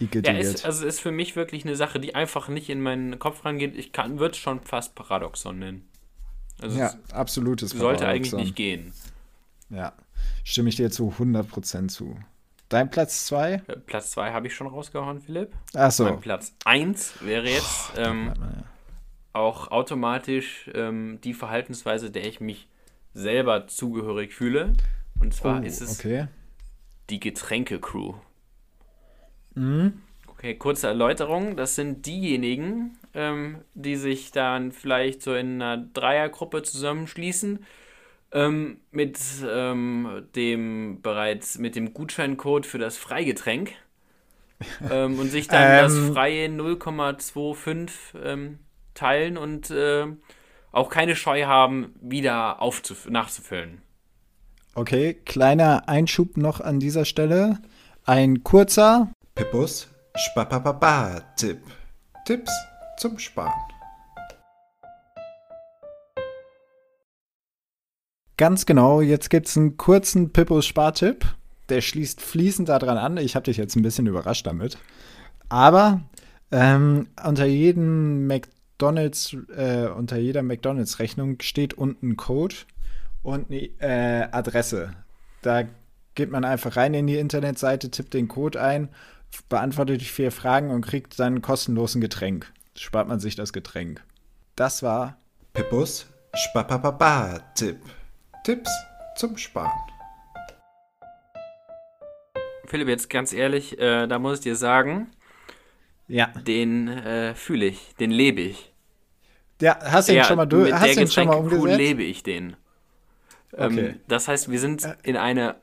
Ja, 0.00 0.32
ist, 0.32 0.64
also 0.64 0.86
ist 0.86 1.00
für 1.00 1.10
mich 1.12 1.36
wirklich 1.36 1.64
eine 1.64 1.76
Sache, 1.76 2.00
die 2.00 2.14
einfach 2.14 2.48
nicht 2.48 2.70
in 2.70 2.80
meinen 2.80 3.18
Kopf 3.18 3.44
reingeht. 3.44 3.76
Ich 3.76 3.92
kann, 3.92 4.18
würde 4.18 4.32
es 4.32 4.38
schon 4.38 4.60
fast 4.62 4.94
Paradoxon 4.94 5.58
nennen. 5.58 5.88
Also 6.60 6.78
ja, 6.78 6.94
absolutes 7.12 7.72
es 7.72 7.78
sollte 7.78 8.06
eigentlich 8.06 8.32
Paradoxon. 8.32 8.40
nicht 8.40 8.56
gehen. 8.56 8.92
Ja, 9.70 9.92
stimme 10.44 10.68
ich 10.70 10.76
dir 10.76 10.90
zu 10.90 11.14
100% 11.18 11.88
zu. 11.88 12.16
Dein 12.68 12.90
Platz 12.90 13.26
2? 13.26 13.52
Äh, 13.54 13.60
Platz 13.86 14.10
2 14.10 14.32
habe 14.32 14.46
ich 14.46 14.54
schon 14.54 14.66
rausgehauen, 14.66 15.20
Philipp. 15.20 15.52
Achso. 15.74 16.04
Mein 16.04 16.20
Platz 16.20 16.52
1 16.64 17.14
wäre 17.22 17.48
jetzt 17.48 17.92
ähm, 17.96 18.32
auch 19.38 19.70
automatisch 19.70 20.70
ähm, 20.74 21.20
die 21.24 21.34
Verhaltensweise, 21.34 22.10
der 22.10 22.26
ich 22.26 22.40
mich 22.40 22.68
selber 23.14 23.66
zugehörig 23.68 24.34
fühle. 24.34 24.78
Und 25.20 25.34
zwar 25.34 25.62
Oh, 25.62 25.64
ist 25.64 25.80
es 25.82 25.98
okay. 25.98 26.28
die 27.10 27.20
Getränke-Crew. 27.20 28.14
Mhm. 29.54 30.02
Okay, 30.26 30.54
kurze 30.56 30.86
Erläuterung. 30.88 31.56
Das 31.56 31.74
sind 31.74 32.06
diejenigen, 32.06 32.98
ähm, 33.14 33.64
die 33.74 33.96
sich 33.96 34.30
dann 34.30 34.72
vielleicht 34.72 35.22
so 35.22 35.34
in 35.34 35.60
einer 35.60 35.78
Dreiergruppe 35.78 36.62
zusammenschließen 36.62 37.64
ähm, 38.32 38.80
mit 38.92 39.18
ähm, 39.48 40.26
dem 40.36 41.00
bereits 41.02 41.58
mit 41.58 41.76
dem 41.76 41.94
Gutscheincode 41.94 42.66
für 42.66 42.78
das 42.78 42.98
Freigetränk 42.98 43.74
ähm, 44.88 45.18
und 45.18 45.30
sich 45.30 45.48
dann 45.50 45.76
das 45.76 45.98
Ähm. 45.98 45.98
freie 45.98 46.48
0,25 46.48 48.14
ähm, 48.22 48.58
teilen 48.98 49.36
und 49.36 49.70
äh, 49.70 50.06
auch 50.72 50.90
keine 50.90 51.16
Scheu 51.16 51.44
haben, 51.44 51.94
wieder 52.00 52.60
nachzufüllen. 53.08 53.82
Okay, 54.74 55.14
kleiner 55.14 55.88
Einschub 55.88 56.36
noch 56.36 56.60
an 56.60 56.78
dieser 56.78 57.04
Stelle. 57.04 57.58
Ein 58.04 58.44
kurzer 58.44 59.10
Pippus 59.34 59.88
Spapapapa-Tipp. 60.14 61.60
Tipps 62.26 62.52
zum 62.98 63.18
Sparen. 63.18 63.52
Ganz 68.36 68.66
genau, 68.66 69.00
jetzt 69.00 69.30
gibt 69.30 69.48
es 69.48 69.56
einen 69.56 69.76
kurzen 69.76 70.32
Pippos 70.32 70.64
Spartipp. 70.64 71.24
Der 71.68 71.80
schließt 71.80 72.20
fließend 72.20 72.68
daran 72.68 72.96
an. 72.96 73.16
Ich 73.16 73.34
habe 73.34 73.44
dich 73.44 73.56
jetzt 73.56 73.74
ein 73.74 73.82
bisschen 73.82 74.06
überrascht 74.06 74.46
damit. 74.46 74.78
Aber 75.48 76.02
ähm, 76.52 77.08
unter 77.24 77.46
jedem 77.46 78.26
McDonalds, 78.78 79.36
äh, 79.56 79.88
unter 79.88 80.18
jeder 80.18 80.44
McDonalds-Rechnung 80.44 81.40
steht 81.40 81.74
unten 81.74 82.10
ein 82.10 82.16
Code 82.16 82.54
und 83.24 83.50
eine 83.50 83.70
äh, 83.80 84.28
Adresse. 84.30 84.92
Da 85.42 85.64
geht 86.14 86.30
man 86.30 86.44
einfach 86.44 86.76
rein 86.76 86.94
in 86.94 87.08
die 87.08 87.16
Internetseite, 87.16 87.90
tippt 87.90 88.14
den 88.14 88.28
Code 88.28 88.62
ein, 88.62 88.88
beantwortet 89.48 90.00
die 90.00 90.04
vier 90.04 90.30
Fragen 90.30 90.70
und 90.70 90.82
kriegt 90.86 91.18
dann 91.18 91.42
kostenlos 91.42 91.96
ein 91.96 92.00
Getränk. 92.00 92.52
Spart 92.76 93.08
man 93.08 93.18
sich 93.18 93.34
das 93.34 93.52
Getränk. 93.52 94.00
Das 94.54 94.84
war 94.84 95.16
Pippus 95.54 96.06
Spapapapa-Tipp. 96.34 97.80
Tipps 98.44 98.70
zum 99.16 99.36
Sparen. 99.36 99.72
Philipp, 102.66 102.86
jetzt 102.86 103.10
ganz 103.10 103.32
ehrlich, 103.32 103.76
äh, 103.80 104.06
da 104.06 104.20
muss 104.20 104.38
ich 104.38 104.44
dir 104.44 104.54
sagen, 104.54 105.10
ja. 106.08 106.26
den 106.46 106.88
äh, 106.88 107.34
fühle 107.34 107.66
ich, 107.66 107.94
den 108.00 108.10
lebe 108.10 108.40
ich. 108.40 108.72
Ja, 109.60 109.78
hast 109.82 110.08
du 110.08 110.12
ihn 110.12 110.18
Ja, 110.18 110.24
schon 110.24 110.36
mal 110.36 110.46
durch? 110.46 110.64
mit 110.66 110.74
Hast 110.74 110.84
der 110.84 111.02
ihn 111.02 111.08
Getränkekuh 111.08 111.66
lebe 111.66 112.02
ich 112.02 112.22
den. 112.22 112.56
Ähm, 113.56 113.72
Okay. 113.78 113.94
das 114.08 114.28
heißt, 114.28 114.50
wir 114.50 114.60
sind 114.60 114.86
in 115.02 115.16
eine 115.16 115.56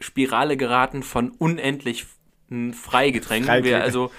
Spirale 0.00 0.56
geraten 0.56 1.02
von 1.02 1.30
unendlich 1.30 2.06
Freigetränken. 2.48 2.74
Freigetränke. 2.74 3.64
Wir, 3.64 3.82
also 3.82 4.10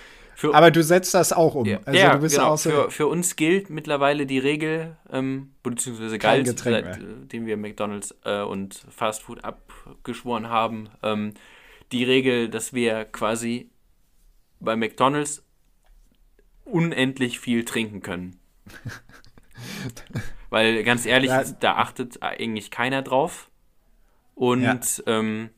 Aber 0.52 0.70
du 0.72 0.84
setzt 0.84 1.14
das 1.14 1.32
auch 1.32 1.56
um. 1.56 1.66
ja, 1.66 1.80
Also 1.86 2.00
ja, 2.00 2.14
du 2.16 2.20
bist 2.20 2.36
genau. 2.36 2.50
auch 2.50 2.58
so. 2.58 2.70
für, 2.70 2.92
für 2.92 3.08
uns 3.08 3.36
gilt 3.36 3.70
mittlerweile 3.70 4.26
die 4.26 4.40
Regel, 4.40 4.98
ähm, 5.12 5.52
beziehungsweise 5.64 6.18
galt, 6.20 6.60
seitdem 6.60 7.46
wir 7.46 7.56
McDonalds 7.58 8.14
äh, 8.26 8.42
und 8.42 8.86
Fast 8.90 9.24
Food 9.24 9.44
abgeschworen 9.46 10.50
haben, 10.50 10.90
ähm, 11.04 11.34
die 11.92 12.04
Regel, 12.04 12.50
dass 12.50 12.74
wir 12.74 13.06
quasi 13.06 13.70
bei 14.60 14.76
McDonalds 14.76 15.45
unendlich 16.66 17.40
viel 17.40 17.64
trinken 17.66 18.02
können. 18.02 18.38
Weil 20.50 20.84
ganz 20.84 21.06
ehrlich, 21.06 21.30
Ja. 21.30 21.44
da 21.60 21.76
achtet 21.76 22.22
eigentlich 22.22 22.72
keiner 22.72 23.02
drauf. 23.02 23.50
Und, 24.36 24.62
Ja. 24.64 24.80
ähm, 25.08 25.50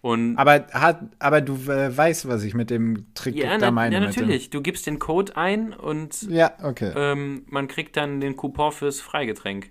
und 0.00 0.36
aber, 0.36 0.66
hat, 0.72 1.00
aber 1.18 1.40
du 1.40 1.54
äh, 1.70 1.96
weißt, 1.96 2.28
was 2.28 2.44
ich 2.44 2.54
mit 2.54 2.70
dem 2.70 3.12
Trick 3.14 3.34
ja, 3.36 3.58
da 3.58 3.70
meine. 3.70 3.94
ja, 3.94 4.00
natürlich. 4.00 4.50
Du 4.50 4.60
gibst 4.62 4.86
den 4.86 4.98
Code 4.98 5.36
ein 5.36 5.72
und 5.72 6.22
Ja, 6.22 6.52
okay. 6.62 6.92
ähm, 6.94 7.44
man 7.48 7.66
kriegt 7.66 7.96
dann 7.96 8.20
den 8.20 8.36
Coupon 8.36 8.72
fürs 8.72 9.00
Freigetränk. 9.00 9.70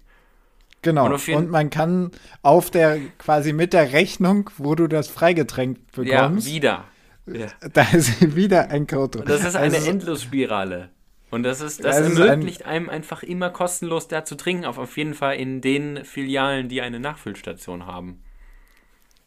genau. 0.81 1.05
und 1.05 1.27
Und, 1.29 1.49
man 1.51 1.69
kann 1.69 2.11
auf 2.41 2.69
der, 2.69 2.99
quasi 3.17 3.53
mit 3.53 3.71
der 3.73 3.93
Rechnung, 3.93 4.49
wo 4.57 4.75
du 4.75 4.87
das 4.87 5.07
Freigetränk 5.07 5.77
Ja, 5.97 6.27
bekommst, 6.27 6.47
wieder. 6.47 6.85
Ja. 7.27 7.47
da 7.73 7.81
ist 7.93 8.21
wieder 8.35 8.69
ein 8.69 8.87
Code 8.87 9.19
drin. 9.19 9.27
Das 9.27 9.43
ist 9.43 9.55
eine 9.55 9.75
Also, 9.75 9.89
Endlosspirale. 9.89 10.89
Und 11.31 11.43
das 11.43 11.59
ist, 11.59 11.83
das 11.83 11.97
Das 11.97 12.07
ist 12.09 12.19
ein- 12.19 12.27
ermöglicht 12.27 12.65
einem 12.65 12.89
einfach 12.89 13.23
immer 13.23 13.49
kostenlos 13.49 14.07
da 14.07 14.23
zu 14.25 14.35
trinken, 14.35 14.65
auf, 14.65 14.77
auf 14.77 14.95
jeden 14.97 15.13
Fall 15.15 15.35
in 15.35 15.59
den 15.61 16.05
Filialen, 16.05 16.69
die 16.69 16.81
eine 16.81 16.99
Nachfüllstation 16.99 17.85
haben. 17.87 18.21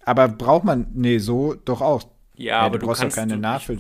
Aber 0.04 0.28
braucht 0.28 0.64
man, 0.64 0.86
nee, 0.94 1.18
so 1.18 1.54
doch 1.54 1.80
auch. 1.82 2.04
Ja, 2.36 2.60
aber 2.60 2.78
du 2.78 2.82
du 2.82 2.86
brauchst 2.86 3.00
kannst 3.02 3.16
doch 3.16 3.20
keine 3.22 3.34
du- 3.34 3.40
Nachfüll. 3.40 3.78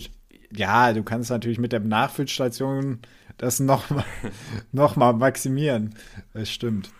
Ja, 0.52 0.92
du 0.92 1.02
kannst 1.04 1.30
natürlich 1.30 1.58
mit 1.58 1.72
der 1.72 1.80
Nachfüllstation 1.80 2.98
das 3.38 3.60
nochmal 3.60 4.04
noch 4.72 4.96
mal 4.96 5.12
maximieren. 5.12 5.94
Das 6.34 6.50
stimmt. 6.50 6.90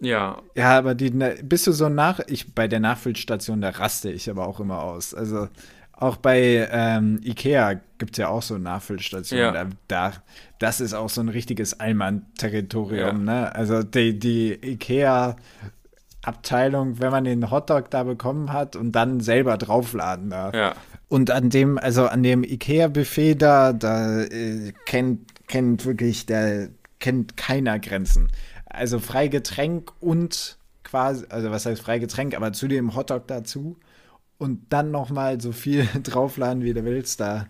Ja, 0.00 0.42
Ja, 0.54 0.76
aber 0.78 0.94
die, 0.94 1.10
ne, 1.12 1.36
bist 1.42 1.66
du 1.66 1.72
so 1.72 1.88
nach, 1.88 2.20
ich, 2.26 2.54
bei 2.54 2.66
der 2.68 2.80
Nachfüllstation, 2.80 3.60
da 3.60 3.70
raste 3.70 4.10
ich 4.10 4.28
aber 4.28 4.46
auch 4.48 4.58
immer 4.60 4.82
aus. 4.82 5.14
Also 5.14 5.48
auch 5.96 6.16
bei 6.16 6.68
ähm, 6.72 7.20
Ikea 7.24 7.74
gibt 7.98 8.12
es 8.12 8.18
ja 8.18 8.28
auch 8.28 8.42
so 8.42 8.58
Nachfüllstationen. 8.58 9.54
Ja. 9.54 9.64
Da, 9.64 9.70
da, 9.88 10.12
das 10.58 10.80
ist 10.80 10.92
auch 10.94 11.08
so 11.08 11.20
ein 11.20 11.28
richtiges 11.28 11.78
Allmann-Territorium, 11.80 13.26
Ja. 13.26 13.42
ne? 13.42 13.54
Also 13.54 13.82
die, 13.82 14.18
die 14.18 14.52
Ikea-Abteilung, 16.24 17.00
wenn 17.00 17.10
man 17.10 17.24
den 17.24 17.50
Hotdog 17.50 17.90
da 17.90 18.02
bekommen 18.02 18.52
hat 18.52 18.76
und 18.76 18.92
dann 18.92 19.20
selber 19.20 19.56
draufladen 19.58 20.30
darf. 20.30 20.54
ja. 20.54 20.74
Und 21.08 21.30
an 21.30 21.48
dem, 21.50 21.78
also 21.78 22.06
an 22.08 22.22
dem 22.24 22.42
IKEA-Buffet 22.42 23.34
da, 23.36 23.72
da 23.72 24.22
äh, 24.22 24.72
kennt, 24.86 25.20
kennt 25.46 25.84
wirklich, 25.84 26.26
der 26.26 26.70
kennt 26.98 27.36
keiner 27.36 27.78
Grenzen. 27.78 28.32
Also 28.64 28.98
Freigetränk 28.98 29.92
und 30.00 30.56
quasi, 30.82 31.24
also 31.28 31.52
was 31.52 31.66
heißt 31.66 31.82
Freigetränk, 31.82 32.34
aber 32.34 32.52
zu 32.52 32.66
dem 32.66 32.96
Hotdog 32.96 33.28
dazu 33.28 33.76
und 34.44 34.60
dann 34.70 34.90
nochmal 34.90 35.40
so 35.40 35.52
viel 35.52 35.88
draufladen, 36.02 36.62
wie 36.62 36.74
du 36.74 36.84
willst, 36.84 37.20
da, 37.20 37.46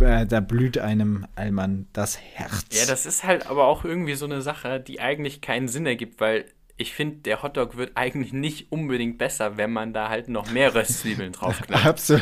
äh, 0.00 0.26
da 0.26 0.40
blüht 0.40 0.78
einem 0.78 1.26
Allmann 1.36 1.86
das 1.92 2.18
Herz. 2.18 2.66
Ja, 2.72 2.86
das 2.86 3.06
ist 3.06 3.24
halt 3.24 3.46
aber 3.46 3.64
auch 3.66 3.84
irgendwie 3.84 4.14
so 4.14 4.24
eine 4.26 4.42
Sache, 4.42 4.80
die 4.80 5.00
eigentlich 5.00 5.40
keinen 5.40 5.68
Sinn 5.68 5.86
ergibt, 5.86 6.20
weil 6.20 6.44
ich 6.76 6.92
finde, 6.92 7.18
der 7.18 7.40
Hotdog 7.44 7.76
wird 7.76 7.92
eigentlich 7.94 8.32
nicht 8.32 8.72
unbedingt 8.72 9.16
besser, 9.16 9.56
wenn 9.56 9.72
man 9.72 9.92
da 9.92 10.08
halt 10.08 10.28
noch 10.28 10.50
mehr 10.50 10.74
Röstzwiebeln 10.74 11.30
draufknallt. 11.38 11.86
Absol 11.86 12.20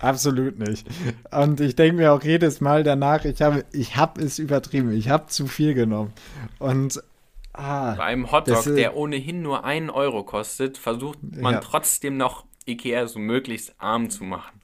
absolut 0.00 0.58
nicht. 0.58 0.84
Und 1.30 1.60
ich 1.60 1.76
denke 1.76 1.98
mir 1.98 2.12
auch 2.12 2.24
jedes 2.24 2.60
Mal 2.60 2.82
danach, 2.82 3.24
ich 3.24 3.40
habe 3.40 3.64
ich 3.72 3.96
hab 3.96 4.18
es 4.18 4.40
übertrieben, 4.40 4.90
ich 4.92 5.08
habe 5.08 5.26
zu 5.28 5.46
viel 5.46 5.74
genommen. 5.74 6.12
Und 6.58 7.00
ah, 7.52 7.94
Bei 7.94 8.02
einem 8.06 8.32
Hotdog, 8.32 8.66
ist- 8.66 8.76
der 8.76 8.96
ohnehin 8.96 9.40
nur 9.40 9.64
einen 9.64 9.88
Euro 9.88 10.24
kostet, 10.24 10.78
versucht 10.78 11.20
man 11.36 11.54
Ja. 11.54 11.60
trotzdem 11.60 12.16
noch 12.16 12.44
Ikea 12.68 13.06
so 13.06 13.18
möglichst 13.18 13.74
arm 13.78 14.10
zu 14.10 14.24
machen. 14.24 14.60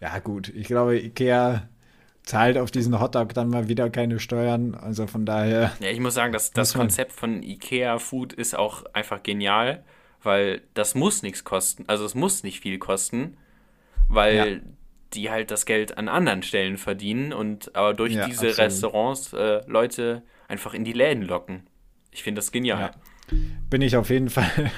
ja 0.00 0.18
gut, 0.18 0.48
ich 0.48 0.66
glaube, 0.66 0.98
Ikea 0.98 1.68
zahlt 2.24 2.56
auf 2.56 2.70
diesen 2.70 3.00
Hotdog 3.00 3.34
dann 3.34 3.50
mal 3.50 3.68
wieder 3.68 3.90
keine 3.90 4.20
Steuern. 4.20 4.74
Also 4.74 5.06
von 5.06 5.26
daher, 5.26 5.72
Ja, 5.80 5.88
ich 5.90 5.98
muss 6.00 6.14
sagen, 6.14 6.32
das, 6.32 6.52
das 6.52 6.74
Konzept 6.74 7.12
von 7.12 7.42
Ikea 7.42 7.98
Food 7.98 8.32
ist 8.32 8.56
auch 8.56 8.84
einfach 8.92 9.22
genial, 9.22 9.84
weil 10.22 10.62
das 10.74 10.94
muss 10.94 11.22
nichts 11.22 11.42
kosten. 11.44 11.84
Also 11.88 12.04
es 12.04 12.14
muss 12.14 12.42
nicht 12.44 12.60
viel 12.60 12.78
kosten, 12.78 13.36
weil 14.08 14.34
Ja. 14.36 14.72
die 15.14 15.30
halt 15.30 15.50
das 15.50 15.66
Geld 15.66 15.98
an 15.98 16.08
anderen 16.08 16.42
Stellen 16.44 16.76
verdienen 16.78 17.32
und 17.32 17.74
aber 17.74 17.92
durch 17.94 18.14
Ja, 18.14 18.26
diese 18.26 18.46
absolut. 18.48 18.58
Restaurants 18.58 19.32
äh, 19.32 19.60
Leute 19.66 20.22
einfach 20.48 20.74
in 20.74 20.84
die 20.84 20.92
Läden 20.92 21.24
locken. 21.24 21.66
Ich 22.12 22.22
finde 22.22 22.38
das 22.38 22.52
genial. 22.52 22.80
Ja. 22.80 22.90
Bin 23.70 23.82
ich 23.82 23.96
auf 23.96 24.10
jeden 24.10 24.30
Fall 24.30 24.70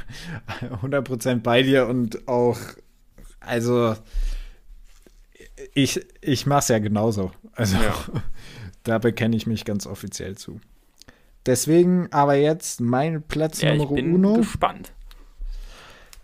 100% 0.82 1.40
bei 1.40 1.62
dir 1.62 1.86
und 1.86 2.28
auch, 2.28 2.58
also 3.40 3.96
ich, 5.74 6.04
ich 6.20 6.46
mache 6.46 6.60
es 6.60 6.68
ja 6.68 6.78
genauso. 6.78 7.32
Also 7.52 7.76
Ja. 7.76 7.94
da 8.84 8.98
bekenne 8.98 9.36
ich 9.36 9.46
mich 9.46 9.64
ganz 9.64 9.86
offiziell 9.86 10.36
zu. 10.36 10.60
Deswegen 11.46 12.08
aber 12.12 12.34
jetzt 12.36 12.80
mein 12.80 13.22
Platz 13.22 13.60
Ja, 13.60 13.72
ich 13.72 13.78
Nummer 13.78 13.94
bin 13.94 14.14
uno. 14.14 14.34
gespannt. 14.34 14.92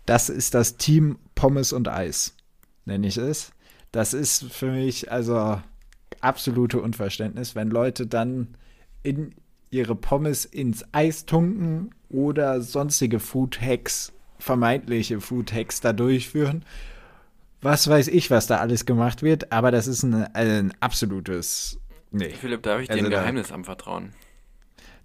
Das 0.05 0.29
ist 0.29 0.53
das 0.53 0.77
Team 0.77 1.19
Pommes 1.35 1.73
und 1.73 1.87
Eis, 1.87 2.35
nenne 2.85 3.07
ich 3.07 3.17
es. 3.17 3.51
Das 3.91 4.13
ist 4.13 4.45
für 4.51 4.71
mich 4.71 5.11
also 5.11 5.61
absolute 6.21 6.81
Unverständnis, 6.81 7.55
wenn 7.55 7.69
Leute 7.69 8.07
dann 8.07 8.55
in 9.03 9.33
ihre 9.71 9.95
Pommes 9.95 10.45
ins 10.45 10.83
Eis 10.91 11.25
tunken 11.25 11.95
oder 12.09 12.61
sonstige 12.61 13.19
Food 13.19 13.59
Hacks, 13.61 14.11
vermeintliche 14.37 15.19
Food 15.21 15.53
Hacks 15.53 15.81
da 15.81 15.93
durchführen. 15.93 16.63
Was 17.61 17.87
weiß 17.87 18.07
ich, 18.09 18.29
was 18.31 18.47
da 18.47 18.57
alles 18.57 18.85
gemacht 18.85 19.21
wird, 19.23 19.51
aber 19.51 19.71
das 19.71 19.87
ist 19.87 20.03
ein, 20.03 20.13
ein 20.35 20.73
absolutes. 20.79 21.79
Nee, 22.11 22.29
Philipp, 22.31 22.63
darf 22.63 22.81
ich 22.81 22.87
dir 22.87 22.93
Also 22.95 23.05
ein 23.05 23.11
da- 23.11 23.19
Geheimnis 23.21 23.51
anvertrauen? 23.51 24.13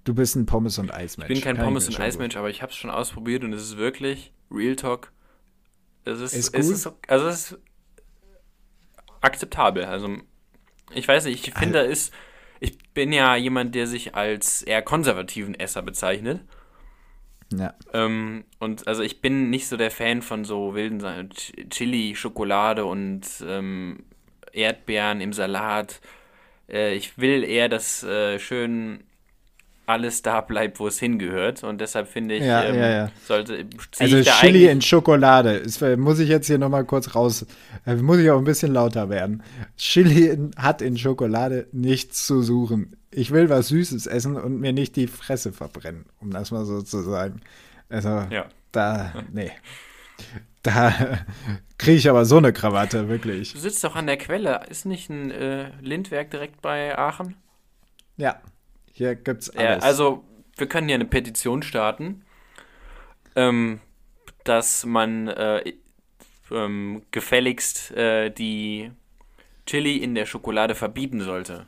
du 0.05 0.15
bist 0.15 0.37
ein 0.37 0.47
Pommes 0.47 0.79
und 0.79 0.95
Eismensch. 0.95 1.31
Ich 1.31 1.35
bin 1.41 1.45
kein 1.45 1.57
Kann 1.57 1.65
Pommes- 1.67 1.89
und 1.89 1.99
Eismensch, 1.99 2.37
aber 2.37 2.49
ich 2.49 2.63
habe 2.63 2.71
es 2.71 2.79
schon 2.79 2.91
ausprobiert 2.91 3.43
und 3.43 3.53
es 3.53 3.63
ist 3.63 3.77
wirklich 3.77 4.33
Real 4.53 4.77
Talk. 4.77 5.11
Es 6.05 6.21
ist, 6.21 6.33
Ist 6.33 6.55
es 6.55 6.67
gut? 6.67 6.75
ist, 6.77 6.93
also 7.09 7.27
es 7.27 7.51
ist 7.53 7.59
akzeptabel. 9.21 9.85
Also 9.85 10.17
ich 10.95 11.07
weiß 11.09 11.25
nicht, 11.25 11.47
ich 11.49 11.55
finde 11.55 11.81
ist, 11.81 12.13
ich 12.61 12.79
bin 12.95 13.13
ja 13.13 13.37
jemand, 13.37 13.75
der 13.75 13.87
sich 13.87 14.15
als 14.15 14.63
eher 14.63 14.83
konservativen 14.83 15.55
Esser 15.55 15.83
bezeichnet. 15.83 16.41
Ja. 17.57 17.75
Ähm, 17.93 18.45
und 18.59 18.89
also 18.89 19.03
ich 19.03 19.21
bin 19.21 19.51
nicht 19.51 19.69
so 19.69 19.77
der 19.77 19.91
Fan 19.91 20.23
von 20.23 20.45
so 20.45 20.75
wilden 20.75 21.01
Ch- 21.01 21.69
Chili, 21.71 22.17
Schokolade 22.17 22.85
und 22.85 23.23
ähm, 23.47 24.05
Erdbeeren 24.53 25.21
im 25.21 25.33
Salat. 25.33 26.01
Äh, 26.69 26.95
ich 26.95 27.19
will 27.19 27.45
eher, 27.45 27.69
dass 27.69 28.03
äh, 28.03 28.39
schön 28.39 29.05
alles 29.89 30.23
da 30.23 30.41
bleibt, 30.41 30.81
wo 30.81 30.89
es 30.89 30.99
hingehört. 30.99 31.63
Und 31.63 31.81
deshalb 31.81 32.09
finde 32.09 32.35
ich, 32.35 32.45
Ja, 32.45 32.65
ähm, 32.65 32.75
ja, 32.75 32.91
ja. 32.91 33.11
sollte 33.25 33.65
Also 34.01 34.21
Chili 34.23 34.67
in 34.67 34.83
Schokolade. 34.83 35.53
Ist, 35.53 35.81
äh, 35.83 35.97
muss 35.97 36.19
ich 36.19 36.29
jetzt 36.29 36.49
hier 36.49 36.59
nochmal 36.59 36.85
kurz 36.85 37.15
raus. 37.15 37.47
Äh, 37.87 37.95
muss 37.95 38.19
ich 38.19 38.29
auch 38.29 38.39
ein 38.39 38.45
bisschen 38.45 38.73
lauter 38.73 39.09
werden. 39.09 39.45
Chili 39.77 40.37
hat 40.57 40.81
in 40.83 40.97
Schokolade 40.97 41.69
nichts 41.73 42.27
zu 42.27 42.43
suchen. 42.43 42.97
Ich 43.11 43.31
will 43.31 43.49
was 43.51 43.69
Süßes 43.69 44.07
essen 44.07 44.37
und 44.37 44.59
mir 44.61 44.73
nicht 44.73 44.97
die 44.97 45.07
Fresse 45.07 45.53
verbrennen, 45.53 46.07
um 46.21 46.31
das 46.31 46.51
mal 46.51 46.65
so 46.65 46.83
zu 46.83 47.03
sagen. 47.03 47.41
Also, 47.89 48.09
Ja. 48.31 48.47
da, 48.73 49.13
nee. 49.33 49.51
Da 50.63 50.93
kriege 51.79 51.99
ich 51.99 52.09
aber 52.11 52.25
so 52.25 52.39
eine 52.39 52.53
Krawatte, 52.53 53.09
wirklich. 53.09 53.53
Du 53.53 53.59
sitzt 53.59 53.85
doch 53.85 53.97
an 53.97 54.07
der 54.07 54.17
Quelle. 54.17 54.63
Ist 54.69 54.87
nicht 54.87 55.09
ein 55.11 55.31
äh, 55.31 55.71
Lindwerk 55.81 56.31
direkt 56.31 56.63
bei 56.63 56.97
Aachen? 56.99 57.37
Ja, 58.17 58.41
hier 58.93 59.15
gibt's 59.15 59.53
Ja, 59.55 59.61
alles. 59.73 59.85
also, 59.85 60.25
wir 60.57 60.67
können 60.67 60.89
ja 60.89 60.95
eine 60.95 61.05
Petition 61.05 61.63
starten, 61.63 62.25
ähm, 63.35 63.81
dass 64.45 64.87
man 64.87 65.29
äh, 65.29 65.75
ähm, 66.51 67.03
gefälligst 67.11 67.91
äh, 67.93 68.31
die 68.31 68.91
Chili 69.67 69.97
in 69.99 70.15
der 70.15 70.27
Schokolade 70.27 70.75
verbieten 70.75 71.21
sollte. 71.21 71.67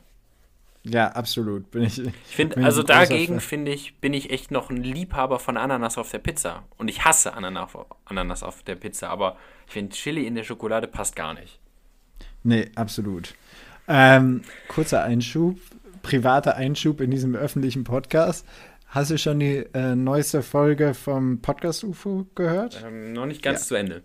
ja, 0.83 1.09
absolut. 1.11 1.69
Bin 1.71 1.83
ich, 1.83 1.99
Ich 1.99 2.13
finde, 2.35 2.55
bin 2.55 2.65
also 2.65 2.81
dagegen 2.83 3.39
finde 3.41 3.71
ich, 3.73 3.99
bin 3.99 4.13
ich 4.13 4.31
echt 4.31 4.49
noch 4.51 4.69
ein 4.69 4.77
Liebhaber 4.83 5.37
von 5.39 5.57
Ananas 5.57 5.97
auf 5.97 6.09
der 6.09 6.19
Pizza. 6.19 6.63
Und 6.77 6.87
ich 6.87 7.03
hasse 7.05 7.33
Ananas, 7.33 7.71
Ananas 8.05 8.43
auf 8.43 8.63
der 8.63 8.75
Pizza, 8.75 9.09
aber 9.09 9.35
ich 9.67 9.73
finde 9.73 9.95
Chili 9.95 10.25
in 10.25 10.35
der 10.35 10.43
Schokolade 10.43 10.87
passt 10.87 11.15
gar 11.15 11.33
nicht. 11.33 11.59
Nee, 12.43 12.71
absolut. 12.75 13.35
Ähm, 13.87 14.43
kurzer 14.69 15.03
Einschub, 15.03 15.59
privater 16.01 16.55
Einschub 16.55 17.01
in 17.01 17.11
diesem 17.11 17.35
öffentlichen 17.35 17.83
Podcast. 17.83 18.45
Hast 18.87 19.11
du 19.11 19.17
schon 19.17 19.39
die 19.39 19.65
äh, 19.73 19.95
neueste 19.95 20.41
Folge 20.41 20.93
vom 20.93 21.41
Podcast 21.41 21.83
UFO 21.83 22.25
gehört? 22.35 22.81
Ähm, 22.85 23.13
noch 23.13 23.25
nicht 23.25 23.43
ganz 23.43 23.61
Ja. 23.61 23.67
zu 23.67 23.75
Ende. 23.75 24.03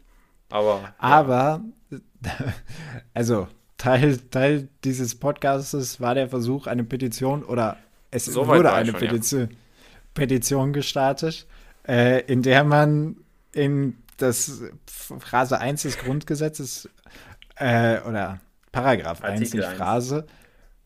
Aber 0.51 0.93
Aber, 0.99 1.63
also, 3.15 3.49
Teil, 3.85 4.17
Teil 4.31 4.69
dieses 4.83 5.15
Podcastes 5.15 6.01
war 6.01 6.15
der 6.15 6.31
Versuch, 6.31 6.67
eine 6.67 6.85
Petition 6.85 7.45
oder 7.45 7.77
es 8.11 8.25
So 8.25 8.47
wurde 8.47 8.73
eine 8.73 8.93
schon, 8.93 8.95
ja. 9.03 9.09
Petition, 9.09 9.49
Petition 10.15 10.73
gestartet, 10.73 11.47
äh, 11.87 12.23
in 12.23 12.41
der 12.41 12.65
man 12.65 13.17
in 13.53 13.99
das 14.17 14.63
Phrase 14.87 15.61
1 15.61 15.83
des 15.83 15.99
Grundgesetzes 15.99 16.89
äh, 17.57 18.01
oder 18.09 18.41
Paragraph 18.73 19.23
1, 19.23 19.41
Artikel 19.41 19.59
nicht 19.59 19.69
1. 19.69 19.77
Phrase, 19.77 20.27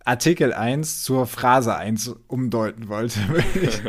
Artikel 0.05 0.53
1 0.53 1.05
zur 1.05 1.29
Phrase 1.29 1.77
1 1.77 2.17
umdeuten 2.27 2.89
wollte, 2.89 3.21
würde 3.29 3.61
ich, 3.61 3.81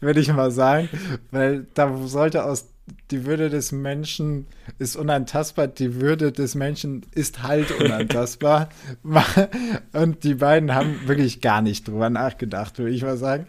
würde 0.00 0.20
ich 0.20 0.30
mal 0.34 0.50
sagen. 0.50 0.90
Weil 1.30 1.66
da 1.72 1.96
sollte 2.06 2.44
aus 2.44 2.69
die 3.10 3.24
Würde 3.24 3.50
des 3.50 3.72
Menschen 3.72 4.46
ist 4.78 4.96
unantastbar, 4.96 5.66
die 5.66 6.00
Würde 6.00 6.32
des 6.32 6.54
Menschen 6.54 7.04
ist 7.14 7.42
halt 7.42 7.70
unantastbar. 7.72 8.68
Und 9.92 10.24
die 10.24 10.34
beiden 10.34 10.74
haben 10.74 11.08
wirklich 11.08 11.40
gar 11.40 11.62
nicht 11.62 11.88
drüber 11.88 12.10
nachgedacht, 12.10 12.78
würde 12.78 12.92
ich 12.92 13.02
mal 13.02 13.16
sagen. 13.16 13.46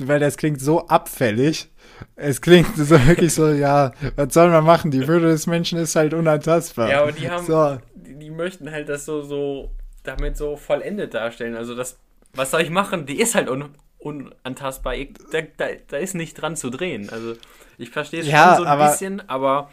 Weil 0.00 0.20
das 0.20 0.36
klingt 0.36 0.60
so 0.60 0.86
abfällig. 0.86 1.68
Es 2.14 2.40
klingt 2.40 2.76
so 2.76 2.90
wirklich 3.06 3.34
so, 3.34 3.48
ja, 3.48 3.92
was 4.16 4.34
soll 4.34 4.50
man 4.50 4.64
machen? 4.64 4.90
Die 4.90 5.06
Würde 5.08 5.28
des 5.28 5.46
Menschen 5.46 5.78
ist 5.78 5.96
halt 5.96 6.14
unantastbar. 6.14 6.90
Ja, 6.90 7.02
aber 7.02 7.12
die 7.12 7.30
haben, 7.30 7.46
So. 7.46 7.78
die, 7.94 8.14
die 8.18 8.30
möchten 8.30 8.70
halt 8.70 8.88
das 8.88 9.04
so, 9.04 9.22
so, 9.22 9.70
damit 10.02 10.36
so 10.36 10.56
vollendet 10.56 11.14
darstellen. 11.14 11.56
Also 11.56 11.74
das, 11.74 11.98
was 12.34 12.50
soll 12.50 12.62
ich 12.62 12.70
machen? 12.70 13.06
Die 13.06 13.20
ist 13.20 13.34
halt 13.34 13.48
un, 13.48 13.70
unantastbar. 13.98 14.94
Da, 15.32 15.40
da, 15.56 15.66
da 15.88 15.96
ist 15.96 16.14
nicht 16.14 16.34
dran 16.34 16.56
zu 16.56 16.70
drehen. 16.70 17.10
Also 17.10 17.34
ich 17.78 17.90
verstehe 17.90 18.20
es 18.20 18.26
Ja, 18.28 18.48
schon 18.48 18.56
so 18.58 18.62
ein 18.64 18.68
aber- 18.68 18.90
bisschen, 18.90 19.28
aber 19.28 19.70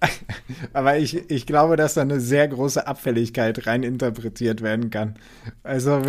Aber 0.72 0.98
ich, 0.98 1.30
ich 1.30 1.46
glaube, 1.46 1.76
dass 1.76 1.94
da 1.94 2.00
eine 2.00 2.18
sehr 2.20 2.48
große 2.48 2.88
Abfälligkeit 2.88 3.68
rein 3.68 3.84
interpretiert 3.84 4.60
werden 4.60 4.90
kann. 4.90 5.14
Also, 5.62 6.02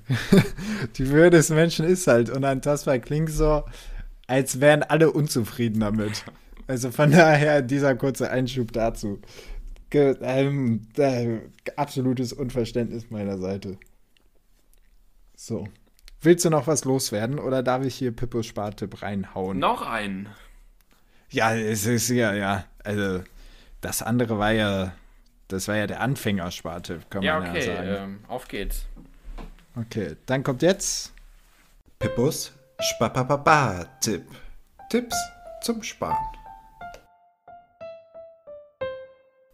die 0.98 1.08
Würde 1.10 1.36
des 1.36 1.50
Menschen 1.50 1.86
ist 1.86 2.06
halt 2.08 2.30
unantastbar. 2.30 2.98
Klingt 2.98 3.30
so, 3.30 3.62
als 4.26 4.60
wären 4.60 4.82
alle 4.82 5.12
unzufrieden 5.12 5.80
damit. 5.80 6.24
Also 6.66 6.90
von 6.90 7.12
daher 7.12 7.62
dieser 7.62 7.94
kurze 7.94 8.28
Einschub 8.30 8.72
dazu. 8.72 9.20
Ge 9.90 10.16
ähm, 10.20 10.82
äh, 10.96 11.38
absolutes 11.76 12.32
Unverständnis 12.32 13.08
meiner 13.10 13.38
Seite. 13.38 13.78
So. 15.36 15.68
Willst 16.22 16.44
du 16.44 16.50
noch 16.50 16.66
was 16.66 16.84
loswerden 16.84 17.38
oder 17.38 17.62
darf 17.62 17.84
ich 17.84 17.94
hier 17.94 18.10
Pippos 18.10 18.46
Spartipp 18.46 19.00
reinhauen? 19.02 19.60
noch 19.60 19.86
ein. 19.86 20.28
Ja, 21.30 21.54
es 21.54 21.86
ist 21.86 22.08
ja, 22.10 22.34
ja. 22.34 22.64
Also, 22.84 23.22
das 23.80 24.02
andere 24.02 24.38
war 24.38 24.52
ja, 24.52 24.92
das 25.48 25.68
war 25.68 25.76
ja 25.76 25.86
der 25.86 26.00
Anfängersparte, 26.00 27.00
kann 27.10 27.22
Ja, 27.22 27.40
man 27.40 27.50
okay, 27.50 27.66
ja 27.68 27.76
sagen. 27.76 27.88
ähm, 27.88 28.20
auf 28.28 28.48
geht's. 28.48 28.86
Okay, 29.76 30.16
dann 30.26 30.42
kommt 30.42 30.62
jetzt. 30.62 31.12
Pippus 31.98 32.52
Spapapapa-Tipp. 32.80 34.24
Tipps 34.90 35.16
zum 35.62 35.82
Sparen. 35.82 36.16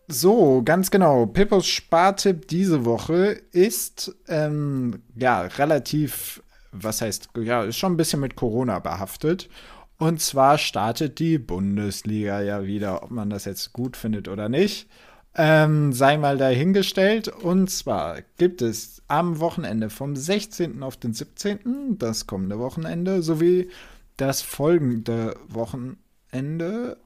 So, 0.09 0.63
ganz 0.65 0.91
genau. 0.91 1.27
Pippos 1.27 1.67
Spartipp 1.67 2.49
diese 2.49 2.85
Woche 2.85 3.41
ist 3.53 4.15
ähm, 4.29 5.03
ja 5.15 5.43
relativ, 5.43 6.43
was 6.73 7.01
heißt, 7.01 7.31
ja, 7.39 7.63
ist 7.65 7.79
schon 7.79 7.95
ein 7.95 7.97
bisschen 7.97 8.21
mit 8.21 8.37
Corona 8.37 8.79
behaftet. 8.79 9.49
Und 10.03 10.21
zwar 10.21 10.59
startet 10.59 11.21
die 11.21 11.39
Bundesliga 11.39 12.41
ja 12.43 12.65
wieder, 12.67 13.05
ob 13.05 13.13
man 13.13 13.31
das 13.31 13.45
jetzt 13.45 13.73
gut 13.73 13.97
findet 13.97 14.27
oder 14.27 14.49
nicht. 14.49 14.89
Ähm, 15.37 15.93
sei 15.93 16.19
mal 16.19 16.37
dahingestellt. 16.37 17.29
Und 17.29 17.71
zwar 17.71 18.23
gibt 18.37 18.63
es 18.63 19.01
am 19.07 19.39
Wochenende 19.39 19.91
vom 19.91 20.17
16. 20.17 20.83
auf 20.83 20.97
den 20.97 21.15
17., 21.15 21.99
das 22.01 22.27
kommende 22.27 22.59
Wochenende, 22.59 23.23
sowie 23.23 23.71
das 24.17 24.43
folgende 24.43 25.37
Wochenende, 25.47 26.97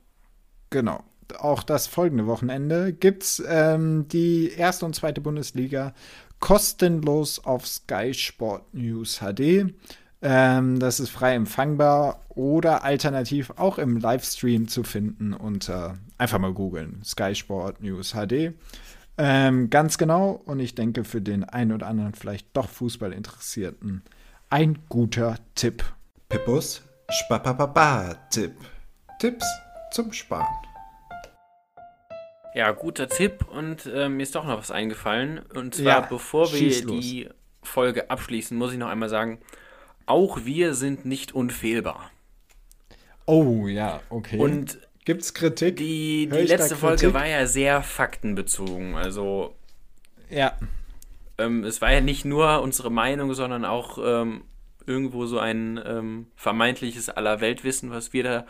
genau, 0.71 1.05
auch 1.39 1.63
das 1.65 1.89
folgende 1.89 2.27
Wochenende 2.27 2.95
gibt 2.95 3.25
es 3.25 3.43
ähm, 3.47 4.09
die 4.09 4.53
erste 4.53 4.87
und 4.87 4.97
zweite 4.97 5.21
Bundesliga 5.21 5.93
kostenlos 6.41 7.45
auf 7.45 7.67
Sky 7.67 8.15
Sport 8.15 8.73
News 8.73 9.21
HD. 9.21 9.75
Ähm, 10.23 10.79
das 10.79 11.01
ist 11.01 11.11
frei 11.11 11.35
empfangbar 11.35 12.21
oder 12.29 12.85
alternativ 12.85 13.53
auch 13.57 13.79
im 13.79 13.99
Livestream 13.99 14.69
zu 14.69 14.83
finden 14.83 15.35
unter 15.35 15.99
einfach 16.19 16.39
mal 16.39 16.53
googeln 16.53 17.03
Sky 17.05 17.35
Sport 17.35 17.83
News 17.83 18.15
HD. 18.15 18.55
Ähm, 19.19 19.71
ganz 19.71 19.99
genau 19.99 20.43
und 20.45 20.61
ich 20.61 20.75
denke 20.75 21.05
für 21.05 21.21
den 21.21 21.45
einen 21.45 21.73
oder 21.73 21.87
anderen 21.87 22.15
vielleicht 22.15 22.57
doch 22.57 22.69
Fußballinteressierten 22.69 24.03
ein 24.51 24.79
guter 24.89 25.37
Tipp. 25.55 25.85
Pippus 26.29 26.83
Spapapapa-Tipp. 27.09 28.53
Tipps 29.19 29.47
zum 29.93 30.13
Sparen. 30.13 30.47
Ja, 32.55 32.71
guter 32.73 33.09
Tipp 33.09 33.45
und 33.51 33.89
ähm, 33.93 34.17
mir 34.17 34.23
ist 34.23 34.35
doch 34.35 34.45
noch 34.45 34.59
was 34.59 34.71
eingefallen. 34.71 35.41
Und 35.55 35.75
zwar, 35.75 35.85
Ja, 35.85 36.01
bevor 36.01 36.53
wir 36.53 36.87
die 36.87 37.29
Folge 37.63 38.11
abschließen, 38.11 38.57
muss 38.57 38.73
ich 38.73 38.79
noch 38.79 38.89
einmal 38.89 39.09
sagen, 39.09 39.39
auch 40.07 40.45
wir 40.45 40.75
sind 40.75 41.05
nicht 41.05 41.35
unfehlbar. 41.35 42.11
Oh 43.27 43.67
ja, 43.67 44.01
okay. 44.09 44.39
Und 44.39 44.79
gibt's 45.05 45.35
Kritik? 45.35 45.77
die, 45.77 46.29
die 46.29 46.39
letzte 46.43 46.77
Folge 46.77 47.13
war 47.13 47.27
ja 47.27 47.47
sehr 47.47 47.83
faktenbezogen. 47.83 48.95
Also 48.95 49.55
ja, 50.31 50.53
ähm, 51.39 51.65
es 51.65 51.81
war 51.81 51.93
ja 51.93 52.01
nicht 52.01 52.25
nur 52.25 52.63
unsere 52.63 52.91
Meinung, 52.91 53.35
sondern 53.35 53.65
auch 53.65 53.99
ähm, 54.03 54.43
irgendwo 54.87 55.27
so 55.27 55.39
ein 55.39 55.81
ähm, 55.85 56.27
vermeintliches 56.37 57.09
Allerweltwissen, 57.09 57.91
was 57.91 58.13
wir 58.13 58.23
da 58.23 58.47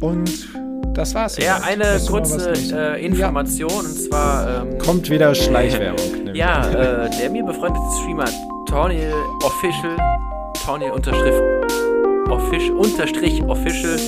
Und 0.00 0.48
das 0.94 1.14
war's. 1.14 1.38
Ja, 1.38 1.60
eine 1.64 2.00
kurze 2.06 2.52
äh, 2.74 3.04
Information 3.04 3.70
ja. 3.70 3.78
und 3.78 3.94
zwar. 3.94 4.62
Ähm, 4.62 4.78
Kommt 4.78 5.08
wieder 5.08 5.34
Schleichwerbung. 5.36 6.34
ja, 6.34 6.68
äh, 7.06 7.10
der 7.10 7.30
mir 7.30 7.44
befreundete 7.44 7.84
Streamer 8.00 8.24
Tony 8.66 9.00
Official, 9.44 9.96
Tony 10.64 10.90
Unterstrich 10.90 11.34
Official, 12.28 12.76
Unterstrich 12.76 13.42
Official 13.44 13.98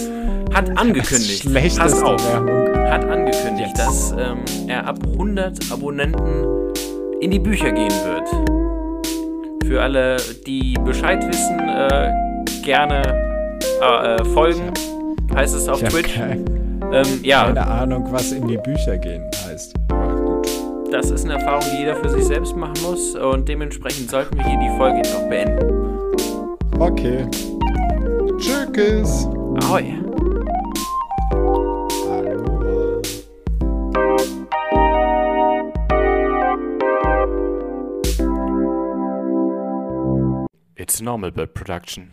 hat 0.55 0.79
angekündigt, 0.79 1.53
pass 1.77 2.03
auf, 2.03 2.23
hat 2.33 3.05
angekündigt, 3.05 3.77
Jetzt. 3.77 3.79
dass 3.79 4.13
ähm, 4.13 4.39
er 4.69 4.87
ab 4.87 4.99
100 5.13 5.73
Abonnenten 5.73 6.45
in 7.21 7.31
die 7.31 7.39
Bücher 7.39 7.73
gehen 7.73 7.91
wird. 7.91 8.29
Für 9.67 9.83
alle, 9.83 10.17
die 10.47 10.75
Bescheid 10.85 11.27
wissen, 11.27 11.59
äh, 11.59 12.13
gerne 12.63 13.03
äh, 13.83 14.15
äh 14.15 14.25
folgen, 14.27 14.73
heißt 15.35 15.55
es 15.57 15.69
auf 15.69 15.83
Twitch. 15.83 16.15
Kein, 16.15 16.45
ähm, 16.93 17.21
ja. 17.23 17.47
Keine 17.47 17.67
Ahnung, 17.67 18.07
was 18.11 18.31
in 18.33 18.47
die 18.47 18.59
Bücher 18.59 18.97
gehen 18.99 19.25
heißt. 19.47 19.75
Das 20.91 21.11
ist 21.11 21.25
eine 21.25 21.35
Erfahrung, 21.35 21.65
die 21.73 21.79
jeder 21.79 21.97
für 21.97 22.11
sich 22.11 22.25
selbst 22.25 22.55
machen 22.55 22.81
muss 22.83 23.17
und 23.17 23.49
dementsprechend 23.49 24.11
sollten 24.11 24.37
wir 24.37 24.45
hier 24.45 24.61
die 24.61 24.77
Folge 24.77 24.99
jetzt 24.99 25.17
auch 25.17 25.29
beenden. 25.29 25.99
Okay. 26.79 27.27
Tschüss. 28.39 29.27
Ahoi. 29.65 30.04
It's 40.85 41.01
normal 41.01 41.30
bird 41.30 41.55
production. 41.55 42.12